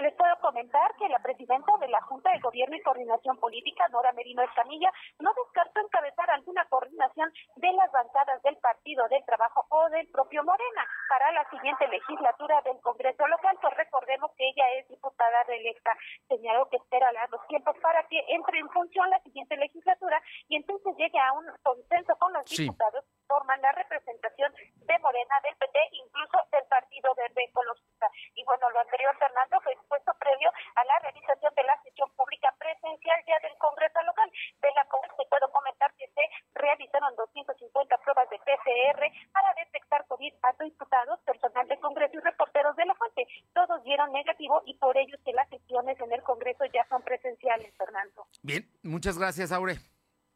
Les 0.04 0.14
puedo 0.16 0.36
comentar 0.42 0.94
que 0.98 1.08
la 1.08 1.20
presidenta 1.20 1.78
de 1.80 1.88
la 1.88 2.02
Junta 2.02 2.30
de 2.34 2.40
Gobierno 2.42 2.76
y 2.76 2.82
Coordinación 2.82 3.38
Política, 3.38 3.88
Nora 3.88 4.12
Merino 4.12 4.44
Escamilla, 4.44 4.92
no 5.20 5.32
descartó 5.34 5.80
encabezar 5.80 6.30
alguna 6.30 6.66
coordinación 6.66 7.32
de 7.56 7.72
las 7.72 7.90
bancadas 7.90 8.44
del 8.44 8.58
Partido 8.58 9.08
del 9.08 9.24
Trabajo 9.24 9.66
o 9.70 9.90
del 9.92 10.06
propio 10.10 10.44
Morena 10.44 10.86
para 11.08 11.32
la 11.32 11.50
siguiente 11.50 11.88
legislatura 11.88 12.62
del 12.64 12.82
Congreso 12.82 13.26
local, 13.28 13.58
pues 13.62 13.74
recordemos 13.78 14.30
que 14.36 14.44
ella 14.44 14.66
es 14.78 14.90
diputada 14.90 15.44
reelecta. 15.44 15.96
Señaló 16.28 16.68
que 16.68 16.76
espera 16.84 17.10
los 17.32 17.48
tiempos 17.48 17.78
para 17.82 18.04
que 18.08 18.20
entre 18.28 18.60
en 18.60 18.68
función 18.72 19.10
la 19.10 19.22
siguiente 19.22 19.56
legislatura 19.56 20.22
y 20.50 20.58
entonces 20.58 20.98
llegue 20.98 21.18
a 21.18 21.32
un 21.32 21.46
consenso 21.64 22.14
con 22.20 22.34
los 22.34 22.44
diputados 22.44 23.06
que 23.06 23.23
forman 23.28 23.62
la 23.62 23.72
representación 23.72 24.54
de 24.76 25.00
Morena, 25.00 25.36
del 25.44 25.56
PT, 25.56 25.80
incluso 25.92 26.38
del 26.52 26.64
Partido 26.66 27.14
Verde 27.16 27.44
Ecologista. 27.44 28.08
Y 28.36 28.44
bueno, 28.44 28.70
lo 28.70 28.80
anterior, 28.80 29.16
Fernando, 29.18 29.60
fue 29.62 29.74
expuesto 29.74 30.12
previo 30.20 30.52
a 30.76 30.84
la 30.86 31.00
realización 31.00 31.54
de 31.56 31.64
la 31.64 31.82
sesión 31.84 32.10
pública 32.16 32.54
presencial 32.58 33.20
ya 33.28 33.40
del 33.40 33.58
Congreso 33.58 34.02
local, 34.04 34.32
de 34.62 34.72
la 34.76 34.86
cual 34.86 35.10
te 35.18 35.26
puedo 35.26 35.52
comentar 35.52 35.94
que 35.96 36.08
se 36.08 36.24
realizaron 36.54 37.16
250 37.16 37.98
pruebas 37.98 38.30
de 38.30 38.40
PCR 38.40 39.04
para 39.32 39.54
detectar 39.54 40.06
COVID 40.08 40.34
a 40.44 40.64
diputados, 40.64 41.20
personal 41.22 41.68
del 41.68 41.80
Congreso 41.80 42.18
y 42.18 42.22
reporteros 42.22 42.76
de 42.76 42.86
la 42.86 42.96
fuente. 42.96 43.28
Todos 43.54 43.84
dieron 43.84 44.12
negativo 44.12 44.62
y 44.66 44.78
por 44.78 44.98
ello 44.98 45.18
que 45.26 45.34
las 45.34 45.50
sesiones 45.50 46.00
en 46.00 46.12
el 46.12 46.24
Congreso 46.24 46.66
ya 46.74 46.86
son 46.90 47.02
presenciales, 47.04 47.74
Fernando. 47.78 48.28
Bien, 48.42 48.64
muchas 48.84 49.18
gracias, 49.18 49.52
Aure. 49.52 49.76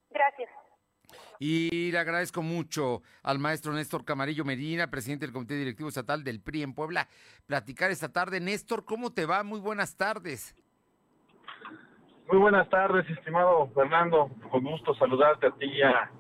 Gracias. 0.10 0.50
Y 1.40 1.92
le 1.92 2.00
agradezco 2.00 2.42
mucho 2.42 3.02
al 3.24 3.40
maestro 3.40 3.74
Néstor 3.74 4.06
Camarillo 4.06 4.44
Medina, 4.44 4.90
presidente 4.90 5.26
del 5.26 5.34
Comité 5.34 5.56
Directivo 5.56 5.90
Estatal 5.90 6.24
del 6.24 6.42
PRI 6.42 6.64
en 6.64 6.74
Puebla, 6.74 7.08
platicar 7.46 7.92
esta 7.92 8.10
tarde. 8.10 8.40
Néstor, 8.40 8.86
¿cómo 8.86 9.12
te 9.12 9.26
va? 9.26 9.44
Muy 9.44 9.60
buenas 9.60 9.96
tardes. 9.96 10.56
Muy 12.30 12.40
buenas 12.40 12.70
tardes, 12.70 13.10
estimado 13.10 13.70
Fernando. 13.74 14.30
Con 14.52 14.64
gusto 14.64 14.94
saludarte 14.96 15.48
a 15.48 15.52
ti 15.52 15.66
y 15.66 15.82
a 15.82 16.12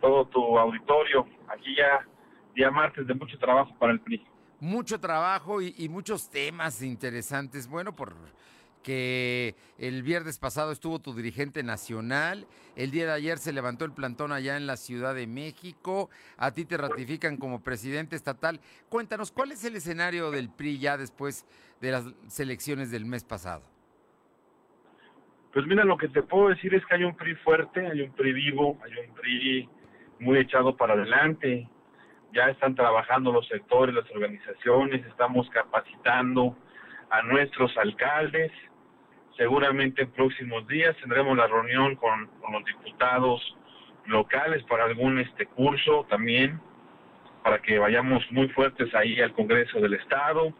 todo 0.00 0.26
tu 0.26 0.58
auditorio. 0.58 1.26
Aquí 1.48 1.74
ya 1.76 2.06
día 2.54 2.70
martes 2.70 3.06
de 3.06 3.14
mucho 3.14 3.38
trabajo 3.38 3.74
para 3.78 3.92
el 3.92 4.00
PRI. 4.00 4.24
Mucho 4.60 5.00
trabajo 5.00 5.62
y, 5.62 5.74
y 5.78 5.88
muchos 5.88 6.30
temas 6.30 6.82
interesantes. 6.82 7.68
Bueno, 7.68 7.94
por 7.94 8.14
que 8.88 9.54
el 9.76 10.02
viernes 10.02 10.38
pasado 10.38 10.72
estuvo 10.72 10.98
tu 10.98 11.12
dirigente 11.12 11.62
nacional, 11.62 12.46
el 12.74 12.90
día 12.90 13.04
de 13.04 13.12
ayer 13.12 13.36
se 13.36 13.52
levantó 13.52 13.84
el 13.84 13.92
plantón 13.92 14.32
allá 14.32 14.56
en 14.56 14.66
la 14.66 14.78
Ciudad 14.78 15.14
de 15.14 15.26
México, 15.26 16.08
a 16.38 16.52
ti 16.52 16.64
te 16.64 16.78
ratifican 16.78 17.36
como 17.36 17.62
presidente 17.62 18.16
estatal. 18.16 18.60
Cuéntanos, 18.88 19.30
¿cuál 19.30 19.52
es 19.52 19.62
el 19.66 19.76
escenario 19.76 20.30
del 20.30 20.48
PRI 20.48 20.78
ya 20.78 20.96
después 20.96 21.44
de 21.82 21.90
las 21.90 22.40
elecciones 22.40 22.90
del 22.90 23.04
mes 23.04 23.24
pasado? 23.24 23.62
Pues 25.52 25.66
mira, 25.66 25.84
lo 25.84 25.98
que 25.98 26.08
te 26.08 26.22
puedo 26.22 26.48
decir 26.48 26.74
es 26.74 26.82
que 26.86 26.94
hay 26.94 27.04
un 27.04 27.14
PRI 27.14 27.34
fuerte, 27.44 27.86
hay 27.86 28.00
un 28.00 28.12
PRI 28.12 28.32
vivo, 28.32 28.78
hay 28.82 29.06
un 29.06 29.14
PRI 29.14 29.68
muy 30.20 30.38
echado 30.38 30.74
para 30.78 30.94
adelante. 30.94 31.68
Ya 32.32 32.44
están 32.44 32.74
trabajando 32.74 33.32
los 33.32 33.46
sectores, 33.48 33.94
las 33.94 34.10
organizaciones, 34.12 35.04
estamos 35.04 35.46
capacitando 35.50 36.56
a 37.10 37.20
nuestros 37.20 37.76
alcaldes. 37.76 38.50
Seguramente 39.38 40.02
en 40.02 40.10
próximos 40.10 40.66
días 40.66 40.96
tendremos 40.96 41.36
la 41.36 41.46
reunión 41.46 41.94
con, 41.94 42.28
los 42.52 42.64
diputados 42.64 43.56
locales 44.06 44.64
para 44.64 44.84
algún 44.84 45.20
este 45.20 45.46
curso 45.46 46.04
también, 46.10 46.60
para 47.44 47.62
que 47.62 47.78
vayamos 47.78 48.24
muy 48.32 48.48
fuertes 48.48 48.92
ahí 48.96 49.20
al 49.20 49.32
Congreso 49.32 49.78
del 49.78 49.94
Estado. 49.94 50.52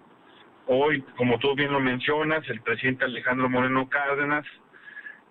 Hoy, 0.66 1.02
como 1.16 1.40
tú 1.40 1.56
bien 1.56 1.72
lo 1.72 1.80
mencionas, 1.80 2.48
el 2.48 2.60
presidente 2.60 3.04
Alejandro 3.04 3.48
Moreno 3.48 3.88
Cárdenas 3.88 4.46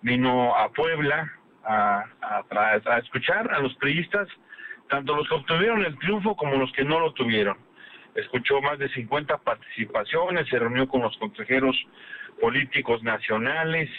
vino 0.02 0.54
a 0.54 0.68
Puebla 0.70 1.32
a, 1.64 2.04
a, 2.20 2.98
escuchar 2.98 3.50
a 3.54 3.60
los 3.60 3.74
priistas, 3.76 4.28
tanto 4.90 5.16
los 5.16 5.26
que 5.26 5.36
obtuvieron 5.36 5.86
el 5.86 5.98
triunfo 6.00 6.36
como 6.36 6.56
los 6.56 6.70
que 6.72 6.84
no 6.84 7.00
lo 7.00 7.14
tuvieron. 7.14 7.56
Escuchó 8.14 8.60
más 8.60 8.78
de 8.78 8.90
50 8.90 9.38
participaciones, 9.38 10.48
se 10.48 10.58
reunió 10.58 10.86
con 10.86 11.00
los 11.00 11.16
consejeros 11.16 11.74
políticos 12.40 13.02
nacionales, 13.02 13.90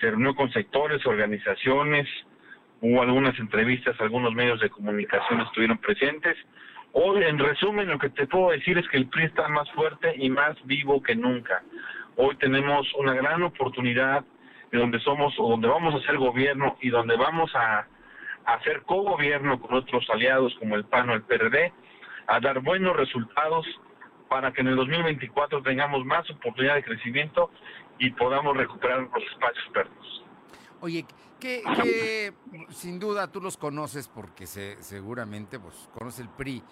se 0.00 0.10
reunió 0.10 0.34
con 0.34 0.50
sectores, 0.52 1.04
organizaciones, 1.06 2.08
hubo 2.80 3.02
algunas 3.02 3.38
entrevistas, 3.38 4.00
algunos 4.00 4.34
medios 4.34 4.60
de 4.60 4.70
comunicación 4.70 5.40
estuvieron 5.40 5.78
presentes. 5.78 6.36
Hoy, 6.92 7.22
en 7.24 7.38
resumen, 7.38 7.88
lo 7.88 7.98
que 7.98 8.10
te 8.10 8.26
puedo 8.26 8.50
decir 8.50 8.76
es 8.78 8.88
que 8.88 8.98
el 8.98 9.06
PRI 9.06 9.24
está 9.24 9.48
más 9.48 9.70
fuerte 9.72 10.14
y 10.16 10.28
más 10.28 10.56
vivo 10.64 11.02
que 11.02 11.14
nunca. 11.14 11.62
Hoy 12.16 12.36
tenemos 12.36 12.92
una 12.94 13.14
gran 13.14 13.42
oportunidad 13.42 14.24
de 14.70 14.78
donde 14.78 14.98
somos 15.00 15.34
o 15.38 15.50
donde 15.50 15.68
vamos 15.68 15.94
a 15.94 15.98
hacer 15.98 16.18
gobierno 16.18 16.76
y 16.80 16.90
donde 16.90 17.16
vamos 17.16 17.54
a, 17.54 17.86
hacer 18.44 18.82
co-gobierno 18.82 19.60
con 19.60 19.74
otros 19.74 20.08
aliados 20.10 20.54
como 20.58 20.74
el 20.74 20.84
PAN 20.84 21.10
o 21.10 21.14
el 21.14 21.22
PRD, 21.22 21.72
a 22.26 22.40
dar 22.40 22.60
buenos 22.60 22.96
resultados 22.96 23.66
para 24.32 24.50
que 24.50 24.62
en 24.62 24.68
el 24.68 24.76
2024 24.76 25.62
tengamos 25.62 26.06
más 26.06 26.28
oportunidad 26.30 26.76
de 26.76 26.82
crecimiento 26.82 27.50
y 27.98 28.08
podamos 28.12 28.56
recuperar 28.56 29.00
los 29.00 29.22
espacios 29.30 29.64
perdidos. 29.74 30.24
Oye, 30.80 31.04
que, 31.38 32.32
sin 32.70 32.98
duda 32.98 33.30
tú 33.30 33.42
los 33.42 33.58
conoces 33.58 34.08
porque 34.08 34.46
se, 34.46 34.82
seguramente 34.82 35.60
pues 35.60 35.90
conoce 35.92 36.22
el 36.22 36.30
PRI. 36.30 36.62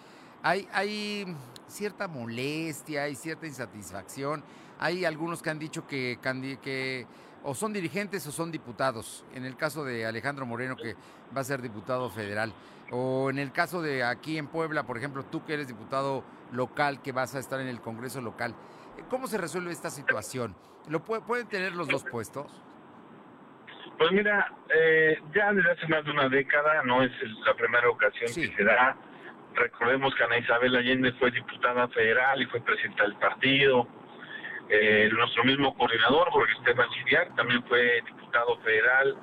Hay, 0.42 0.66
hay 0.72 1.26
cierta 1.66 2.08
molestia, 2.08 3.02
hay 3.02 3.14
cierta 3.14 3.46
insatisfacción. 3.46 4.42
Hay 4.78 5.04
algunos 5.04 5.42
que 5.42 5.50
han 5.50 5.58
dicho 5.58 5.86
que, 5.86 6.18
que 6.62 7.06
o 7.44 7.54
son 7.54 7.74
dirigentes 7.74 8.26
o 8.26 8.32
son 8.32 8.50
diputados. 8.50 9.22
En 9.34 9.44
el 9.44 9.54
caso 9.58 9.84
de 9.84 10.06
Alejandro 10.06 10.46
Moreno, 10.46 10.76
que 10.76 10.96
va 11.36 11.42
a 11.42 11.44
ser 11.44 11.60
diputado 11.60 12.08
federal. 12.08 12.54
O 12.90 13.28
en 13.28 13.38
el 13.38 13.52
caso 13.52 13.82
de 13.82 14.02
aquí 14.02 14.38
en 14.38 14.46
Puebla, 14.46 14.84
por 14.84 14.96
ejemplo, 14.96 15.24
tú 15.26 15.44
que 15.44 15.52
eres 15.52 15.68
diputado 15.68 16.24
local, 16.52 17.02
que 17.02 17.12
vas 17.12 17.34
a 17.34 17.38
estar 17.38 17.60
en 17.60 17.68
el 17.68 17.80
Congreso 17.80 18.20
local. 18.20 18.54
¿Cómo 19.08 19.26
se 19.26 19.38
resuelve 19.38 19.72
esta 19.72 19.90
situación? 19.90 20.54
¿Lo 20.88 21.00
¿Pueden 21.00 21.48
tener 21.48 21.74
los 21.74 21.88
dos 21.88 22.04
puestos? 22.04 22.46
Pues 23.98 24.12
mira, 24.12 24.52
eh, 24.74 25.20
ya 25.34 25.52
desde 25.52 25.72
hace 25.72 25.88
más 25.88 26.04
de 26.04 26.10
una 26.10 26.28
década, 26.28 26.82
no 26.84 27.02
es 27.02 27.12
la 27.44 27.54
primera 27.54 27.88
ocasión 27.88 28.30
que 28.34 28.56
se 28.56 28.64
da. 28.64 28.96
Recordemos 29.54 30.14
que 30.14 30.24
Ana 30.24 30.38
Isabel 30.38 30.76
Allende 30.76 31.12
fue 31.12 31.30
diputada 31.30 31.88
federal 31.88 32.40
y 32.40 32.46
fue 32.46 32.60
presidenta 32.60 33.02
del 33.02 33.16
partido 33.16 33.86
eh, 34.72 35.10
nuestro 35.12 35.42
mismo 35.42 35.74
coordinador, 35.74 36.30
Jorge 36.30 36.52
Esteban 36.58 36.88
Chidiac, 36.90 37.34
también 37.34 37.60
fue 37.64 38.00
diputado 38.06 38.56
federal 38.58 39.16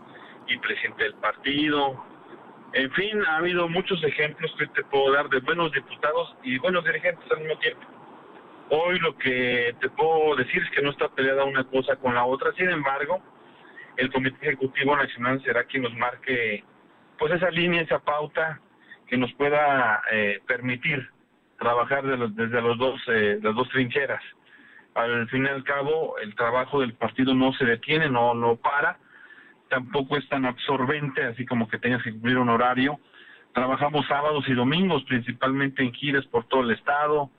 y 0.45 0.57
presidente 0.57 1.03
del 1.03 1.13
partido. 1.15 2.03
En 2.73 2.91
fin, 2.91 3.23
ha 3.25 3.37
habido 3.37 3.67
muchos 3.69 4.03
ejemplos 4.03 4.53
que 4.57 4.67
te 4.67 4.83
puedo 4.83 5.11
dar 5.13 5.29
de 5.29 5.39
buenos 5.39 5.71
diputados 5.71 6.35
y 6.43 6.57
buenos 6.59 6.83
dirigentes 6.83 7.31
al 7.31 7.39
mismo 7.39 7.57
tiempo. 7.59 7.81
Hoy 8.69 8.99
lo 8.99 9.17
que 9.17 9.73
te 9.79 9.89
puedo 9.89 10.35
decir 10.35 10.61
es 10.61 10.69
que 10.71 10.81
no 10.81 10.91
está 10.91 11.07
peleada 11.09 11.45
una 11.45 11.63
cosa 11.63 11.95
con 11.95 12.13
la 12.13 12.25
otra, 12.25 12.51
sin 12.53 12.69
embargo, 12.69 13.21
el 13.95 14.11
Comité 14.11 14.37
Ejecutivo 14.47 14.95
Nacional 14.95 15.41
será 15.43 15.63
quien 15.63 15.83
nos 15.83 15.93
marque 15.95 16.63
pues 17.17 17.33
esa 17.33 17.49
línea, 17.49 17.81
esa 17.81 17.99
pauta 17.99 18.59
que 19.07 19.17
nos 19.17 19.31
pueda 19.33 20.03
eh, 20.11 20.41
permitir 20.45 21.09
trabajar 21.57 22.03
desde 22.05 22.61
los 22.61 22.77
dos, 22.77 23.01
eh, 23.07 23.39
las 23.41 23.55
dos 23.55 23.69
trincheras. 23.69 24.21
Al 24.93 25.27
fin 25.29 25.45
y 25.45 25.47
al 25.47 25.63
cabo 25.63 26.17
el 26.19 26.35
trabajo 26.35 26.81
del 26.81 26.93
partido 26.93 27.33
no 27.33 27.53
se 27.53 27.65
detiene, 27.65 28.09
no, 28.09 28.33
no 28.33 28.57
para, 28.57 28.99
tampoco 29.69 30.17
es 30.17 30.27
tan 30.29 30.45
absorbente, 30.45 31.23
así 31.23 31.45
como 31.45 31.67
que 31.67 31.77
tengas 31.77 32.03
que 32.03 32.11
cumplir 32.11 32.37
un 32.37 32.49
horario. 32.49 32.99
Trabajamos 33.53 34.05
sábados 34.07 34.45
y 34.47 34.53
domingos, 34.53 35.03
principalmente 35.03 35.83
en 35.83 35.93
giras 35.93 36.25
por 36.25 36.45
todo 36.45 36.61
el 36.61 36.71
estado, 36.71 37.31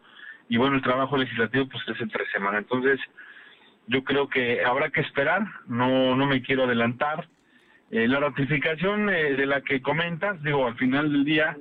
y 0.49 0.57
bueno, 0.57 0.77
el 0.77 0.83
trabajo 0.83 1.17
legislativo 1.17 1.69
pues 1.69 1.83
es 1.89 2.01
entre 2.01 2.27
semana. 2.31 2.59
Entonces, 2.59 2.99
yo 3.87 4.05
creo 4.05 4.29
que 4.29 4.65
habrá 4.65 4.91
que 4.91 5.01
esperar, 5.01 5.47
no, 5.67 6.17
no 6.17 6.27
me 6.27 6.43
quiero 6.43 6.65
adelantar. 6.65 7.29
Eh, 7.91 8.07
la 8.07 8.21
ratificación 8.21 9.09
eh, 9.09 9.35
de 9.35 9.47
la 9.47 9.63
que 9.63 9.81
comentas, 9.81 10.43
digo, 10.43 10.67
al 10.67 10.77
final 10.77 11.11
del 11.11 11.25
día, 11.25 11.57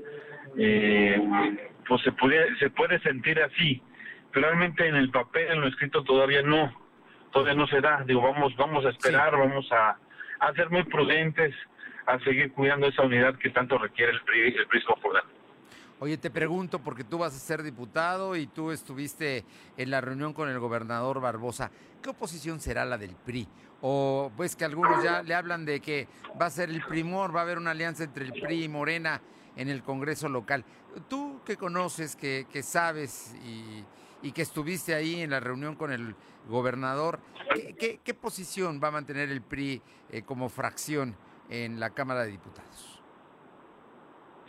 eh, 0.58 1.22
pues 1.88 2.02
se 2.02 2.12
puede, 2.12 2.58
se 2.58 2.70
puede 2.70 3.00
sentir 3.00 3.42
así, 3.42 3.82
realmente 4.34 4.88
en 4.88 4.96
el 4.96 5.10
papel, 5.10 5.48
en 5.52 5.62
lo 5.62 5.68
escrito 5.68 6.04
todavía 6.04 6.42
no, 6.42 6.74
todavía 7.32 7.54
no 7.54 7.68
se 7.68 7.80
da. 7.80 8.04
Digo, 8.06 8.22
vamos, 8.22 8.56
vamos 8.58 8.86
a 8.86 8.90
esperar, 8.90 9.38
vamos 9.38 9.72
a, 9.72 9.98
a, 10.40 10.54
ser 10.54 10.70
muy 10.70 10.84
prudentes, 10.84 11.54
a 12.06 12.20
seguir 12.20 12.52
cuidando 12.54 12.88
esa 12.88 13.04
unidad 13.04 13.36
que 13.38 13.50
tanto 13.50 13.78
requiere 13.78 14.12
el 14.12 14.22
PRI, 14.22 14.56
el 14.56 14.68
PRI 14.68 14.82
Oye, 16.00 16.18
te 16.18 16.30
pregunto, 16.30 16.80
porque 16.80 17.04
tú 17.04 17.18
vas 17.18 17.36
a 17.36 17.40
ser 17.40 17.64
diputado 17.64 18.36
y 18.36 18.46
tú 18.46 18.72
estuviste 18.72 19.44
en 19.78 19.90
la 19.90 20.00
reunión 20.00 20.34
con 20.34 20.48
el 20.48 20.60
gobernador 20.60 21.20
Barbosa, 21.20 21.72
¿qué 22.04 22.10
oposición 22.10 22.60
será 22.60 22.86
la 22.86 23.00
del 23.00 23.16
PRI? 23.16 23.48
O 23.82 24.32
pues 24.38 24.56
que 24.56 24.66
algunos 24.66 25.04
ya 25.04 25.24
le 25.24 25.34
hablan 25.34 25.66
de 25.66 25.80
que 25.80 26.08
va 26.40 26.48
a 26.48 26.52
ser 26.52 26.70
el 26.70 26.84
primor, 26.84 27.36
va 27.36 27.40
a 27.40 27.44
haber 27.44 27.58
una 27.58 27.72
alianza 27.72 28.04
entre 28.04 28.26
el 28.26 28.32
PRI 28.32 28.66
y 28.66 28.68
Morena 28.68 29.22
en 29.56 29.70
el 29.70 29.82
Congreso 29.82 30.30
local. 30.30 30.64
Tú 31.10 31.42
que 31.44 31.58
conoces, 31.58 32.16
que, 32.16 32.46
que 32.52 32.62
sabes 32.62 33.36
y, 33.44 33.84
y 34.22 34.32
que 34.32 34.42
estuviste 34.42 34.94
ahí 34.94 35.22
en 35.22 35.30
la 35.30 35.40
reunión 35.40 35.76
con 35.76 35.92
el 35.92 36.16
gobernador, 36.48 37.20
¿qué, 37.80 38.00
qué, 38.04 38.14
posición 38.14 38.80
va 38.84 38.88
a 38.88 38.92
mantener 38.92 39.30
el 39.30 39.42
PRI 39.42 39.82
eh, 40.12 40.22
como 40.24 40.50
fracción 40.50 41.16
en 41.50 41.80
la 41.80 41.92
Cámara 41.92 42.24
de 42.24 42.32
Diputados? 42.32 43.02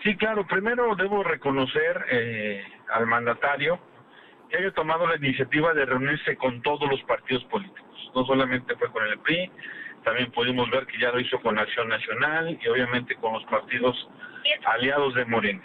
Sí, 0.03 0.17
claro, 0.17 0.47
primero 0.47 0.95
debo 0.95 1.25
reconocer 1.25 2.07
eh, 2.11 2.65
al 2.91 3.07
mandatario 3.07 3.81
que 4.49 4.57
haya 4.57 4.73
tomado 4.73 5.07
la 5.07 5.17
iniciativa 5.17 5.75
de 5.75 5.85
reunirse 5.85 6.37
con 6.37 6.63
todos 6.63 6.89
los 6.89 7.03
partidos 7.03 7.45
políticos. 7.45 8.11
No 8.15 8.25
solamente 8.25 8.77
fue 8.77 8.91
con 8.91 9.05
el 9.05 9.19
PRI, 9.19 9.51
también 10.05 10.31
pudimos 10.31 10.71
ver 10.71 10.87
que 10.87 10.99
ya 10.99 11.11
lo 11.11 11.21
hizo 11.21 11.41
con 11.41 11.59
Acción 11.59 11.89
Nacional 11.89 12.59
y 12.63 12.69
obviamente 12.69 13.17
con 13.17 13.33
los 13.35 13.45
partidos 13.47 14.09
aliados 14.65 15.15
de 15.15 15.25
Morena. 15.25 15.63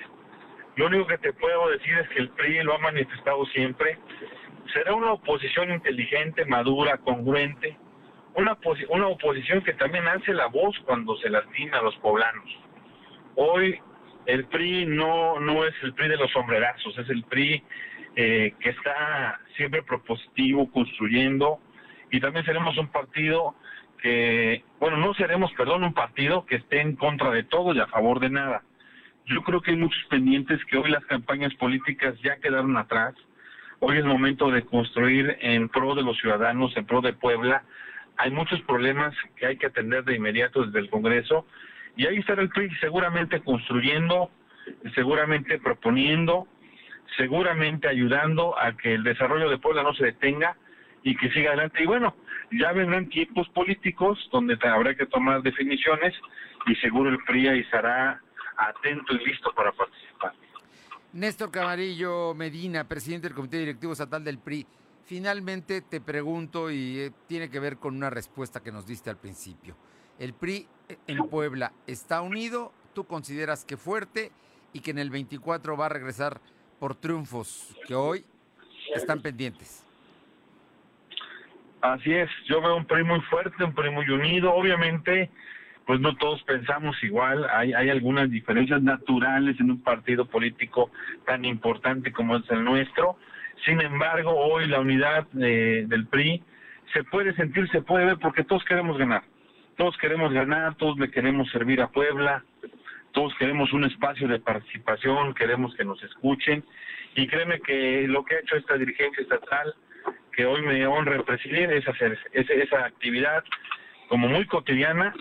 Lo 0.76 0.88
único 0.88 1.06
que 1.08 1.18
te 1.20 1.34
puedo 1.34 1.70
decir 1.70 1.94
es 2.00 2.10
que 2.10 2.20
el 2.20 2.30
PRI 2.30 2.64
lo 2.64 2.76
ha 2.76 2.80
manifestado 2.80 3.46
siempre. 3.48 3.98
Será 4.74 4.96
una 4.96 5.14
oposición 5.14 5.72
inteligente, 5.72 6.46
madura, 6.46 6.98
congruente, 6.98 7.78
una, 8.36 8.58
oposición 9.08 9.64
que 9.64 9.74
también 9.74 10.08
hace 10.08 10.34
la 10.34 10.48
voz 10.48 10.76
cuando 10.86 11.16
se 11.18 11.30
lastima 11.30 11.78
a 11.78 11.84
los 11.84 11.96
poblanos. 11.98 12.50
Hoy 13.36 13.80
el 14.26 14.46
PRI 14.46 14.86
no, 14.88 15.40
no 15.40 15.66
es 15.66 15.76
el 15.84 15.94
PRI 15.94 16.10
de 16.10 16.18
los 16.18 16.32
sombrerazos, 16.32 16.98
es 16.98 17.10
el 17.10 17.24
PRI 17.24 17.64
eh, 18.16 18.54
que 18.60 18.70
está 18.70 19.40
siempre 19.56 19.84
propositivo, 19.84 20.72
construyendo, 20.72 21.60
y 22.10 22.20
también 22.20 22.46
seremos 22.46 22.78
un 22.78 22.88
partido 22.88 23.56
que, 24.02 24.64
bueno, 24.80 24.98
no 24.98 25.14
seremos, 25.14 25.52
perdón, 25.54 25.84
un 25.84 25.94
partido 25.94 26.46
que 26.46 26.58
esté 26.58 26.82
en 26.82 26.96
contra 26.96 27.32
de 27.32 27.44
todo 27.44 27.74
y 27.74 27.80
a 27.80 27.88
favor 27.88 28.20
de 28.20 28.30
nada. 28.30 28.64
Yo 29.26 29.42
creo 29.42 29.62
que 29.62 29.72
hay 29.72 29.78
muchos 29.78 30.04
pendientes 30.10 30.64
que 30.66 30.78
hoy 30.78 30.92
las 30.92 31.06
campañas 31.06 31.54
políticas 31.56 32.20
ya 32.22 32.36
quedaron 32.38 32.76
atrás. 32.76 33.16
Hoy 33.80 33.98
es 33.98 34.06
momento 34.06 34.52
de 34.52 34.64
construir 34.64 35.38
en 35.40 35.70
pro 35.70 35.96
de 35.96 36.04
los 36.04 36.18
ciudadanos, 36.18 36.76
en 36.76 36.86
pro 36.86 37.00
de 37.02 37.14
Puebla. 37.14 37.64
Hay 38.18 38.32
muchos 38.32 38.62
problemas 38.64 39.16
que 39.38 39.46
hay 39.46 39.58
que 39.58 39.68
atender 39.68 40.04
de 40.04 40.18
inmediato 40.18 40.66
desde 40.66 40.80
el 40.80 40.90
Congreso 40.90 41.46
y 41.96 42.06
ahí 42.06 42.18
estará 42.18 42.42
el 42.42 42.50
PRI 42.50 42.70
seguramente 42.82 43.40
construyendo, 43.42 44.30
seguramente 44.94 45.58
proponiendo, 45.58 46.48
seguramente 47.16 47.88
ayudando 47.88 48.60
a 48.60 48.76
que 48.76 48.94
el 48.94 49.04
desarrollo 49.04 49.50
de 49.50 49.58
Puebla 49.58 49.84
no 49.84 49.94
se 49.94 50.06
detenga 50.06 50.58
y 51.02 51.16
que 51.16 51.32
siga 51.32 51.52
adelante. 51.52 51.82
Y 51.82 51.86
bueno, 51.86 52.16
ya 52.52 52.74
vendrán 52.74 53.08
tiempos 53.08 53.48
políticos 53.50 54.20
donde 54.34 54.58
habrá 54.64 54.96
que 54.96 55.06
tomar 55.06 55.42
definiciones 55.44 56.14
y 56.66 56.76
seguro 56.76 57.10
el 57.10 57.20
PRI 57.20 57.48
estará 57.60 58.22
atento 58.58 59.14
y 59.14 59.26
listo 59.26 59.52
para 59.54 59.72
participar. 59.72 60.34
Néstor 61.14 61.52
Camarillo 61.52 62.34
Medina, 62.34 62.88
presidente 62.88 63.28
del 63.28 63.36
Comité 63.36 63.60
Directivo 63.60 63.94
Estatal 63.94 64.24
del 64.24 64.40
PRI. 64.40 64.66
Finalmente 65.06 65.82
te 65.82 66.02
pregunto 66.02 66.72
y 66.72 67.00
eh, 67.00 67.12
tiene 67.28 67.50
que 67.50 67.60
ver 67.60 67.78
con 67.78 67.96
una 67.96 68.10
respuesta 68.10 68.62
que 68.62 68.72
nos 68.72 68.88
diste 68.88 69.10
al 69.10 69.18
principio. 69.18 69.76
¿El 70.18 70.34
PRI 70.34 70.68
eh, 70.90 70.98
en 71.08 71.30
Puebla 71.30 71.72
está 71.88 72.22
unido? 72.22 72.72
¿Tú 72.94 73.06
consideras 73.06 73.66
que 73.66 73.78
fuerte 73.78 74.32
y 74.72 74.80
que 74.80 74.92
en 74.92 75.00
el 75.00 75.10
24 75.10 75.78
va 75.78 75.86
a 75.88 75.90
regresar 75.90 76.42
por 76.80 76.96
triunfos 76.96 77.76
que 77.88 77.96
hoy 77.96 78.26
están 78.96 79.22
pendientes? 79.22 79.86
Así 81.82 82.14
es, 82.14 82.30
yo 82.48 82.62
veo 82.62 82.78
un 82.78 82.86
PRI 82.86 83.04
muy 83.04 83.20
fuerte, 83.22 83.64
un 83.64 83.76
PRI 83.76 83.92
muy 83.92 84.10
unido. 84.10 84.54
Obviamente, 84.54 85.30
pues 85.86 86.00
no 86.00 86.16
todos 86.16 86.42
pensamos 86.44 87.02
igual, 87.04 87.46
hay, 87.52 87.74
hay 87.74 87.90
algunas 87.90 88.30
diferencias 88.30 88.82
naturales 88.82 89.60
en 89.60 89.72
un 89.72 89.82
partido 89.82 90.26
político 90.26 90.90
tan 91.26 91.44
importante 91.44 92.12
como 92.12 92.38
es 92.38 92.50
el 92.50 92.64
nuestro. 92.64 93.18
Sin 93.66 93.82
embargo, 93.82 94.32
hoy 94.32 94.68
la 94.68 94.80
unidad 94.80 95.28
eh, 95.40 95.86
del 95.88 96.08
PRI 96.08 96.42
se 96.94 97.04
puede 97.04 97.34
sentir, 97.36 97.70
se 97.70 97.82
puede 97.82 98.06
ver, 98.06 98.18
porque 98.18 98.44
todos 98.44 98.64
queremos 98.66 98.98
ganar. 98.98 99.24
Todos 99.76 99.98
queremos 99.98 100.32
ganar, 100.32 100.76
todos 100.76 100.98
le 101.00 101.10
queremos 101.10 101.50
servir 101.52 101.82
a 101.82 101.88
Puebla, 101.88 102.44
todos 103.12 103.34
queremos 103.36 103.74
un 103.74 103.84
espacio 103.86 104.28
de 104.28 104.40
participación, 104.40 105.34
queremos 105.34 105.76
que 105.76 105.84
nos 105.84 106.02
escuchen. 106.04 106.64
Y 107.16 107.28
créeme 107.28 107.60
que 107.60 108.08
lo 108.08 108.24
que 108.24 108.36
ha 108.36 108.40
hecho 108.40 108.56
esta 108.56 108.78
dirigencia 108.78 109.22
estatal 109.22 109.74
que 110.32 110.46
hoy 110.46 110.62
me 110.62 110.86
honra 110.88 111.24
presidir 111.24 111.72
es 111.72 111.88
hacer 111.88 112.18
esa 112.34 112.86
actividad 112.86 113.44
como 114.08 114.28
muy 114.28 114.46
cotidiana 114.46 115.14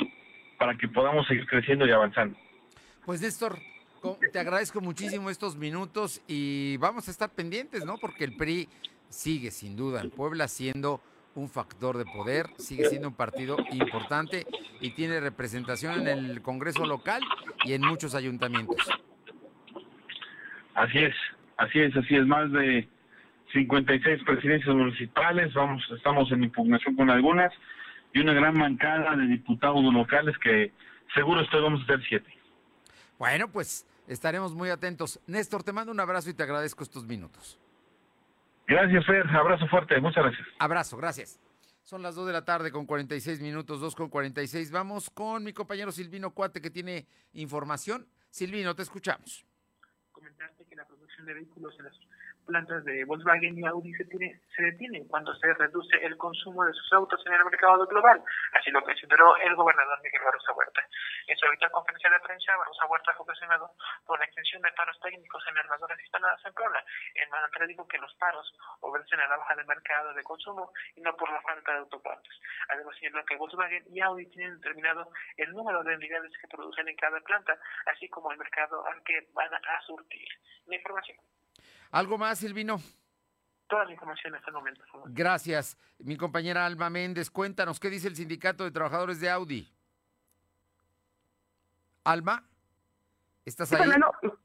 para 0.62 0.76
que 0.76 0.86
podamos 0.86 1.26
seguir 1.26 1.44
creciendo 1.44 1.84
y 1.88 1.90
avanzando. 1.90 2.38
Pues 3.04 3.20
Néstor, 3.20 3.58
te 4.32 4.38
agradezco 4.38 4.80
muchísimo 4.80 5.28
estos 5.28 5.56
minutos 5.56 6.22
y 6.28 6.76
vamos 6.76 7.08
a 7.08 7.10
estar 7.10 7.30
pendientes, 7.30 7.84
¿no? 7.84 7.98
Porque 7.98 8.22
el 8.22 8.36
PRI 8.36 8.68
sigue 9.08 9.50
sin 9.50 9.74
duda 9.74 10.02
en 10.02 10.10
Puebla 10.10 10.46
siendo 10.46 11.00
un 11.34 11.48
factor 11.48 11.98
de 11.98 12.04
poder, 12.04 12.46
sigue 12.58 12.84
siendo 12.84 13.08
un 13.08 13.14
partido 13.14 13.56
importante 13.72 14.46
y 14.80 14.90
tiene 14.90 15.18
representación 15.18 16.06
en 16.06 16.06
el 16.06 16.42
Congreso 16.42 16.86
local 16.86 17.22
y 17.64 17.72
en 17.72 17.82
muchos 17.82 18.14
ayuntamientos. 18.14 18.88
Así 20.76 20.98
es, 20.98 21.14
así 21.56 21.80
es, 21.80 21.96
así 21.96 22.14
es, 22.14 22.24
más 22.24 22.52
de 22.52 22.88
56 23.52 24.22
presidencias 24.22 24.76
municipales, 24.76 25.52
vamos, 25.54 25.82
estamos 25.90 26.30
en 26.30 26.44
impugnación 26.44 26.94
con 26.94 27.10
algunas, 27.10 27.52
y 28.12 28.20
una 28.20 28.32
gran 28.32 28.56
mancada 28.56 29.16
de 29.16 29.26
diputados 29.26 29.82
locales 29.92 30.36
que 30.38 30.72
seguro 31.14 31.40
estoy 31.40 31.62
vamos 31.62 31.82
a 31.82 31.86
ser 31.86 32.02
siete. 32.08 32.32
Bueno, 33.18 33.48
pues 33.48 33.86
estaremos 34.06 34.54
muy 34.54 34.70
atentos. 34.70 35.20
Néstor, 35.26 35.62
te 35.62 35.72
mando 35.72 35.92
un 35.92 36.00
abrazo 36.00 36.30
y 36.30 36.34
te 36.34 36.42
agradezco 36.42 36.82
estos 36.82 37.06
minutos. 37.06 37.58
Gracias, 38.66 39.04
Fer. 39.06 39.26
Abrazo 39.28 39.66
fuerte. 39.68 40.00
Muchas 40.00 40.24
gracias. 40.24 40.46
Abrazo, 40.58 40.96
gracias. 40.96 41.40
Son 41.82 42.02
las 42.02 42.14
2 42.14 42.28
de 42.28 42.32
la 42.32 42.44
tarde 42.44 42.70
con 42.70 42.86
46 42.86 43.40
minutos, 43.40 43.80
2 43.80 43.94
con 43.94 44.08
46. 44.08 44.70
Vamos 44.70 45.10
con 45.10 45.42
mi 45.44 45.52
compañero 45.52 45.90
Silvino 45.90 46.30
Cuate 46.30 46.60
que 46.60 46.70
tiene 46.70 47.06
información. 47.32 48.06
Silvino, 48.30 48.74
te 48.74 48.82
escuchamos. 48.82 49.44
Comentarte 50.12 50.64
que 50.64 50.76
la 50.76 50.86
producción 50.86 51.26
de 51.26 51.34
vehículos 51.34 51.74
en 51.78 51.84
las 51.86 51.94
plantas 52.47 52.84
de 52.84 53.05
Volkswagen 53.05 53.59
y 53.59 53.66
Audi 53.66 53.93
se, 53.95 54.05
tiene, 54.05 54.40
se 54.55 54.62
detienen 54.62 55.07
cuando 55.09 55.34
se 55.34 55.53
reduce 55.55 55.97
el 56.05 56.16
consumo 56.16 56.64
de 56.64 56.72
sus 56.72 56.93
autos 56.93 57.20
en 57.26 57.32
el 57.32 57.45
mercado 57.45 57.86
global. 57.86 58.22
Así 58.53 58.70
lo 58.70 58.82
consideró 58.82 59.36
el 59.36 59.55
gobernador 59.55 60.01
Miguel 60.03 60.22
Barroso 60.24 60.55
Huerta. 60.55 60.82
En 61.26 61.36
su 61.36 61.47
habitual 61.47 61.70
conferencia 61.70 62.11
de 62.11 62.20
prensa, 62.20 62.57
Barroso 62.57 62.86
Huerta 62.86 63.14
fue 63.14 63.26
cuestionado 63.26 63.70
por 64.07 64.18
la 64.18 64.24
extensión 64.24 64.62
de 64.62 64.72
paros 64.72 64.99
técnicos 65.01 65.45
en 65.49 65.59
armadoras 65.59 65.99
instaladas 66.01 66.45
en 66.45 66.55
Puebla. 66.55 66.84
El 67.14 67.28
mandatario 67.30 67.68
dijo 67.68 67.88
que 67.88 67.99
los 67.99 68.14
paros 68.14 68.53
obedecen 68.80 69.20
a 69.20 69.28
la 69.28 69.36
baja 69.36 69.55
del 69.57 69.66
mercado 69.66 70.12
de 70.14 70.22
consumo 70.22 70.72
y 70.97 71.01
no 71.01 71.16
por 71.16 71.30
la 71.30 71.40
falta 71.43 71.72
de 71.72 71.78
autopartes. 71.78 72.32
Además, 72.68 72.97
señaló 72.99 73.24
que 73.24 73.36
Volkswagen 73.36 73.84
y 73.88 74.01
Audi 74.01 74.26
tienen 74.26 74.57
determinado 74.57 75.11
el 75.36 75.53
número 75.53 75.82
de 75.82 75.95
unidades 75.95 76.32
que 76.40 76.49
producen 76.49 76.88
en 76.88 76.97
cada 76.97 77.20
planta, 77.20 77.57
así 77.86 78.09
como 78.09 78.30
el 78.32 78.38
mercado 78.38 78.84
al 78.86 79.03
que 79.05 79.28
van 79.32 79.53
a 79.55 79.82
surtir. 79.86 80.28
La 80.66 80.76
información. 80.76 81.18
¿Algo 81.93 82.16
más, 82.16 82.38
Silvino? 82.38 82.80
Toda 83.68 83.84
la 83.84 83.93
información 83.93 84.34
en 84.34 84.40
este 84.40 84.51
momento. 84.51 84.82
Gracias. 85.07 85.76
Mi 85.99 86.16
compañera 86.16 86.66
Alma 86.66 86.90
Méndez, 86.90 87.30
cuéntanos, 87.30 87.78
¿qué 87.78 87.90
dice 87.90 88.09
el 88.09 88.16
Sindicato 88.16 88.64
de 88.64 88.70
Trabajadores 88.70 89.20
de 89.20 89.30
Audi? 89.30 89.70
Alma, 92.05 92.45
¿estás 93.45 93.72
ahí? 93.72 93.90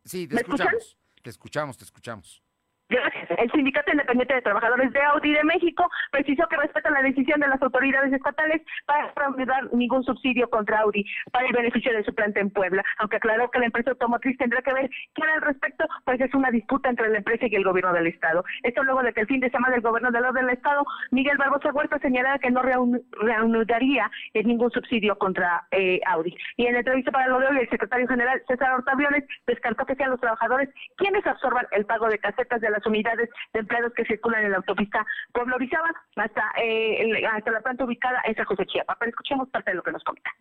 Sí, 0.04 0.28
te 0.28 0.36
escuchamos. 0.36 0.98
Te 1.24 1.30
escuchamos, 1.30 1.78
te 1.78 1.84
escuchamos. 1.86 2.43
El 3.38 3.52
Sindicato 3.52 3.92
Independiente 3.92 4.36
de 4.36 4.42
Trabajadores 4.42 4.92
de 4.94 5.02
Audi 5.02 5.34
de 5.34 5.44
México 5.44 5.90
precisó 6.12 6.48
que 6.48 6.58
respetan 6.58 6.94
la 6.94 7.02
decisión 7.02 7.40
de 7.40 7.48
las 7.48 7.62
autoridades 7.62 8.14
estatales 8.14 8.62
para 8.86 9.12
no 9.30 9.46
dar 9.46 9.74
ningún 9.74 10.04
subsidio 10.04 10.50
contra 10.50 10.80
Audi 10.80 11.06
para 11.32 11.48
el 11.48 11.54
beneficio 11.54 11.94
de 11.94 12.04
su 12.04 12.14
planta 12.14 12.40
en 12.40 12.50
Puebla, 12.50 12.84
aunque 13.00 13.18
aclaró 13.18 13.50
que 13.52 13.60
la 13.60 13.66
empresa 13.66 13.92
automotriz 13.92 14.38
tendrá 14.38 14.62
que 14.62 14.74
ver 14.74 14.90
hará 15.22 15.34
al 15.34 15.42
respecto, 15.42 15.86
pues 16.06 16.22
es 16.22 16.34
una 16.34 16.52
disputa 16.52 16.90
entre 16.90 17.10
la 17.10 17.18
empresa 17.18 17.46
y 17.50 17.56
el 17.56 17.64
gobierno 17.64 17.92
del 17.94 18.08
Estado. 18.08 18.44
Esto 18.64 18.84
luego 18.84 19.02
de 19.04 19.14
que 19.14 19.22
el 19.22 19.28
fin 19.28 19.40
de 19.40 19.50
semana 19.50 19.76
el 19.76 19.82
gobernador 19.82 20.34
del 20.34 20.50
Estado, 20.50 20.86
Miguel 21.12 21.38
Barbosa 21.38 21.72
Huerta, 21.72 22.00
señalara 22.00 22.40
que 22.40 22.52
no 22.52 22.62
reanudaría 22.62 24.10
ningún 24.34 24.72
subsidio 24.72 25.18
contra 25.18 25.68
eh, 25.72 26.00
Audi. 26.06 26.36
Y 26.56 26.68
en 26.68 26.76
entrevista 26.76 27.12
para 27.12 27.28
lo 27.28 27.40
de 27.40 27.48
hoy, 27.48 27.58
el 27.60 27.70
secretario 27.70 28.08
general 28.08 28.42
César 28.48 28.72
Hortaviones 28.74 29.26
descartó 29.46 29.86
que 29.86 29.96
sean 29.96 30.12
los 30.12 30.20
trabajadores 30.20 30.70
quienes 30.96 31.26
absorban 31.26 31.66
el 31.72 31.86
pago 31.86 32.08
de 32.08 32.20
casetas 32.20 32.62
de 32.62 32.70
la 32.70 32.76
las 32.78 32.86
unidades 32.86 33.30
de 33.53 33.59
empleados 33.59 33.93
que 33.93 34.05
circulan 34.05 34.45
en 34.45 34.51
la 34.51 34.57
autopista 34.57 35.05
Pueblo 35.34 35.55
Orizaba 35.55 35.89
hasta, 36.15 36.43
eh, 36.61 37.25
hasta 37.25 37.51
la 37.51 37.61
planta 37.61 37.86
ubicada 37.86 38.21
en 38.25 38.36
San 38.36 38.45
José 38.45 38.65
Chiapa. 38.65 38.95
Pero 38.99 39.09
escuchemos 39.09 39.49
parte 39.49 39.71
de 39.71 39.78
lo 39.78 39.84
que 39.84 39.91
nos 39.91 40.03
comenta. 40.03 40.32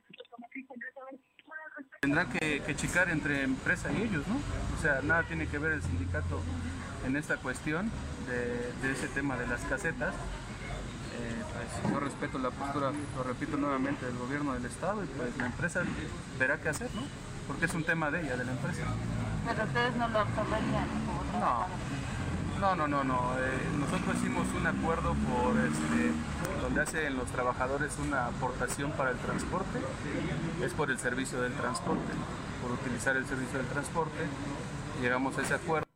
Tendrán 2.01 2.29
que, 2.31 2.61
que 2.61 2.77
checar 2.77 3.09
entre 3.09 3.43
empresa 3.43 3.91
y 3.93 4.03
ellos, 4.03 4.27
¿no? 4.29 4.37
O 4.75 4.81
sea, 4.81 5.01
nada 5.03 5.23
tiene 5.25 5.49
que 5.49 5.59
ver 5.59 5.73
el 5.73 5.83
sindicato 5.83 6.41
en 7.07 7.17
esta 7.17 7.37
cuestión 7.39 7.91
de, 8.29 8.87
de 8.87 8.93
ese 8.93 9.09
tema 9.09 9.37
de 9.37 9.47
las 9.47 9.65
casetas. 9.65 10.15
Eh, 10.15 11.43
pues 11.55 11.93
yo 11.93 12.01
respeto 12.01 12.39
la 12.39 12.51
postura, 12.51 12.93
lo 13.17 13.23
repito 13.23 13.57
nuevamente, 13.57 14.05
del 14.05 14.19
gobierno 14.19 14.53
del 14.53 14.67
Estado 14.67 15.03
y 15.03 15.07
pues 15.07 15.37
la 15.39 15.47
empresa 15.47 15.83
verá 16.39 16.61
qué 16.61 16.69
hacer, 16.69 16.91
¿no? 16.95 17.03
Porque 17.47 17.65
es 17.65 17.75
un 17.75 17.85
tema 17.85 18.11
de 18.11 18.21
ella, 18.21 18.37
de 18.37 18.45
la 18.45 18.53
empresa. 18.53 18.83
Pero 19.47 19.65
ustedes 19.65 19.97
no 19.97 20.09
lo 20.09 20.19
absorberían. 20.19 20.89
No, 21.41 21.67
no, 22.61 22.75
no, 22.75 22.89
no, 22.89 23.05
no. 23.05 23.39
Eh, 23.39 23.51
nosotros 23.79 24.17
hicimos 24.17 24.47
un 24.55 24.67
acuerdo 24.67 25.15
por 25.15 25.57
este, 25.59 26.13
donde 26.63 26.81
hacen 26.81 27.17
los 27.17 27.31
trabajadores 27.31 27.99
una 27.99 28.27
aportación 28.27 28.93
para 28.93 29.11
el 29.11 29.19
transporte. 29.19 29.79
Es 30.63 30.73
por 30.75 30.91
el 30.91 30.99
servicio 30.99 31.41
del 31.41 31.53
transporte, 31.53 32.13
por 32.63 32.73
utilizar 32.73 33.17
el 33.17 33.25
servicio 33.27 33.59
del 33.59 33.69
transporte. 33.69 34.25
Llegamos 35.01 35.37
a 35.39 35.43
ese 35.43 35.55
acuerdo. 35.55 35.87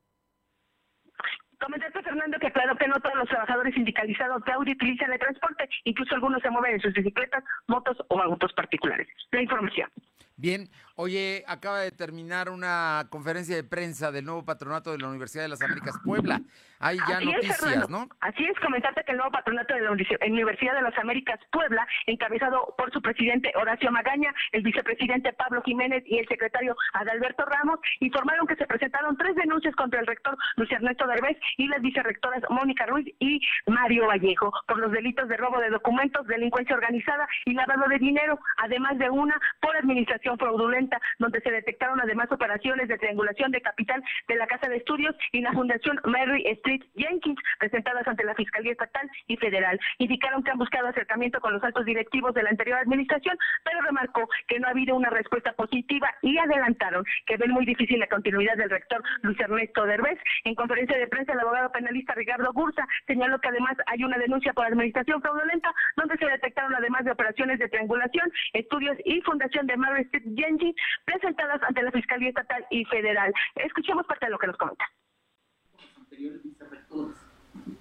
Comentaste, 1.59 2.03
Fernando, 2.03 2.39
que 2.39 2.51
claro 2.51 2.77
que 2.77 2.89
no 2.89 2.99
todos 3.01 3.17
los 3.17 3.29
trabajadores 3.29 3.75
sindicalizados 3.75 4.43
de 4.45 4.53
Audi 4.53 4.73
utilizan 4.73 5.13
el 5.13 5.19
transporte, 5.19 5.69
incluso 5.85 6.15
algunos 6.15 6.41
se 6.41 6.51
mueven 6.51 6.75
en 6.75 6.81
sus 6.81 6.93
bicicletas, 6.95 7.45
motos 7.69 7.99
o 8.09 8.21
autos 8.21 8.53
particulares. 8.55 9.07
La 9.31 9.43
información. 9.43 9.89
Bien, 10.37 10.71
oye, 11.01 11.43
acaba 11.47 11.81
de 11.81 11.91
terminar 11.93 12.51
una 12.51 13.07
conferencia 13.09 13.57
de 13.57 13.65
prensa 13.65 14.13
del 14.13 14.27
nuevo 14.27 14.45
patronato 14.45 14.93
de 14.93 14.99
la 14.99 15.09
Universidad 15.09 15.45
de 15.45 15.49
las 15.49 15.63
Américas 15.63 15.99
Puebla. 16.05 16.43
Hay 16.79 16.99
ya 17.09 17.21
noticias, 17.21 17.89
¿no? 17.89 18.09
Así 18.21 18.45
es, 18.45 18.59
comentarte 18.61 19.03
que 19.05 19.13
el 19.13 19.19
nuevo 19.19 19.33
patronato 19.33 19.75
de 19.75 19.81
la 19.81 19.91
Universidad 19.91 20.75
de 20.75 20.83
las 20.83 20.97
Américas 20.99 21.39
Puebla, 21.51 21.87
encabezado 22.07 22.75
por 22.77 22.93
su 22.93 23.01
presidente 23.01 23.53
Horacio 23.55 23.91
Magaña, 23.91 24.33
el 24.53 24.63
vicepresidente 24.63 25.33
Pablo 25.33 25.63
Jiménez 25.63 26.03
y 26.07 26.19
el 26.19 26.29
secretario 26.29 26.77
Adalberto 26.93 27.45
Ramos, 27.47 27.81
informaron 28.01 28.47
que 28.47 28.57
se 28.57 28.67
presentaron 28.67 29.17
tres 29.17 29.37
denuncias 29.37 29.75
contra 29.77 30.01
el 30.01 30.07
rector 30.07 30.37
Luis 30.57 30.71
Ernesto 30.71 31.07
Derbez 31.07 31.37
y 31.57 31.67
las 31.69 31.81
vicerrectoras 31.81 32.43
Mónica 32.51 32.87
Ruiz 32.87 33.07
y 33.19 33.41
Mario 33.67 34.07
Vallejo 34.07 34.53
por 34.67 34.79
los 34.79 34.93
delitos 34.93 35.29
de 35.29 35.37
robo 35.37 35.61
de 35.61 35.71
documentos, 35.71 36.27
delincuencia 36.27 36.77
organizada 36.77 37.27
y 37.47 37.55
lavado 37.55 37.89
de 37.89 37.99
dinero, 37.99 38.39
además 38.59 38.99
de 38.99 39.09
una 39.11 39.39
por 39.61 39.77
administración 39.77 40.39
fraudulenta 40.39 40.90
donde 41.19 41.41
se 41.41 41.51
detectaron 41.51 42.01
además 42.01 42.31
operaciones 42.31 42.89
de 42.89 42.99
triangulación 42.99 43.51
de 43.51 43.61
capital 43.61 44.03
de 44.29 44.37
la 44.37 44.47
Casa 44.47 44.69
de 44.69 44.77
Estudios 44.77 45.15
y 45.33 45.41
la 45.41 45.53
Fundación 45.53 46.01
Mary 46.05 46.45
Street 46.47 46.83
Jenkins, 46.97 47.41
presentadas 47.59 48.07
ante 48.07 48.25
la 48.25 48.35
Fiscalía 48.35 48.73
Estatal 48.73 49.11
y 49.27 49.37
Federal. 49.37 49.79
Indicaron 49.99 50.43
que 50.43 50.51
han 50.51 50.59
buscado 50.59 50.89
acercamiento 50.89 51.41
con 51.41 51.53
los 51.53 51.63
altos 51.63 51.85
directivos 51.85 52.35
de 52.35 52.43
la 52.43 52.51
anterior 52.51 52.79
administración, 52.79 53.37
pero 53.65 53.81
remarcó 53.83 54.29
que 54.49 54.59
no 54.59 54.67
ha 54.67 54.71
habido 54.71 54.95
una 54.97 55.11
respuesta 55.11 55.53
positiva 55.53 56.11
y 56.23 56.39
adelantaron 56.39 57.05
que 57.27 57.37
ven 57.37 57.51
muy 57.51 57.65
difícil 57.65 57.99
la 57.99 58.07
continuidad 58.09 58.57
del 58.57 58.71
rector 58.71 59.03
Luis 59.23 59.39
Ernesto 59.41 59.85
Derbez. 59.85 60.19
En 60.45 60.55
conferencia 60.55 60.99
de 60.99 61.07
prensa, 61.07 61.33
el 61.33 61.41
abogado 61.41 61.71
penalista 61.73 62.15
Ricardo 62.15 62.53
Gursa 62.53 62.87
señaló 63.07 63.39
que 63.41 63.49
además 63.49 63.77
hay 63.87 64.05
una 64.05 64.19
denuncia 64.19 64.53
por 64.53 64.67
administración 64.67 65.21
fraudulenta, 65.21 65.73
donde 65.97 66.17
se 66.17 66.27
detectaron 66.27 66.75
además 66.75 67.05
de 67.05 67.13
operaciones 67.13 67.59
de 67.59 67.69
triangulación, 67.69 68.31
estudios 68.53 68.97
y 69.05 69.21
fundación 69.23 69.67
de 69.67 69.77
Mary 69.77 70.03
Street 70.03 70.25
Jenkins 70.37 70.77
presentadas 71.05 71.63
ante 71.63 71.83
la 71.83 71.91
Fiscalía 71.93 72.29
Estatal 72.29 72.65
y 72.71 72.85
Federal. 72.87 73.33
Escuchemos 73.57 74.07
parte 74.07 74.27
de 74.27 74.33
lo 74.33 74.39
que 74.39 74.47
nos 74.47 74.57
comenta. 74.57 74.85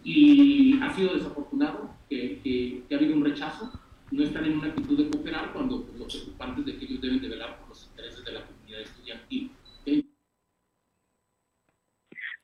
Y 0.04 0.82
ha 0.82 0.89
sido 0.93 1.16
desafortunado 1.16 1.95
que, 2.10 2.41
que, 2.41 2.84
que 2.88 2.95
ha 2.95 2.97
habido 2.97 3.16
un 3.16 3.26
rechazo 3.26 3.72
no 4.12 4.24
están 4.24 4.45
en 4.45 4.58
una 4.58 4.70
actitud 4.70 4.97
de 4.97 5.10
cooperar 5.10 5.54
cuando 5.54 5.88
los 5.97 6.24
ocupantes 6.24 6.66
de 6.66 6.78
que 6.78 6.86
ellos 6.86 7.02
deben 7.02 7.22
de 7.22 7.30
velar 7.30 7.60
por 7.60 7.70
los 7.70 7.88
intereses 7.88 8.26
de 8.26 8.32
la 8.32 8.45
comunidad 8.45 8.82
estudiantil. 8.82 9.52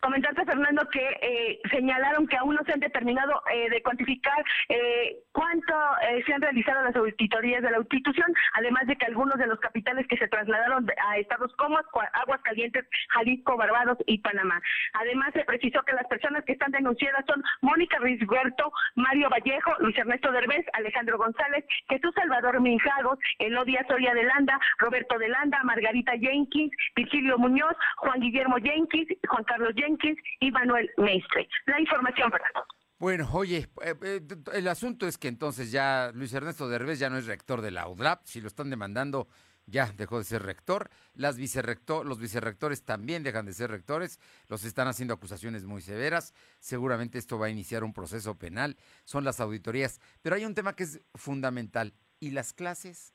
Comentarte, 0.05 0.45
Fernando, 0.45 0.87
que 0.91 1.01
eh, 1.19 1.59
señalaron 1.71 2.27
que 2.27 2.37
aún 2.37 2.53
no 2.53 2.63
se 2.63 2.73
han 2.73 2.79
determinado 2.79 3.41
eh, 3.51 3.71
de 3.71 3.81
cuantificar 3.81 4.37
eh, 4.69 5.17
cuánto 5.31 5.73
eh, 6.07 6.21
se 6.27 6.31
han 6.31 6.43
realizado 6.43 6.83
las 6.83 6.95
auditorías 6.95 7.63
de 7.63 7.71
la 7.71 7.79
institución, 7.79 8.27
además 8.53 8.85
de 8.85 8.97
que 8.97 9.07
algunos 9.07 9.35
de 9.39 9.47
los 9.47 9.59
capitales 9.59 10.05
que 10.07 10.17
se 10.17 10.27
trasladaron 10.27 10.87
a 11.09 11.17
estados 11.17 11.51
como 11.55 11.79
Aguas 12.13 12.39
Calientes, 12.43 12.85
Jalisco, 13.09 13.57
Barbados 13.57 13.97
y 14.05 14.19
Panamá. 14.19 14.61
Además, 14.93 15.31
se 15.33 15.43
precisó 15.43 15.81
que 15.81 15.93
las 15.93 16.05
personas 16.05 16.45
que 16.45 16.53
están 16.53 16.71
denunciadas 16.71 17.25
son 17.25 17.43
Mónica 17.61 17.97
Ruiz 17.97 18.21
Huerto, 18.29 18.71
Mario 18.93 19.31
Vallejo, 19.31 19.73
Luis 19.79 19.97
Ernesto 19.97 20.31
Derbez, 20.31 20.67
Alejandro 20.73 21.17
González, 21.17 21.65
Jesús 21.89 22.13
Salvador 22.13 22.61
Minjagos, 22.61 23.17
Elodia 23.39 23.83
Soria 23.87 24.13
de 24.13 24.23
Landa, 24.23 24.59
Roberto 24.77 25.17
de 25.17 25.29
Landa, 25.29 25.63
Margarita 25.63 26.11
Jenkins, 26.19 26.71
Virgilio 26.95 27.39
Muñoz, 27.39 27.75
Juan 27.97 28.19
Guillermo 28.19 28.57
Jenkins, 28.57 29.07
Juan 29.27 29.43
Carlos 29.45 29.73
Jenkins, 29.75 29.94
y 30.39 30.51
Manuel 30.51 30.89
Mestre. 30.97 31.47
La 31.65 31.79
información, 31.79 32.31
Fernando. 32.31 32.65
Bueno, 32.97 33.29
oye, 33.33 33.67
eh, 33.83 33.95
eh, 34.01 34.21
el 34.53 34.67
asunto 34.67 35.05
es 35.07 35.17
que 35.17 35.27
entonces 35.27 35.71
ya 35.71 36.11
Luis 36.13 36.33
Ernesto 36.33 36.69
Derbez 36.69 36.99
ya 36.99 37.09
no 37.09 37.17
es 37.17 37.25
rector 37.25 37.61
de 37.61 37.71
la 37.71 37.87
UDRAP, 37.87 38.21
si 38.25 38.39
lo 38.39 38.47
están 38.47 38.69
demandando 38.69 39.27
ya 39.67 39.91
dejó 39.97 40.19
de 40.19 40.23
ser 40.23 40.43
rector, 40.43 40.89
Las 41.13 41.37
vicerrector, 41.37 42.05
los 42.05 42.19
vicerrectores 42.19 42.83
también 42.83 43.23
dejan 43.23 43.45
de 43.45 43.53
ser 43.53 43.71
rectores, 43.71 44.19
los 44.47 44.63
están 44.63 44.87
haciendo 44.87 45.13
acusaciones 45.13 45.63
muy 45.63 45.81
severas, 45.81 46.33
seguramente 46.59 47.17
esto 47.17 47.39
va 47.39 47.47
a 47.47 47.49
iniciar 47.49 47.83
un 47.83 47.93
proceso 47.93 48.37
penal, 48.37 48.77
son 49.05 49.23
las 49.23 49.39
auditorías, 49.39 49.99
pero 50.21 50.35
hay 50.35 50.45
un 50.45 50.53
tema 50.53 50.75
que 50.75 50.83
es 50.83 51.01
fundamental, 51.15 51.93
¿y 52.19 52.31
las 52.31 52.53
clases? 52.53 53.14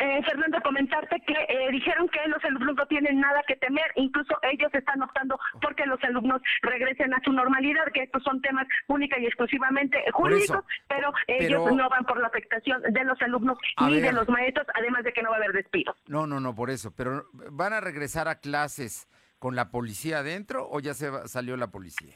Eh, 0.00 0.22
Fernando, 0.24 0.60
comentarte 0.62 1.20
que 1.26 1.34
eh, 1.34 1.70
dijeron 1.70 2.08
que 2.08 2.20
los 2.28 2.42
alumnos 2.44 2.76
no 2.76 2.86
tienen 2.86 3.20
nada 3.20 3.42
que 3.46 3.56
temer, 3.56 3.90
incluso 3.96 4.36
ellos 4.42 4.72
están 4.74 5.02
optando 5.02 5.38
porque 5.60 5.86
los 5.86 6.02
alumnos 6.04 6.42
regresen 6.62 7.14
a 7.14 7.20
su 7.24 7.32
normalidad, 7.32 7.84
que 7.92 8.02
estos 8.02 8.22
son 8.22 8.40
temas 8.40 8.66
única 8.88 9.18
y 9.18 9.26
exclusivamente 9.26 10.02
jurídicos, 10.12 10.64
pero, 10.88 11.12
ellos 11.26 11.72
no 11.72 11.88
van 11.88 12.04
por 12.04 12.20
la 12.20 12.28
afectación 12.28 12.82
de 12.82 13.04
los 13.04 13.20
alumnos 13.22 13.58
ni 13.80 14.00
de 14.00 14.12
los 14.12 14.28
maestros, 14.28 14.66
además 14.74 15.04
de 15.04 15.12
que 15.12 15.22
no 15.22 15.30
va 15.30 15.36
a 15.36 15.38
haber 15.38 15.52
despido. 15.52 15.94
No, 16.06 16.26
no, 16.26 16.40
no, 16.40 16.54
por 16.54 16.70
eso, 16.70 16.92
pero 16.94 17.26
¿van 17.32 17.72
a 17.72 17.80
regresar 17.80 18.28
a 18.28 18.40
clases 18.40 19.08
con 19.38 19.54
la 19.54 19.70
policía 19.70 20.18
adentro 20.18 20.68
o 20.68 20.80
ya 20.80 20.94
se 20.94 21.10
salió 21.28 21.56
la 21.56 21.70
policía? 21.70 22.14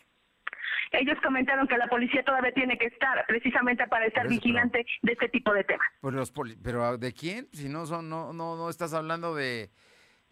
Ellos 0.92 1.18
comentaron 1.22 1.66
que 1.66 1.76
la 1.78 1.88
policía 1.88 2.22
todavía 2.24 2.52
tiene 2.52 2.78
que 2.78 2.86
estar 2.86 3.24
precisamente 3.26 3.86
para 3.88 4.06
estar 4.06 4.28
vigilante 4.28 4.84
de 5.02 5.12
este 5.12 5.28
tipo 5.28 5.52
de 5.52 5.64
temas. 5.64 5.86
Pues 6.00 6.14
los 6.14 6.32
pero 6.62 6.98
¿de 6.98 7.12
quién? 7.12 7.48
Si 7.52 7.68
no 7.68 7.86
son 7.86 8.08
no 8.08 8.32
no 8.32 8.56
no 8.56 8.70
estás 8.70 8.92
hablando 8.92 9.34
de 9.34 9.70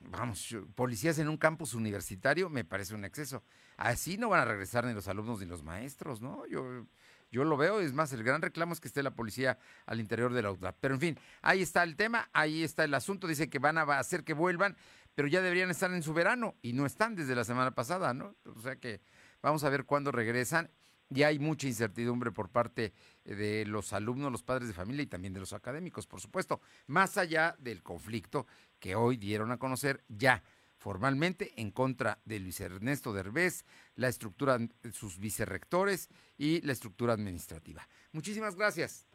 vamos, 0.01 0.57
policías 0.75 1.19
en 1.19 1.29
un 1.29 1.37
campus 1.37 1.75
universitario 1.75 2.49
me 2.49 2.65
parece 2.65 2.95
un 2.95 3.05
exceso. 3.05 3.43
Así 3.77 4.19
no 4.19 4.29
van 4.29 4.41
a 4.41 4.45
regresar 4.45 4.85
ni 4.85 4.93
los 4.93 5.09
alumnos 5.09 5.41
ni 5.41 5.47
los 5.47 5.63
maestros, 5.63 6.21
¿no? 6.21 6.47
Yo 6.47 6.87
yo 7.31 7.45
lo 7.45 7.57
veo, 7.57 7.81
es 7.81 7.93
más, 7.93 8.13
el 8.13 8.25
gran 8.25 8.43
reclamo 8.43 8.73
es 8.73 8.81
que 8.81 8.89
esté 8.89 9.03
la 9.03 9.13
policía 9.13 9.59
al 9.87 10.01
interior 10.01 10.33
de 10.33 10.43
la 10.43 10.51
UDLAP. 10.51 10.77
Pero 10.81 10.95
en 10.95 11.01
fin, 11.01 11.19
ahí 11.43 11.63
está 11.63 11.85
el 11.85 11.95
tema, 11.95 12.29
ahí 12.33 12.65
está 12.65 12.83
el 12.85 12.93
asunto, 12.93 13.29
dice 13.29 13.49
que 13.49 13.61
van 13.61 13.79
a 13.79 13.83
hacer 13.83 14.25
que 14.25 14.35
vuelvan, 14.35 14.77
pero 15.15 15.29
ya 15.29 15.41
deberían 15.41 15.71
estar 15.71 15.93
en 15.93 16.03
su 16.03 16.13
verano 16.13 16.57
y 16.61 16.73
no 16.73 16.87
están 16.87 17.15
desde 17.15 17.37
la 17.37 17.45
semana 17.45 17.71
pasada, 17.71 18.15
¿no? 18.15 18.35
O 18.45 18.61
sea 18.61 18.77
que 18.77 19.01
Vamos 19.43 19.65
a 19.65 19.71
ver 19.71 19.85
cuándo 19.85 20.13
regresan. 20.13 20.71
Ya 21.09 21.27
hay 21.27 21.41
mucha 21.41 21.67
incertidumbre 21.67 22.31
por 22.31 22.51
parte 22.51 22.93
de 23.25 23.67
los 23.67 23.93
alumnos, 23.93 24.31
los 24.31 24.45
padres 24.45 24.69
de 24.69 24.75
familia 24.75 25.03
y 25.03 25.07
también 25.07 25.35
de 25.35 25.41
los 25.41 25.53
académicos, 25.53 26.07
por 26.07 26.21
supuesto, 26.21 26.61
más 26.87 27.19
allá 27.19 27.57
del 27.59 27.83
conflicto 27.83 28.47
que 28.79 28.95
hoy 28.95 29.17
dieron 29.17 29.51
a 29.51 29.59
conocer 29.59 30.05
ya 30.09 30.43
formalmente 30.79 31.53
en 31.57 31.73
contra 31.73 32.21
de 32.25 32.39
Luis 32.41 32.61
Ernesto 32.61 33.13
Derbez, 33.13 33.65
la 33.97 34.09
estructura, 34.09 34.59
sus 34.93 35.19
vicerrectores 35.19 36.09
y 36.39 36.63
la 36.63 36.73
estructura 36.73 37.13
administrativa. 37.13 37.87
Muchísimas 38.13 38.55
gracias. 38.55 39.07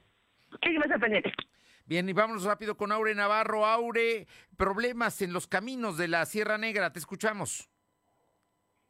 Bien, 1.86 2.08
y 2.10 2.14
vámonos 2.14 2.44
rápido 2.44 2.78
con 2.78 2.92
Aure 2.92 3.16
Navarro. 3.16 3.66
Aure, 3.66 4.28
problemas 4.58 5.22
en 5.22 5.34
los 5.34 5.48
caminos 5.48 5.98
de 5.98 6.08
la 6.08 6.26
Sierra 6.26 6.58
Negra, 6.58 6.92
te 6.92 7.00
escuchamos. 7.00 7.70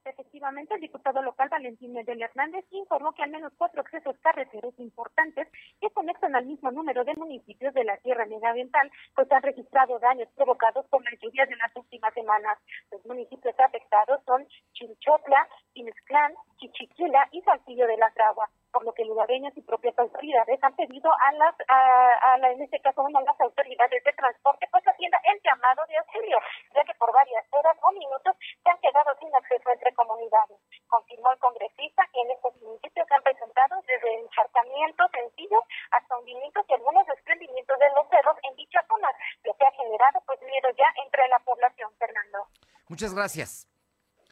Efectivamente, 0.06 0.76
el 0.76 0.82
diputado 0.82 1.20
local 1.24 1.49
Valentín 1.49 1.91
Medel 1.91 2.22
Hernández 2.22 2.64
informó 2.70 3.12
que 3.14 3.24
al 3.24 3.32
menos 3.32 3.51
cuatro 3.58 3.82
accesos 3.82 4.16
carreteros 4.20 4.78
importantes 4.78 5.47
que 5.82 5.89
conectan 5.89 6.36
al 6.36 6.45
mismo 6.45 6.70
número 6.72 7.03
de 7.03 7.16
municipios 7.16 7.74
de 7.74 7.84
la 7.84 7.97
Sierra 8.01 8.28
Negra 8.28 8.51
Oriental 8.51 8.91
pues 9.16 9.32
han 9.32 9.41
registrado 9.41 9.97
daños 9.97 10.30
provocados 10.36 10.86
por 10.89 11.03
las 11.03 11.20
lluvias 11.20 11.49
de 11.49 11.56
las 11.56 11.76
últimas 11.76 12.14
semanas. 12.14 12.60
Los 12.91 13.03
municipios 13.08 13.60
afectados 13.60 14.22
son 14.26 14.47
Chilchotla, 14.74 15.47
Pinexclán, 15.74 16.34
Chichiquila 16.58 17.28
y 17.32 17.41
Saltillo 17.41 17.88
de 17.88 17.97
la 17.97 18.12
Tragua 18.12 18.47
por 18.76 18.84
lo 18.84 18.91
que 18.91 19.05
lugareños 19.05 19.55
y 19.55 19.61
propias 19.61 19.97
autoridades 19.97 20.59
han 20.61 20.76
pedido 20.76 21.09
a 21.09 21.32
las, 21.32 21.55
a, 21.69 22.38
la, 22.39 22.51
en 22.51 22.61
este 22.61 22.82
caso, 22.82 23.07
a 23.07 23.21
las 23.21 23.39
autoridades 23.39 24.03
de 24.03 24.11
transporte, 24.11 24.67
pues 24.69 24.86
atienda 24.86 25.17
el 25.32 25.39
llamado 25.41 25.86
de 25.88 25.95
auxilio, 25.95 26.38
ya 26.76 26.84
que 26.84 26.93
por 26.95 27.07
varias 27.13 27.45
horas 27.51 27.78
o 27.82 27.91
minutos 27.93 28.36
se 28.36 28.69
han 28.69 28.78
quedado 28.80 29.15
sin 29.17 29.34
acceso 29.34 29.71
entre 29.71 29.93
comunidades. 29.93 30.59
Confirmó 30.89 31.32
el 31.32 31.39
congresista 31.39 32.03
que 32.11 32.19
en 32.19 32.32
estos 32.32 32.53
municipios 32.61 33.07
se 33.07 33.15
han 33.15 33.23
presentado 33.23 33.80
desde 33.88 34.13
encharcamientos 34.19 35.07
sencillos 35.09 35.63
hasta 35.91 36.17
hundimientos 36.17 36.65
y 36.67 36.73
algunos 36.73 37.07
desprendimientos 37.07 37.80
de 37.80 37.89
los 37.95 38.09
cerros 38.09 38.36
en 38.43 38.55
dicha 38.57 38.84
zona, 38.89 39.07
lo 39.45 39.53
que 39.55 39.65
ha 39.65 39.71
generado 39.71 40.19
pues 40.28 40.41
miedo 40.41 40.67
ya 40.76 40.91
entre 41.01 41.26
la 41.30 41.39
población, 41.39 41.95
Fernando. 41.97 42.43
Muchas 42.89 43.15
gracias. 43.15 43.71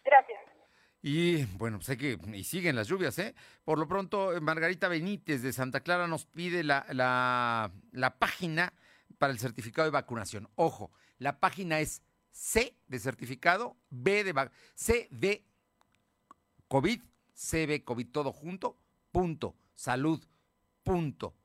Gracias. 0.03 0.52
Y 1.05 1.43
bueno, 1.57 1.81
sé 1.81 1.97
que 1.97 2.17
y 2.33 2.45
siguen 2.45 2.77
las 2.77 2.87
lluvias, 2.87 3.19
¿eh? 3.19 3.35
Por 3.65 3.77
lo 3.77 3.89
pronto, 3.89 4.31
Margarita 4.41 4.87
Benítez 4.87 5.41
de 5.41 5.51
Santa 5.51 5.81
Clara 5.81 6.07
nos 6.07 6.25
pide 6.25 6.63
la, 6.63 6.85
la, 6.93 8.15
página 8.19 8.71
para 9.17 9.33
el 9.33 9.37
certificado 9.37 9.85
de 9.85 9.91
vacunación. 9.91 10.47
Ojo, 10.55 10.93
la 11.17 11.41
página 11.41 11.81
es 11.81 12.01
C 12.31 12.77
de 12.87 12.99
certificado, 12.99 13.75
B 13.89 14.23
de 14.23 14.49
C 14.75 15.09
de 15.11 15.45
COVID, 16.69 17.01
CB 17.33 17.83
COVID 17.83 18.07
todo 18.07 18.31
junto, 18.31 18.79
punto, 19.11 19.57
salud, 19.75 20.23
punto, 20.83 21.35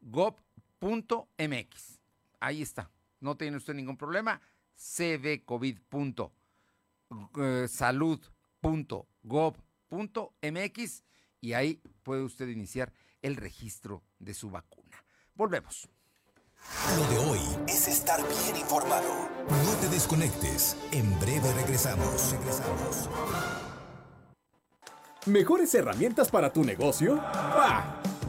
gov, 0.00 0.36
punto, 0.78 1.28
MX. 1.38 1.98
Ahí 2.38 2.62
está. 2.62 2.88
No 3.18 3.36
tiene 3.36 3.56
usted 3.56 3.74
ningún 3.74 3.96
problema. 3.96 4.40
CB 4.76 5.44
COVID, 5.44 5.80
punto, 5.88 6.32
eh, 7.40 7.66
salud, 7.68 8.20
.gov.mx 8.62 9.02
y 11.40 11.52
ahí 11.52 11.82
puede 12.02 12.22
usted 12.22 12.48
iniciar 12.48 12.92
el 13.20 13.36
registro 13.36 14.02
de 14.18 14.34
su 14.34 14.50
vacuna. 14.50 15.04
Volvemos. 15.34 15.88
Lo 16.96 17.06
de 17.08 17.18
hoy 17.18 17.40
es 17.66 17.88
estar 17.88 18.20
bien 18.20 18.56
informado. 18.56 19.28
No 19.48 19.74
te 19.80 19.88
desconectes. 19.88 20.76
En 20.92 21.18
breve 21.18 21.52
regresamos. 21.54 22.32
Regresamos. 22.32 23.08
¿Mejores 25.26 25.74
herramientas 25.74 26.30
para 26.30 26.52
tu 26.52 26.64
negocio? 26.64 27.16
¡Bah! 27.16 28.02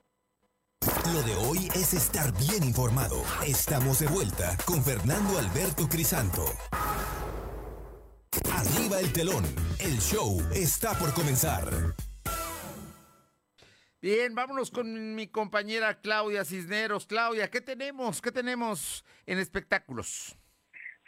Lo 1.13 1.21
de 1.23 1.35
hoy 1.35 1.67
es 1.75 1.93
estar 1.93 2.31
bien 2.37 2.63
informado. 2.63 3.21
Estamos 3.45 3.99
de 3.99 4.07
vuelta 4.07 4.55
con 4.65 4.81
Fernando 4.81 5.37
Alberto 5.37 5.89
Crisanto. 5.89 6.45
Arriba 8.53 8.99
el 8.99 9.11
telón. 9.11 9.43
El 9.79 9.99
show 9.99 10.41
está 10.53 10.97
por 10.97 11.13
comenzar. 11.13 11.69
Bien, 14.01 14.33
vámonos 14.35 14.71
con 14.71 15.15
mi 15.15 15.27
compañera 15.27 15.99
Claudia 15.99 16.45
Cisneros. 16.45 17.07
Claudia, 17.07 17.49
¿qué 17.49 17.59
tenemos? 17.59 18.21
¿Qué 18.21 18.31
tenemos 18.31 19.03
en 19.25 19.39
espectáculos? 19.39 20.37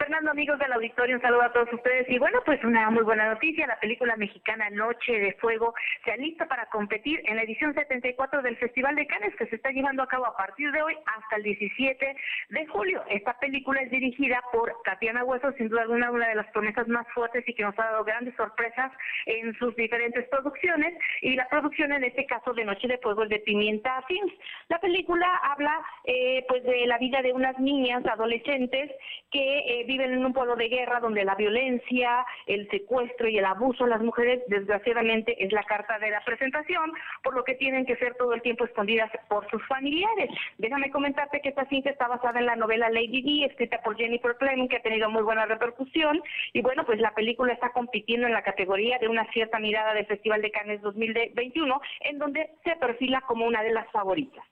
Fernando, 0.03 0.31
amigos 0.31 0.59
del 0.59 0.73
auditorio, 0.73 1.15
un 1.15 1.21
saludo 1.21 1.43
a 1.43 1.53
todos 1.53 1.71
ustedes. 1.71 2.09
Y 2.09 2.19
bueno, 2.19 2.41
pues 2.45 2.61
una 2.65 2.89
muy 2.89 3.03
buena 3.03 3.29
noticia, 3.29 3.65
la 3.65 3.79
película 3.79 4.17
mexicana 4.17 4.69
Noche 4.69 5.13
de 5.13 5.31
Fuego 5.35 5.73
se 6.03 6.11
alista 6.11 6.45
para 6.45 6.65
competir 6.65 7.21
en 7.23 7.37
la 7.37 7.43
edición 7.43 7.73
74 7.73 8.41
del 8.41 8.57
Festival 8.57 8.97
de 8.97 9.07
Cannes 9.07 9.33
que 9.37 9.45
se 9.45 9.55
está 9.55 9.71
llevando 9.71 10.03
a 10.03 10.09
cabo 10.09 10.25
a 10.25 10.35
partir 10.35 10.73
de 10.73 10.81
hoy 10.81 10.93
hasta 11.05 11.37
el 11.37 11.43
17 11.43 12.17
de 12.49 12.67
julio. 12.67 13.01
Esta 13.07 13.39
película 13.39 13.81
es 13.81 13.91
dirigida 13.91 14.43
por 14.51 14.75
Tatiana 14.83 15.23
Hueso, 15.23 15.53
sin 15.53 15.69
duda 15.69 15.83
alguna 15.83 16.11
una 16.11 16.27
de 16.27 16.35
las 16.35 16.47
promesas 16.47 16.85
más 16.89 17.07
fuertes 17.13 17.47
y 17.47 17.53
que 17.53 17.63
nos 17.63 17.79
ha 17.79 17.83
dado 17.83 18.03
grandes 18.03 18.35
sorpresas 18.35 18.91
en 19.25 19.53
sus 19.53 19.73
diferentes 19.77 20.27
producciones. 20.27 20.95
Y 21.21 21.37
la 21.37 21.47
producción 21.47 21.93
en 21.93 22.03
este 22.03 22.25
caso 22.25 22.53
de 22.53 22.65
Noche 22.65 22.89
de 22.89 22.97
Fuego 22.97 23.23
es 23.23 23.29
de 23.29 23.39
Pimienta 23.39 24.03
Films. 24.09 24.33
La 24.67 24.81
película 24.81 25.27
habla 25.43 25.81
eh, 26.03 26.43
pues 26.49 26.61
de 26.65 26.87
la 26.87 26.97
vida 26.97 27.21
de 27.21 27.31
unas 27.31 27.57
niñas 27.57 28.05
adolescentes 28.05 28.91
que 29.31 29.59
eh, 29.59 29.85
viven 29.93 30.13
en 30.13 30.25
un 30.25 30.33
pueblo 30.33 30.55
de 30.55 30.69
guerra 30.69 30.99
donde 30.99 31.23
la 31.23 31.35
violencia, 31.35 32.25
el 32.47 32.67
secuestro 32.71 33.27
y 33.27 33.37
el 33.37 33.45
abuso 33.45 33.85
a 33.85 33.87
las 33.87 34.01
mujeres, 34.01 34.41
desgraciadamente, 34.47 35.35
es 35.43 35.51
la 35.51 35.63
carta 35.63 35.99
de 35.99 36.09
la 36.09 36.23
presentación, 36.25 36.91
por 37.23 37.35
lo 37.35 37.43
que 37.43 37.53
tienen 37.53 37.85
que 37.85 37.95
ser 37.97 38.15
todo 38.15 38.33
el 38.33 38.41
tiempo 38.41 38.65
escondidas 38.65 39.11
por 39.29 39.47
sus 39.51 39.63
familiares. 39.67 40.31
Déjame 40.57 40.89
comentarte 40.89 41.41
que 41.41 41.49
esta 41.49 41.65
cinta 41.67 41.91
está 41.91 42.07
basada 42.07 42.39
en 42.39 42.47
la 42.47 42.55
novela 42.55 42.89
Lady 42.89 43.21
D, 43.21 43.45
escrita 43.45 43.81
por 43.83 43.95
Jennifer 43.95 44.35
Fleming, 44.39 44.67
que 44.67 44.77
ha 44.77 44.81
tenido 44.81 45.11
muy 45.11 45.21
buena 45.21 45.45
repercusión. 45.45 46.21
Y 46.53 46.61
bueno, 46.61 46.85
pues 46.85 46.99
la 46.99 47.13
película 47.13 47.53
está 47.53 47.69
compitiendo 47.71 48.25
en 48.25 48.33
la 48.33 48.43
categoría 48.43 48.97
de 48.97 49.07
una 49.07 49.31
cierta 49.31 49.59
mirada 49.59 49.93
del 49.93 50.07
Festival 50.07 50.41
de 50.41 50.49
Cannes 50.49 50.81
2021, 50.81 51.81
en 52.01 52.17
donde 52.17 52.49
se 52.63 52.75
perfila 52.77 53.21
como 53.21 53.45
una 53.45 53.61
de 53.61 53.73
las 53.73 53.89
favoritas. 53.91 54.43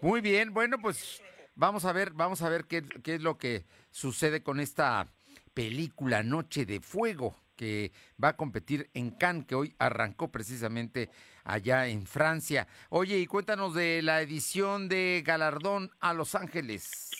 Muy 0.00 0.20
bien, 0.20 0.52
bueno, 0.52 0.78
pues 0.78 1.22
Vamos 1.54 1.84
a 1.84 1.92
ver, 1.92 2.12
vamos 2.12 2.42
a 2.42 2.48
ver 2.48 2.66
qué, 2.66 2.82
qué 2.82 3.16
es 3.16 3.20
lo 3.20 3.38
que 3.38 3.66
sucede 3.90 4.42
con 4.42 4.60
esta 4.60 5.12
película 5.54 6.22
Noche 6.22 6.64
de 6.64 6.80
Fuego 6.80 7.36
que 7.56 7.92
va 8.22 8.28
a 8.28 8.36
competir 8.36 8.90
en 8.94 9.10
Cannes, 9.10 9.46
que 9.46 9.54
hoy 9.54 9.74
arrancó 9.78 10.32
precisamente 10.32 11.10
allá 11.44 11.86
en 11.86 12.06
Francia. 12.06 12.66
Oye, 12.88 13.18
y 13.18 13.26
cuéntanos 13.26 13.74
de 13.74 14.02
la 14.02 14.20
edición 14.20 14.88
de 14.88 15.22
Galardón 15.24 15.90
a 16.00 16.14
Los 16.14 16.34
Ángeles. 16.34 17.10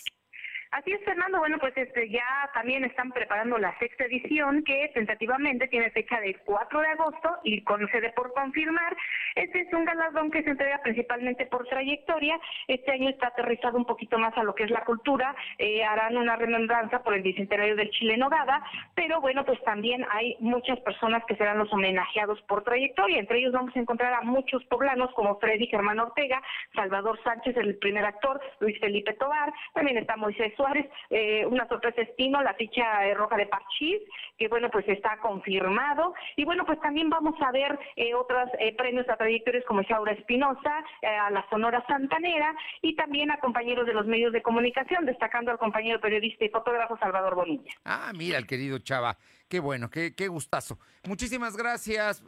Así 0.73 0.91
es, 0.91 1.03
Fernando. 1.05 1.37
Bueno, 1.37 1.59
pues 1.59 1.77
este 1.77 2.09
ya 2.09 2.49
también 2.55 2.83
están 2.83 3.11
preparando 3.11 3.59
la 3.59 3.77
sexta 3.77 4.05
edición 4.05 4.63
que 4.63 4.89
tentativamente 4.95 5.67
tiene 5.67 5.91
fecha 5.91 6.19
del 6.19 6.39
4 6.39 6.81
de 6.81 6.87
agosto 6.87 7.29
y 7.43 7.61
con 7.61 7.87
sede 7.89 8.11
por 8.15 8.33
confirmar. 8.33 8.97
Este 9.35 9.61
es 9.61 9.71
un 9.71 9.85
galardón 9.85 10.31
que 10.31 10.41
se 10.41 10.49
entrega 10.49 10.79
principalmente 10.81 11.45
por 11.45 11.67
trayectoria. 11.67 12.39
Este 12.67 12.91
año 12.91 13.09
está 13.09 13.27
aterrizado 13.27 13.77
un 13.77 13.85
poquito 13.85 14.17
más 14.17 14.35
a 14.35 14.43
lo 14.43 14.55
que 14.55 14.63
es 14.63 14.71
la 14.71 14.83
cultura. 14.83 15.35
Eh, 15.59 15.83
harán 15.83 16.17
una 16.17 16.37
remembranza 16.37 17.03
por 17.03 17.13
el 17.13 17.21
bicentenario 17.21 17.75
del 17.75 17.91
Chile 17.91 18.17
Nogada, 18.17 18.63
pero 18.95 19.21
bueno, 19.21 19.45
pues 19.45 19.63
también 19.65 20.03
hay 20.09 20.37
muchas 20.39 20.79
personas 20.79 21.23
que 21.25 21.35
serán 21.35 21.59
los 21.59 21.71
homenajeados 21.71 22.41
por 22.47 22.63
trayectoria. 22.63 23.19
Entre 23.19 23.37
ellos 23.37 23.53
vamos 23.53 23.75
a 23.75 23.79
encontrar 23.79 24.11
a 24.15 24.21
muchos 24.21 24.65
poblanos 24.65 25.13
como 25.13 25.39
Freddy 25.39 25.67
Germán 25.67 25.99
Ortega, 25.99 26.41
Salvador 26.73 27.19
Sánchez, 27.23 27.57
el 27.57 27.77
primer 27.77 28.05
actor, 28.05 28.41
Luis 28.59 28.79
Felipe 28.79 29.13
Tobar, 29.13 29.53
también 29.75 29.99
está 29.99 30.17
Moisés 30.17 30.51
Suárez, 30.63 30.89
eh, 31.09 31.45
una 31.45 31.67
sorpresa 31.67 32.01
estino, 32.01 32.41
la 32.41 32.53
ficha 32.53 33.05
eh, 33.05 33.13
roja 33.13 33.35
de 33.35 33.47
Parchís, 33.47 33.99
que 34.37 34.47
bueno, 34.47 34.69
pues 34.71 34.87
está 34.87 35.17
confirmado. 35.17 36.13
Y 36.37 36.45
bueno, 36.45 36.65
pues 36.65 36.79
también 36.79 37.09
vamos 37.09 37.35
a 37.41 37.51
ver 37.51 37.77
eh, 37.97 38.13
otros 38.13 38.49
premios 38.77 39.07
a 39.09 39.17
trayectorias 39.17 39.65
como 39.65 39.81
Shaura 39.81 40.13
Espinosa, 40.13 40.85
a 41.01 41.29
la 41.31 41.45
Sonora 41.49 41.83
Santanera 41.85 42.55
y 42.81 42.95
también 42.95 43.29
a 43.31 43.39
compañeros 43.39 43.85
de 43.85 43.93
los 43.93 44.05
medios 44.05 44.31
de 44.31 44.41
comunicación, 44.41 45.05
destacando 45.05 45.51
al 45.51 45.57
compañero 45.57 45.99
periodista 45.99 46.45
y 46.45 46.49
fotógrafo 46.49 46.97
Salvador 46.97 47.35
Bonilla. 47.35 47.71
Ah, 47.83 48.11
mira, 48.15 48.37
el 48.37 48.47
querido 48.47 48.79
Chava. 48.79 49.17
Qué 49.49 49.59
bueno, 49.59 49.89
qué, 49.89 50.15
qué 50.15 50.29
gustazo. 50.29 50.79
Muchísimas 51.03 51.57
gracias, 51.57 52.23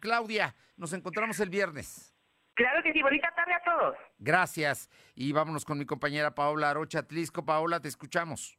Claudia. 0.00 0.54
Nos 0.76 0.92
encontramos 0.92 1.40
el 1.40 1.48
viernes. 1.48 2.09
Claro 2.60 2.82
que 2.82 2.92
sí, 2.92 3.00
bonita 3.00 3.32
tarde 3.34 3.54
a 3.54 3.62
todos. 3.62 3.96
Gracias. 4.18 4.90
Y 5.14 5.32
vámonos 5.32 5.64
con 5.64 5.78
mi 5.78 5.86
compañera 5.86 6.34
Paola 6.34 6.68
Arocha 6.68 6.98
Atlisco. 6.98 7.42
Paola, 7.42 7.80
te 7.80 7.88
escuchamos. 7.88 8.58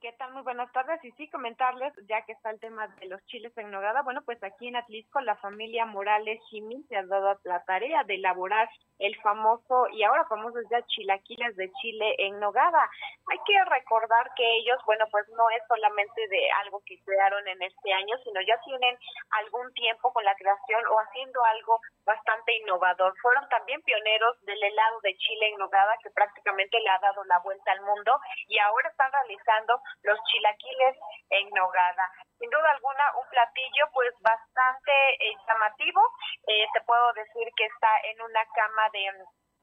¿Qué 0.00 0.10
tal? 0.18 0.32
Muy 0.32 0.42
buenas 0.42 0.72
tardes. 0.72 0.98
Y 1.04 1.12
sí, 1.12 1.28
comentarles, 1.28 1.92
ya 2.08 2.22
que 2.22 2.32
está 2.32 2.50
el 2.50 2.58
tema 2.58 2.88
de 2.88 3.06
los 3.06 3.24
chiles 3.26 3.56
en 3.56 3.70
nogada, 3.70 4.02
bueno, 4.02 4.22
pues 4.24 4.42
aquí 4.42 4.66
en 4.66 4.74
Atlisco 4.74 5.20
la 5.20 5.36
familia 5.36 5.86
Morales 5.86 6.40
Jimin 6.50 6.84
se 6.88 6.96
ha 6.96 7.06
dado 7.06 7.38
la 7.44 7.62
tarea 7.62 8.02
de 8.02 8.16
elaborar 8.16 8.68
el 9.02 9.16
famoso 9.20 9.88
y 9.90 10.04
ahora 10.04 10.24
famoso 10.26 10.58
ya 10.70 10.80
chilaquiles 10.86 11.56
de 11.56 11.70
chile 11.82 12.14
en 12.18 12.38
nogada. 12.38 12.88
Hay 13.30 13.38
que 13.44 13.64
recordar 13.64 14.30
que 14.36 14.46
ellos, 14.58 14.78
bueno, 14.86 15.04
pues 15.10 15.28
no 15.30 15.50
es 15.50 15.62
solamente 15.66 16.28
de 16.28 16.50
algo 16.62 16.80
que 16.86 17.02
crearon 17.04 17.46
en 17.48 17.62
este 17.62 17.92
año, 17.92 18.16
sino 18.22 18.40
ya 18.42 18.56
tienen 18.64 18.96
algún 19.42 19.72
tiempo 19.74 20.12
con 20.12 20.24
la 20.24 20.36
creación 20.36 20.86
o 20.86 20.98
haciendo 21.00 21.44
algo 21.44 21.80
bastante 22.06 22.56
innovador. 22.58 23.12
Fueron 23.20 23.48
también 23.48 23.82
pioneros 23.82 24.40
del 24.42 24.62
helado 24.62 25.00
de 25.00 25.16
chile 25.16 25.48
en 25.48 25.58
nogada 25.58 25.96
que 26.02 26.10
prácticamente 26.10 26.78
le 26.78 26.90
ha 26.90 26.98
dado 27.00 27.24
la 27.24 27.40
vuelta 27.40 27.72
al 27.72 27.80
mundo 27.82 28.18
y 28.46 28.58
ahora 28.60 28.88
están 28.88 29.10
realizando 29.10 29.80
los 30.02 30.18
chilaquiles 30.30 30.96
en 31.30 31.50
nogada. 31.50 32.10
Sin 32.42 32.50
duda 32.50 32.70
alguna, 32.74 33.04
un 33.22 33.28
platillo 33.30 33.86
pues 33.94 34.10
bastante 34.18 34.90
eh, 35.14 35.30
llamativo. 35.46 36.02
Eh, 36.48 36.66
te 36.74 36.80
puedo 36.82 37.12
decir 37.12 37.46
que 37.54 37.66
está 37.66 37.88
en 38.02 38.20
una 38.20 38.44
cama 38.50 38.82
de 38.92 39.06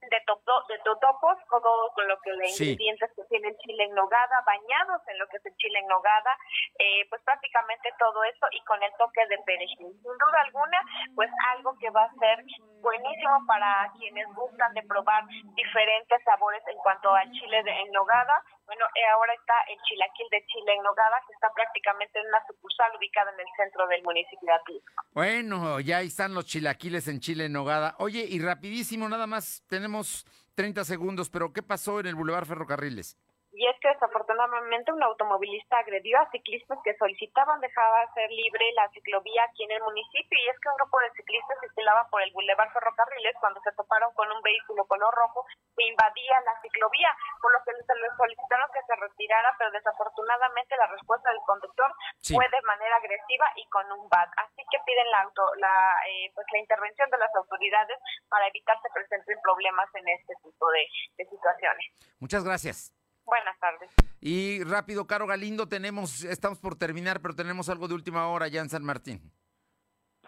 de, 0.08 0.22
topo, 0.26 0.64
de 0.70 0.80
totopos, 0.80 1.36
con, 1.48 1.62
con 1.62 2.08
lo 2.08 2.20
que 2.22 2.32
los 2.32 2.62
ingredientes 2.62 3.12
que 3.16 3.24
tiene 3.26 3.50
el 3.50 3.58
chile 3.58 3.84
en 3.84 3.96
nogada, 3.96 4.42
bañados 4.46 5.02
en 5.08 5.20
lo 5.20 5.28
que 5.28 5.38
es 5.38 5.46
el 5.46 5.56
chile 5.58 5.80
en 5.80 5.88
nogada, 5.88 6.38
eh, 6.80 7.06
pues 7.10 7.22
prácticamente 7.24 7.92
todo 8.00 8.24
eso 8.24 8.48
y 8.52 8.64
con 8.64 8.82
el 8.82 8.92
toque 8.98 9.26
de 9.28 9.38
perejil. 9.44 9.92
Sin 9.92 10.18
duda 10.18 10.42
alguna, 10.46 10.80
pues 11.16 11.30
algo 11.56 11.76
que 11.80 11.90
va 11.90 12.04
a 12.04 12.14
ser 12.16 12.44
buenísimo 12.82 13.46
para 13.48 13.92
quienes 13.98 14.28
gustan 14.34 14.74
de 14.74 14.84
probar 14.84 15.26
diferentes 15.56 16.24
sabores 16.24 16.64
en 16.68 16.78
cuanto 16.78 17.14
al 17.14 17.30
chile 17.32 17.64
de, 17.64 17.72
en 17.72 17.92
nogada. 17.92 18.42
Bueno, 18.70 18.86
eh, 18.94 19.02
ahora 19.12 19.34
está 19.34 19.56
el 19.68 19.80
chilaquil 19.82 20.28
de 20.30 20.46
chile 20.46 20.76
en 20.78 20.84
nogada, 20.84 21.18
que 21.26 21.34
está 21.34 21.50
prácticamente 21.56 22.20
en 22.20 22.28
una 22.28 22.38
sucursal 22.46 22.92
ubicada 22.96 23.32
en 23.34 23.40
el 23.40 23.48
centro 23.58 23.88
del 23.88 24.04
municipio 24.04 24.46
de 24.46 24.54
Atlisco. 24.54 25.04
Bueno, 25.12 25.80
ya 25.80 26.02
están 26.02 26.36
los 26.36 26.46
chilaquiles 26.46 27.08
en 27.08 27.20
chile 27.20 27.46
en 27.46 27.54
nogada. 27.54 27.96
Oye, 27.98 28.28
y 28.30 28.40
rapidísimo, 28.40 29.10
nada 29.10 29.26
más, 29.26 29.64
tenemos 29.68 30.24
30 30.54 30.86
segundos, 30.86 31.32
pero 31.32 31.52
¿qué 31.52 31.64
pasó 31.64 32.00
en 32.00 32.06
el 32.06 32.16
Boulevard 32.16 32.46
Ferrocarriles? 32.46 33.18
Y 33.60 33.68
es 33.68 33.76
que 33.84 33.92
desafortunadamente 33.92 34.88
un 34.96 35.04
automovilista 35.04 35.84
agredió 35.84 36.16
a 36.16 36.32
ciclistas 36.32 36.80
que 36.80 36.96
solicitaban 36.96 37.60
dejar 37.60 38.08
ser 38.16 38.32
libre 38.32 38.64
la 38.72 38.88
ciclovía 38.96 39.44
aquí 39.44 39.68
en 39.68 39.76
el 39.76 39.84
municipio 39.84 40.40
y 40.40 40.48
es 40.48 40.56
que 40.64 40.72
un 40.72 40.80
grupo 40.80 40.96
de 41.04 41.12
ciclistas 41.12 41.60
circulaba 41.60 42.08
por 42.08 42.24
el 42.24 42.32
Boulevard 42.32 42.72
Ferrocarriles 42.72 43.36
cuando 43.44 43.60
se 43.60 43.76
toparon 43.76 44.16
con 44.16 44.32
un 44.32 44.40
vehículo 44.48 44.88
color 44.88 45.12
rojo 45.12 45.44
que 45.76 45.92
invadía 45.92 46.40
la 46.48 46.56
ciclovía, 46.64 47.12
por 47.44 47.52
lo 47.52 47.60
que 47.68 47.76
se 47.84 47.96
les 48.00 48.16
solicitaron 48.16 48.72
que 48.72 48.80
se 48.88 48.96
retirara, 48.96 49.52
pero 49.60 49.72
desafortunadamente 49.76 50.80
la 50.80 50.88
respuesta 50.88 51.28
del 51.28 51.44
conductor 51.44 51.92
fue 52.32 52.48
de 52.48 52.64
manera 52.64 52.96
agresiva 52.96 53.52
y 53.60 53.68
con 53.68 53.92
un 53.92 54.08
bat. 54.08 54.32
Así 54.40 54.64
que 54.72 54.80
piden 54.88 55.12
la 55.12 55.28
auto, 55.28 55.44
la 55.60 56.00
eh, 56.08 56.32
pues 56.32 56.48
la 56.56 56.64
intervención 56.64 57.12
de 57.12 57.20
las 57.20 57.36
autoridades 57.36 58.00
para 58.32 58.48
evitar 58.48 58.80
que 58.80 58.88
se 58.88 58.94
presenten 58.96 59.36
problemas 59.44 59.92
en 60.00 60.08
este 60.16 60.32
tipo 60.48 60.64
de 60.72 60.88
situaciones. 61.28 61.92
Muchas 62.24 62.48
gracias. 62.48 62.96
Buenas 63.26 63.60
tardes. 63.60 63.90
Y 64.22 64.64
rápido, 64.64 65.08
Caro 65.08 65.28
Galindo, 65.28 65.68
tenemos, 65.68 66.24
estamos 66.24 66.60
por 66.60 66.76
terminar, 66.76 67.22
pero 67.22 67.36
tenemos 67.36 67.70
algo 67.70 67.88
de 67.88 67.94
última 67.94 68.28
hora 68.28 68.48
ya 68.48 68.62
en 68.62 68.70
San 68.70 68.84
Martín. 68.84 69.22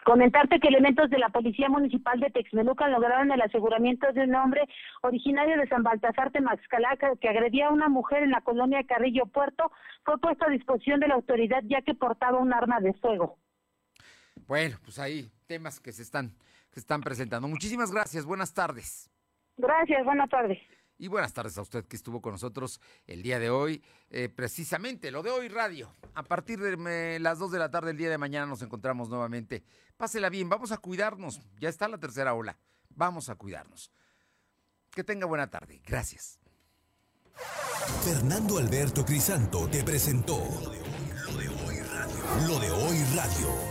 Comentarte 0.03 0.59
que 0.59 0.67
elementos 0.67 1.11
de 1.11 1.19
la 1.19 1.29
Policía 1.29 1.69
Municipal 1.69 2.19
de 2.19 2.31
Texmeluca 2.31 2.87
lograron 2.87 3.31
el 3.31 3.41
aseguramiento 3.41 4.11
de 4.13 4.21
un 4.21 4.33
hombre 4.33 4.61
originario 5.03 5.57
de 5.57 5.67
San 5.67 5.83
Baltasar 5.83 6.31
Temaxcalaca 6.31 7.15
que 7.17 7.29
agredía 7.29 7.67
a 7.67 7.71
una 7.71 7.87
mujer 7.87 8.23
en 8.23 8.31
la 8.31 8.41
colonia 8.41 8.83
Carrillo 8.87 9.27
Puerto. 9.27 9.71
Fue 10.03 10.17
puesto 10.19 10.45
a 10.45 10.49
disposición 10.49 10.99
de 10.99 11.07
la 11.07 11.15
autoridad 11.15 11.61
ya 11.65 11.83
que 11.83 11.93
portaba 11.93 12.39
un 12.39 12.51
arma 12.51 12.79
de 12.79 12.93
fuego. 12.93 13.37
Bueno, 14.47 14.77
pues 14.83 14.97
ahí 14.97 15.29
temas 15.45 15.79
que 15.79 15.91
se 15.91 16.01
están, 16.01 16.29
que 16.69 16.75
se 16.75 16.79
están 16.79 17.01
presentando. 17.01 17.47
Muchísimas 17.47 17.91
gracias. 17.91 18.25
Buenas 18.25 18.55
tardes. 18.55 19.11
Gracias. 19.57 20.03
Buenas 20.03 20.29
tardes. 20.29 20.57
Y 21.01 21.07
buenas 21.07 21.33
tardes 21.33 21.57
a 21.57 21.63
usted 21.63 21.83
que 21.85 21.95
estuvo 21.95 22.21
con 22.21 22.33
nosotros 22.33 22.79
el 23.07 23.23
día 23.23 23.39
de 23.39 23.49
hoy. 23.49 23.83
Eh, 24.11 24.29
precisamente 24.29 25.09
lo 25.09 25.23
de 25.23 25.31
hoy 25.31 25.47
radio. 25.47 25.91
A 26.13 26.21
partir 26.21 26.59
de 26.59 27.17
las 27.19 27.39
2 27.39 27.53
de 27.53 27.57
la 27.57 27.71
tarde 27.71 27.89
el 27.89 27.97
día 27.97 28.11
de 28.11 28.19
mañana 28.19 28.45
nos 28.45 28.61
encontramos 28.61 29.09
nuevamente. 29.09 29.63
Pásela 29.97 30.29
bien, 30.29 30.47
vamos 30.47 30.71
a 30.71 30.77
cuidarnos. 30.77 31.41
Ya 31.59 31.69
está 31.69 31.87
la 31.87 31.97
tercera 31.97 32.35
ola. 32.35 32.55
Vamos 32.89 33.29
a 33.29 33.35
cuidarnos. 33.35 33.91
Que 34.91 35.03
tenga 35.03 35.25
buena 35.25 35.49
tarde. 35.49 35.81
Gracias. 35.83 36.39
Fernando 38.03 38.59
Alberto 38.59 39.03
Crisanto 39.03 39.67
te 39.69 39.83
presentó 39.83 40.37
lo 40.37 41.35
de 41.35 41.47
hoy 41.47 41.79
radio. 41.79 42.47
Lo 42.47 42.59
de 42.59 42.69
hoy 42.69 43.03
radio. 43.15 43.70